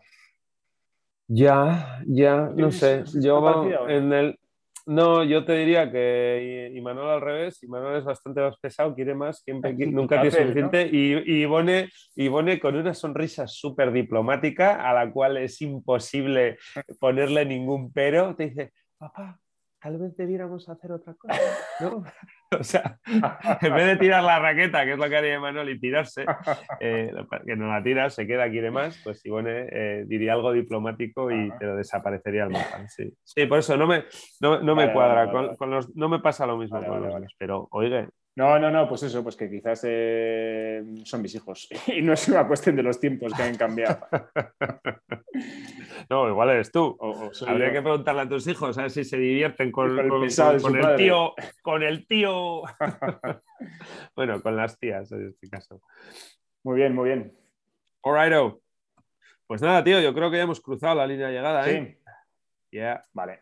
Ya, 1.27 2.01
ya, 2.07 2.35
no 2.37 2.69
¿Tienes- 2.69 2.79
sé. 2.79 3.03
Yo 3.21 3.65
en 3.89 4.13
el. 4.13 4.39
No, 4.87 5.21
yo 5.25 5.43
te 5.43 5.51
diría 5.51 5.91
que 5.91 6.71
y 6.73 6.79
Manuel 6.79 7.09
al 7.09 7.21
revés, 7.21 7.61
y 7.61 7.67
Manuel 7.67 7.97
es 7.97 8.05
bastante 8.05 8.39
más 8.39 8.57
pesado, 8.57 8.95
quiere 8.95 9.13
más, 9.13 9.41
siempre, 9.41 9.73
nunca 9.87 10.21
tiene 10.21 10.31
suficiente, 10.31 10.89
y, 10.89 11.41
y 11.43 11.45
con 12.57 12.75
una 12.77 12.93
sonrisa 12.93 13.47
súper 13.47 13.91
diplomática 13.91 14.89
a 14.89 14.93
la 14.93 15.11
cual 15.11 15.35
es 15.35 15.61
imposible 15.61 16.57
ponerle 17.01 17.45
ningún 17.45 17.91
pero, 17.91 18.33
te 18.33 18.47
dice, 18.47 18.71
papá, 18.97 19.37
tal 19.79 19.97
vez 19.97 20.15
debiéramos 20.17 20.67
hacer 20.69 20.91
otra 20.91 21.13
cosa, 21.13 21.39
¿no? 21.81 22.03
O 22.59 22.63
sea, 22.63 22.97
en 23.61 23.73
vez 23.75 23.85
de 23.87 23.97
tirar 23.97 24.23
la 24.23 24.39
raqueta, 24.39 24.85
que 24.85 24.93
es 24.93 24.97
lo 24.97 25.09
que 25.09 25.17
haría 25.17 25.37
Manuel, 25.39 25.69
y 25.69 25.79
tirarse, 25.79 26.25
eh, 26.79 27.11
que 27.45 27.55
no 27.57 27.67
la 27.67 27.83
tira, 27.83 28.09
se 28.09 28.25
queda, 28.25 28.49
quiere 28.49 28.71
más, 28.71 28.99
pues 29.03 29.25
Ivone 29.25 29.67
eh, 29.69 30.05
diría 30.07 30.31
algo 30.31 30.53
diplomático 30.53 31.29
y 31.29 31.51
te 31.59 31.65
lo 31.65 31.75
desaparecería 31.75 32.43
al 32.43 32.51
mapa. 32.51 32.87
Sí. 32.87 33.13
Sí, 33.21 33.45
por 33.47 33.59
eso 33.59 33.75
no 33.75 33.85
me, 33.85 34.05
no, 34.39 34.61
no 34.61 34.75
me 34.75 34.83
Vale, 34.83 34.93
cuadra. 34.93 35.15
vale, 35.25 35.31
con, 35.31 35.45
vale. 35.47 35.57
con 35.57 35.71
los, 35.71 35.95
no 35.95 36.07
me 36.07 36.19
pasa 36.19 36.47
lo 36.47 36.57
mismo 36.57 36.81
con 36.85 37.01
los 37.01 37.35
pero 37.37 37.67
oiga, 37.71 38.07
No, 38.37 38.59
no, 38.59 38.69
no, 38.69 38.87
pues 38.87 39.01
eso, 39.01 39.23
pues 39.23 39.35
que 39.35 39.49
quizás 39.49 39.81
eh, 39.87 40.83
son 41.05 41.23
mis 41.23 41.33
hijos. 41.33 41.67
Y 41.87 42.03
no 42.03 42.13
es 42.13 42.27
una 42.27 42.47
cuestión 42.47 42.75
de 42.75 42.83
los 42.83 42.99
tiempos 42.99 43.33
que 43.33 43.41
han 43.41 43.55
cambiado. 43.57 44.05
no, 46.09 46.29
igual 46.29 46.49
eres 46.51 46.71
tú. 46.71 46.95
O, 46.99 47.09
o 47.27 47.33
soy 47.33 47.49
Habría 47.49 47.67
yo. 47.69 47.73
que 47.73 47.81
preguntarle 47.81 48.21
a 48.21 48.29
tus 48.29 48.45
hijos 48.47 48.77
a 48.77 48.83
ver 48.83 48.91
si 48.91 49.03
se 49.03 49.17
divierten 49.17 49.71
con, 49.71 49.87
Con 49.89 49.99
el 50.05 50.09
con- 50.09 50.61
con- 50.81 50.95
tío, 50.97 51.33
con 51.63 51.81
el 51.81 52.05
tío. 52.05 52.61
bueno, 54.15 54.39
con 54.41 54.55
las 54.55 54.77
tías 54.77 55.11
en 55.13 55.29
este 55.29 55.49
caso. 55.49 55.81
Muy 56.63 56.75
bien, 56.77 56.93
muy 56.93 57.09
bien. 57.09 57.35
Alrighto. 58.03 58.61
Pues 59.47 59.61
nada, 59.63 59.83
tío, 59.83 59.99
yo 59.99 60.13
creo 60.13 60.29
que 60.29 60.37
ya 60.37 60.43
hemos 60.43 60.61
cruzado 60.61 60.93
la 60.95 61.07
línea 61.07 61.27
de 61.27 61.33
llegada, 61.33 61.67
¿eh? 61.69 61.97
Sí, 61.97 62.03
Yeah, 62.69 63.01
vale. 63.13 63.39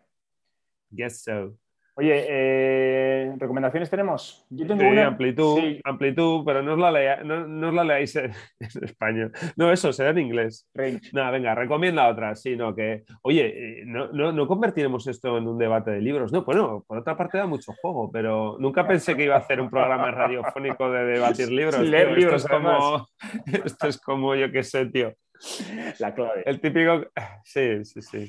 guess 0.90 1.22
so. 1.24 1.58
Oye, 1.98 2.26
eh, 2.28 3.34
¿recomendaciones 3.38 3.90
tenemos? 3.90 4.46
Yo 4.50 4.68
tengo 4.68 4.82
Sí, 4.82 4.88
una. 4.88 5.06
amplitud, 5.08 5.60
Sí, 5.62 5.80
amplitud, 5.86 6.44
pero 6.46 6.62
no 6.62 6.74
os 6.74 6.80
la, 6.80 6.92
lea- 6.92 7.24
no, 7.24 7.48
no 7.48 7.70
os 7.70 7.74
la 7.74 7.86
leáis 7.86 8.14
en, 8.18 8.32
en 8.60 8.84
español. 8.84 9.32
No, 9.56 9.72
eso, 9.72 9.94
será 9.94 10.10
en 10.10 10.20
inglés. 10.20 10.68
range. 10.74 11.12
Nada, 11.14 11.32
venga, 11.32 11.56
recomienda 11.56 12.10
otra, 12.10 12.36
sí, 12.36 12.58
no, 12.58 12.76
que, 12.76 13.06
oye, 13.22 13.46
eh, 13.80 13.84
no, 13.86 14.10
no, 14.12 14.34
no 14.34 14.46
convertiremos 14.46 15.08
esto 15.08 15.38
en 15.38 15.48
un 15.48 15.58
debate 15.58 15.92
de 15.92 16.02
libros, 16.02 16.34
no, 16.34 16.44
bueno, 16.44 16.84
por 16.86 16.98
otra 16.98 17.16
parte 17.16 17.38
da 17.38 17.48
mucho 17.48 17.72
juego, 17.82 18.12
pero 18.12 18.58
nunca 18.60 18.86
pensé 18.86 19.16
que 19.16 19.24
iba 19.24 19.36
a 19.36 19.40
hacer 19.40 19.62
un 19.62 19.70
programa 19.70 20.12
radiofónico 20.12 20.92
de 20.92 21.06
debatir 21.06 21.50
libros. 21.52 21.80
Leer 21.80 22.08
tío. 22.10 22.16
libros, 22.18 22.44
esto, 22.44 22.58
es 22.58 22.62
como, 22.62 23.08
esto 23.66 23.88
es 23.88 24.02
como, 24.02 24.36
yo 24.36 24.52
qué 24.52 24.64
sé, 24.64 24.88
tío, 24.88 25.14
La 26.00 26.14
clave. 26.14 26.44
el 26.46 26.60
típico, 26.60 27.06
sí, 27.46 27.86
sí, 27.86 28.02
sí. 28.02 28.28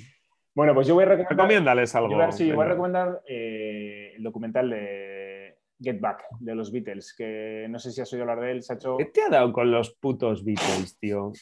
Bueno, 0.56 0.72
pues 0.72 0.86
yo 0.86 0.94
voy 0.94 1.02
a 1.02 1.08
recomendar. 1.08 1.36
Recomiéndales 1.36 1.92
yo 1.92 1.98
algo. 1.98 2.32
sí, 2.32 2.50
voy 2.50 2.64
a 2.64 2.68
recomendar 2.68 3.22
eh, 3.28 4.14
el 4.16 4.22
documental 4.22 4.70
de 4.70 5.58
Get 5.78 6.00
Back 6.00 6.24
de 6.40 6.54
los 6.54 6.72
Beatles, 6.72 7.14
que 7.14 7.66
no 7.68 7.78
sé 7.78 7.92
si 7.92 8.00
has 8.00 8.10
oído 8.14 8.22
hablar 8.22 8.40
de 8.40 8.52
él, 8.52 8.62
Sacho. 8.62 8.96
¿Qué 8.96 9.04
te 9.04 9.20
ha 9.20 9.28
dado 9.28 9.52
con 9.52 9.70
los 9.70 9.94
putos 9.94 10.42
Beatles, 10.42 10.98
tío? 10.98 11.32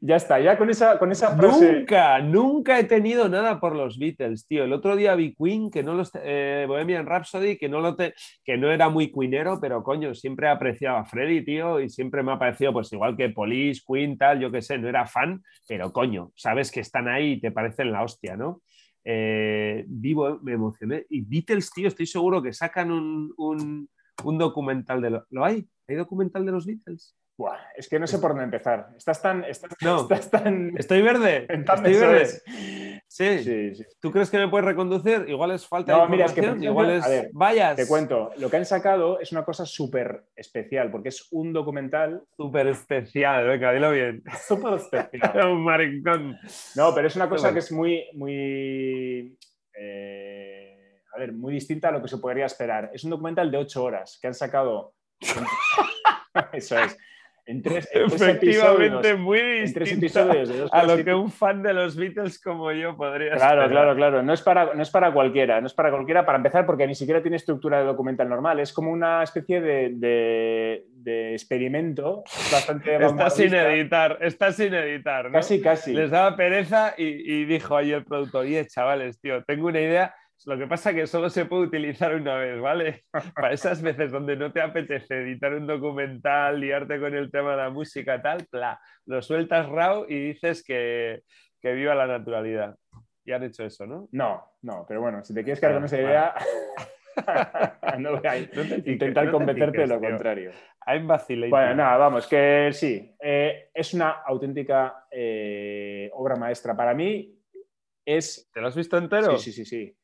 ya 0.00 0.16
está, 0.16 0.40
ya 0.40 0.56
con 0.58 0.70
esa, 0.70 0.98
con 0.98 1.12
esa. 1.12 1.34
Nunca, 1.60 2.18
nunca 2.20 2.78
he 2.78 2.84
tenido 2.84 3.28
nada 3.28 3.60
por 3.60 3.76
los 3.76 3.98
Beatles, 3.98 4.46
tío. 4.46 4.64
El 4.64 4.72
otro 4.72 4.96
día 4.96 5.14
vi 5.14 5.34
Queen, 5.34 5.70
que 5.70 5.82
no 5.82 5.94
los, 5.94 6.10
eh, 6.22 6.64
Bohemian 6.66 7.06
Rhapsody, 7.06 7.56
que 7.58 7.68
no, 7.68 7.80
lo 7.80 7.94
te- 7.96 8.14
que 8.44 8.56
no 8.56 8.70
era 8.70 8.88
muy 8.88 9.12
queenero, 9.12 9.58
pero 9.60 9.82
coño, 9.82 10.14
siempre 10.14 10.46
he 10.46 10.50
apreciado 10.50 10.98
a 10.98 11.04
Freddy, 11.04 11.44
tío, 11.44 11.80
y 11.80 11.88
siempre 11.88 12.22
me 12.22 12.32
ha 12.32 12.38
parecido, 12.38 12.72
pues 12.72 12.92
igual 12.92 13.16
que 13.16 13.30
Police, 13.30 13.82
Queen, 13.86 14.16
tal, 14.18 14.40
yo 14.40 14.50
qué 14.50 14.62
sé, 14.62 14.78
no 14.78 14.88
era 14.88 15.06
fan, 15.06 15.42
pero 15.68 15.92
coño, 15.92 16.32
sabes 16.36 16.70
que 16.70 16.80
están 16.80 17.08
ahí 17.08 17.32
y 17.32 17.40
te 17.40 17.50
parecen 17.52 17.92
la 17.92 18.02
hostia, 18.02 18.36
¿no? 18.36 18.62
Eh, 19.04 19.84
vivo, 19.88 20.38
me 20.42 20.52
emocioné. 20.52 21.06
Y 21.10 21.22
Beatles, 21.22 21.70
tío, 21.72 21.88
estoy 21.88 22.06
seguro 22.06 22.42
que 22.42 22.52
sacan 22.52 22.90
un, 22.92 23.32
un- 23.36 23.88
un 24.24 24.38
documental 24.38 25.00
de 25.02 25.10
lo, 25.10 25.26
¿lo 25.30 25.44
hay? 25.44 25.66
¿Hay 25.88 25.96
documental 25.96 26.46
de 26.46 26.52
los 26.52 26.66
Beatles? 26.66 27.16
Buah, 27.36 27.58
es 27.76 27.88
que 27.88 27.98
no 27.98 28.06
sé 28.06 28.18
por 28.18 28.30
dónde 28.32 28.44
empezar. 28.44 28.88
Estás 28.96 29.22
tan. 29.22 29.44
Estás, 29.44 29.70
No. 29.80 30.02
estás 30.02 30.30
tan. 30.30 30.76
¿Estoy 30.76 31.02
verde? 31.02 31.46
¿Estoy 31.48 31.94
verde? 31.94 32.26
Sí. 32.26 32.82
Sí, 33.06 33.74
sí. 33.74 33.84
¿Tú 34.00 34.10
crees 34.10 34.30
que 34.30 34.38
me 34.38 34.48
puedes 34.48 34.64
reconducir? 34.64 35.26
Igual 35.28 35.50
es 35.50 35.66
falta 35.66 35.92
No, 35.92 36.04
de 36.04 36.08
mira, 36.08 36.24
es 36.24 36.32
que, 36.32 36.40
igual 36.60 36.90
es 36.92 37.06
ver, 37.06 37.30
vallas. 37.34 37.76
Te 37.76 37.86
cuento, 37.86 38.30
lo 38.38 38.48
que 38.48 38.56
han 38.56 38.64
sacado 38.64 39.20
es 39.20 39.32
una 39.32 39.44
cosa 39.44 39.66
súper 39.66 40.24
especial, 40.34 40.90
porque 40.90 41.10
es 41.10 41.28
un 41.30 41.52
documental 41.52 42.22
Súper 42.36 42.68
especial, 42.68 43.46
venga, 43.48 43.70
dilo 43.72 43.90
bien. 43.90 44.22
súper 44.48 44.74
especial. 44.74 45.46
Un 45.52 45.62
maricón. 45.62 46.38
No, 46.74 46.94
pero 46.94 47.08
es 47.08 47.16
una 47.16 47.28
cosa 47.28 47.48
bueno. 47.48 47.54
que 47.54 47.58
es 47.58 47.72
muy, 47.72 48.04
muy, 48.14 49.38
eh, 49.78 51.00
a 51.14 51.18
ver, 51.18 51.32
muy 51.32 51.52
distinta 51.52 51.88
a 51.88 51.92
lo 51.92 52.00
que 52.00 52.08
se 52.08 52.16
podría 52.18 52.46
esperar. 52.46 52.90
Es 52.94 53.04
un 53.04 53.10
documental 53.10 53.50
de 53.50 53.58
ocho 53.58 53.84
horas 53.84 54.18
que 54.22 54.28
han 54.28 54.34
sacado. 54.34 54.94
Eso 56.52 56.78
es. 56.78 56.96
En 57.44 57.60
tres, 57.60 57.88
en 57.92 58.06
tres 58.08 58.22
Efectivamente, 58.22 58.84
episodios. 59.10 59.18
muy 59.18 59.40
En 59.40 59.72
tres 59.74 59.92
episodios 59.92 60.48
de 60.48 60.58
dos 60.58 60.72
a 60.72 60.84
lo 60.84 60.98
y- 60.98 61.04
que 61.04 61.12
un 61.12 61.28
fan 61.30 61.60
de 61.62 61.72
los 61.72 61.96
Beatles 61.96 62.40
como 62.40 62.70
yo 62.70 62.96
podría 62.96 63.32
Claro, 63.34 63.62
esperar. 63.62 63.70
claro, 63.70 63.96
claro. 63.96 64.22
No 64.22 64.32
es, 64.32 64.42
para, 64.42 64.74
no 64.74 64.80
es 64.82 64.90
para 64.90 65.12
cualquiera, 65.12 65.60
no 65.60 65.66
es 65.66 65.74
para 65.74 65.90
cualquiera 65.90 66.24
para 66.24 66.36
empezar 66.36 66.64
porque 66.66 66.86
ni 66.86 66.94
siquiera 66.94 67.20
tiene 67.20 67.36
estructura 67.38 67.80
de 67.80 67.84
documental 67.86 68.28
normal. 68.28 68.60
Es 68.60 68.72
como 68.72 68.92
una 68.92 69.24
especie 69.24 69.60
de, 69.60 69.90
de- 69.94 70.84
de 70.94 71.32
experimento 71.32 72.22
bastante 72.52 72.94
Está 72.94 73.28
sin 73.28 73.52
editar, 73.54 74.18
está 74.20 74.52
sin 74.52 74.72
editar, 74.72 75.24
¿no? 75.26 75.32
Casi, 75.32 75.60
casi. 75.60 75.92
Les 75.94 76.10
daba 76.12 76.36
pereza 76.36 76.94
y, 76.96 77.04
y 77.06 77.44
dijo 77.44 77.76
ahí 77.76 77.90
el 77.92 78.04
productor, 78.04 78.42
oye, 78.42 78.64
chavales, 78.68 79.18
tío, 79.20 79.42
tengo 79.42 79.66
una 79.66 79.80
idea. 79.80 80.14
Lo 80.46 80.58
que 80.58 80.66
pasa 80.66 80.90
es 80.90 80.96
que 80.96 81.06
solo 81.06 81.30
se 81.30 81.44
puede 81.44 81.64
utilizar 81.64 82.14
una 82.14 82.36
vez, 82.36 82.60
¿vale? 82.60 83.04
Para 83.34 83.52
esas 83.52 83.80
veces 83.82 84.10
donde 84.10 84.36
no 84.36 84.52
te 84.52 84.60
apetece 84.60 85.22
editar 85.22 85.54
un 85.54 85.66
documental, 85.66 86.60
liarte 86.60 86.98
con 87.00 87.14
el 87.14 87.30
tema 87.30 87.52
de 87.52 87.56
la 87.58 87.70
música, 87.70 88.20
tal, 88.20 88.46
pla, 88.50 88.80
lo 89.06 89.22
sueltas 89.22 89.68
raw 89.68 90.04
y 90.08 90.18
dices 90.32 90.64
que, 90.64 91.22
que 91.60 91.72
viva 91.72 91.94
la 91.94 92.06
naturalidad. 92.06 92.76
Y 93.24 93.32
han 93.32 93.44
hecho 93.44 93.64
eso, 93.64 93.86
¿no? 93.86 94.08
No, 94.12 94.42
no, 94.62 94.84
pero 94.88 95.00
bueno, 95.00 95.22
si 95.22 95.32
te 95.32 95.44
quieres 95.44 95.60
quedar 95.60 95.74
con 95.74 95.84
Ah, 95.84 95.86
esa 95.86 95.96
vale. 95.96 96.08
idea, 96.08 96.34
no 97.98 98.08
a 98.16 98.20
No 98.20 98.22
te 98.22 98.90
intentar 98.90 99.24
no 99.26 99.30
te 99.30 99.36
convencerte 99.36 99.80
de 99.82 99.86
lo 99.86 100.00
tío. 100.00 100.08
contrario. 100.10 100.50
I'm 100.86 101.06
vacilating. 101.06 101.50
Bueno, 101.50 101.74
nada, 101.76 101.96
vamos, 101.98 102.26
que 102.26 102.70
sí. 102.72 103.14
eh, 103.20 103.70
es 103.72 103.94
una 103.94 104.10
auténtica 104.26 105.06
eh, 105.10 106.10
obra 106.14 106.34
maestra. 106.36 106.76
Para 106.76 106.94
mí 106.94 107.38
es. 108.04 108.50
¿Te 108.52 108.60
lo 108.60 108.66
has 108.66 108.74
visto 108.76 108.98
entero? 108.98 109.36
Sí, 109.38 109.52
sí, 109.52 109.64
sí, 109.64 109.64
sí. 109.64 109.96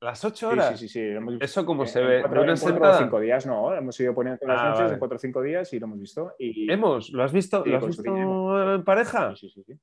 ¿Las 0.00 0.24
ocho 0.24 0.50
horas? 0.50 0.78
Sí, 0.78 0.88
sí, 0.88 1.12
sí. 1.12 1.18
sí. 1.18 1.38
¿Eso 1.40 1.66
cómo 1.66 1.84
se 1.84 2.00
ve? 2.00 2.20
Cuatro, 2.20 2.40
¿De 2.40 2.44
una 2.44 2.92
o 2.92 2.98
cinco 2.98 3.20
días, 3.20 3.46
no. 3.46 3.74
Hemos 3.74 3.98
ido 3.98 4.14
poniendo 4.14 4.46
las 4.46 4.60
ah, 4.60 4.70
noches 4.70 4.92
en 4.92 4.98
cuatro 4.98 5.16
o 5.16 5.18
cinco 5.18 5.42
días 5.42 5.72
y 5.72 5.80
lo 5.80 5.86
hemos 5.86 5.98
visto. 5.98 6.34
Y... 6.38 6.70
¿Hemos? 6.70 7.10
¿Lo 7.10 7.24
has 7.24 7.32
visto, 7.32 7.64
¿lo 7.64 7.76
has 7.78 7.86
visto 7.86 8.74
en 8.74 8.84
pareja? 8.84 9.34
Sí, 9.34 9.50
sí, 9.50 9.62
sí. 9.64 9.74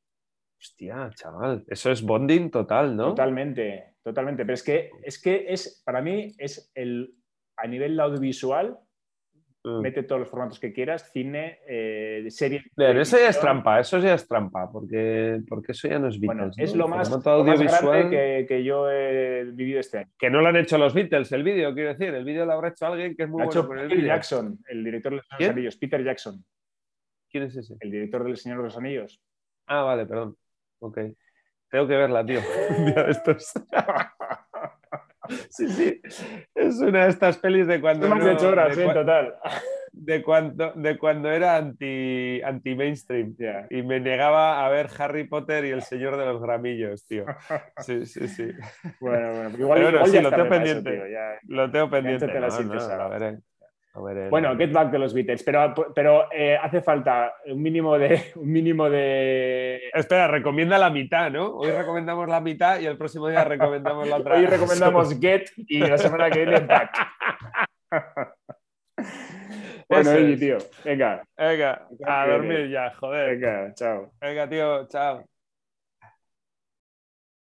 Hostia, 0.57 1.09
chaval, 1.13 1.65
eso 1.67 1.91
es 1.91 2.01
bonding 2.01 2.49
total, 2.49 2.95
¿no? 2.95 3.09
Totalmente, 3.09 3.95
totalmente. 4.01 4.45
Pero 4.45 4.53
es 4.53 4.63
que 4.63 4.89
es, 5.03 5.21
que 5.21 5.45
es 5.49 5.83
para 5.85 6.01
mí, 6.01 6.33
es 6.37 6.71
el, 6.73 7.13
a 7.57 7.67
nivel 7.67 7.99
audiovisual, 7.99 8.79
mm. 9.65 9.81
mete 9.81 10.03
todos 10.03 10.19
los 10.19 10.29
formatos 10.29 10.59
que 10.59 10.71
quieras, 10.71 11.11
cine, 11.11 11.59
eh, 11.67 12.25
serie. 12.29 12.63
eso 12.77 13.17
ya 13.17 13.29
es 13.29 13.39
trampa, 13.39 13.79
eso 13.79 13.99
ya 13.99 14.13
es 14.13 14.27
trampa, 14.27 14.71
porque, 14.71 15.41
porque 15.47 15.71
eso 15.71 15.87
ya 15.87 15.99
no 15.99 16.07
es 16.07 16.19
Beatles. 16.19 16.37
Bueno, 16.37 16.51
es 16.57 16.75
lo 16.75 16.87
más, 16.87 17.11
audiovisual 17.11 18.09
que, 18.09 18.45
que, 18.47 18.63
yo 18.63 18.89
he 18.89 19.45
vivido 19.45 19.79
este 19.79 19.99
año. 19.99 20.09
Que 20.17 20.29
no 20.29 20.41
lo 20.41 20.47
han 20.47 20.55
hecho 20.55 20.77
los 20.77 20.93
Beatles, 20.93 21.31
el 21.31 21.43
vídeo, 21.43 21.73
quiero 21.73 21.89
decir, 21.89 22.13
el 22.13 22.23
vídeo 22.23 22.45
lo 22.45 22.53
habrá 22.53 22.69
hecho 22.69 22.85
alguien 22.85 23.15
que 23.15 23.23
es 23.23 23.29
muy 23.29 23.43
lo 23.43 23.63
bueno 23.63 23.81
el 23.81 23.89
Peter 23.89 24.05
Jackson, 24.05 24.59
el 24.67 24.83
director 24.83 25.11
de 25.11 25.17
los 25.17 25.27
Anillos, 25.31 25.75
Peter 25.77 26.03
Jackson. 26.03 26.45
¿Quién 27.29 27.43
es 27.43 27.55
ese? 27.57 27.75
El 27.79 27.91
director 27.91 28.23
del 28.23 28.37
Señor 28.37 28.59
de 28.59 28.63
los 28.65 28.77
Anillos. 28.77 29.21
Ah, 29.67 29.81
vale, 29.81 30.05
perdón. 30.05 30.37
Ok. 30.79 30.99
Tengo 31.69 31.87
que 31.87 31.95
verla, 31.95 32.25
tío. 32.25 32.39
Un 32.77 32.85
día 32.85 33.03
de 33.03 33.11
estos. 33.11 33.51
Sí, 35.49 35.67
sí. 35.69 36.01
Es 36.53 36.79
una 36.79 37.05
de 37.05 37.09
estas 37.09 37.37
pelis 37.37 37.67
de 37.67 37.81
cuando. 37.81 38.07
No, 38.07 38.23
de 38.23 38.45
horas, 38.45 38.75
de, 38.75 38.85
total. 38.85 39.35
De 39.91 40.21
cuando, 40.21 40.71
de 40.73 40.97
cuando 40.97 41.31
era 41.31 41.57
anti, 41.57 42.41
anti 42.41 42.75
mainstream. 42.75 43.35
Y 43.69 43.81
me 43.83 43.99
negaba 43.99 44.65
a 44.65 44.69
ver 44.69 44.89
Harry 44.97 45.27
Potter 45.27 45.65
y 45.65 45.69
el 45.69 45.81
Señor 45.81 46.17
de 46.17 46.25
los 46.25 46.41
Gramillos, 46.41 47.05
tío. 47.07 47.25
Sí, 47.77 48.05
sí, 48.05 48.27
sí. 48.27 48.47
Bueno, 48.99 49.33
bueno. 49.33 49.57
Igual, 49.57 49.93
igual 49.93 50.09
sí, 50.09 50.21
lo 50.21 50.31
tengo 50.31 50.49
pendiente. 50.49 51.01
Lo 51.47 51.71
tengo 51.71 51.89
pendiente. 51.89 52.27
te 52.27 52.39
la 52.39 52.47
no, 52.47 52.63
no, 52.63 52.81
a 52.81 53.07
veré 53.07 53.39
bueno, 53.95 54.55
Get 54.57 54.71
Back 54.71 54.91
de 54.91 54.99
los 54.99 55.13
Beatles, 55.13 55.43
pero, 55.43 55.73
pero 55.93 56.31
eh, 56.31 56.57
hace 56.61 56.81
falta 56.81 57.33
un 57.45 57.61
mínimo 57.61 57.97
de, 57.97 58.31
un 58.35 58.51
mínimo 58.51 58.89
de... 58.89 59.89
Espera, 59.93 60.27
recomienda 60.27 60.77
la 60.77 60.89
mitad, 60.89 61.31
¿no? 61.31 61.55
Hoy 61.55 61.71
recomendamos 61.71 62.27
la 62.27 62.41
mitad 62.41 62.79
y 62.79 62.85
el 62.85 62.97
próximo 62.97 63.29
día 63.29 63.43
recomendamos 63.43 64.07
la 64.07 64.17
otra. 64.17 64.35
Hoy 64.35 64.45
recomendamos 64.45 65.19
Get 65.21 65.51
y 65.57 65.79
la 65.79 65.97
semana 65.97 66.29
que 66.29 66.45
viene 66.45 66.59
Back. 66.59 66.91
bueno, 69.89 70.11
Eddie, 70.11 70.37
tío. 70.37 70.57
Venga. 70.83 71.23
Venga, 71.37 71.87
a 72.05 72.27
dormir 72.27 72.69
ya, 72.69 72.93
joder. 72.99 73.37
Venga, 73.37 73.73
chao. 73.75 74.11
Venga, 74.19 74.49
tío, 74.49 74.87
chao. 74.87 75.34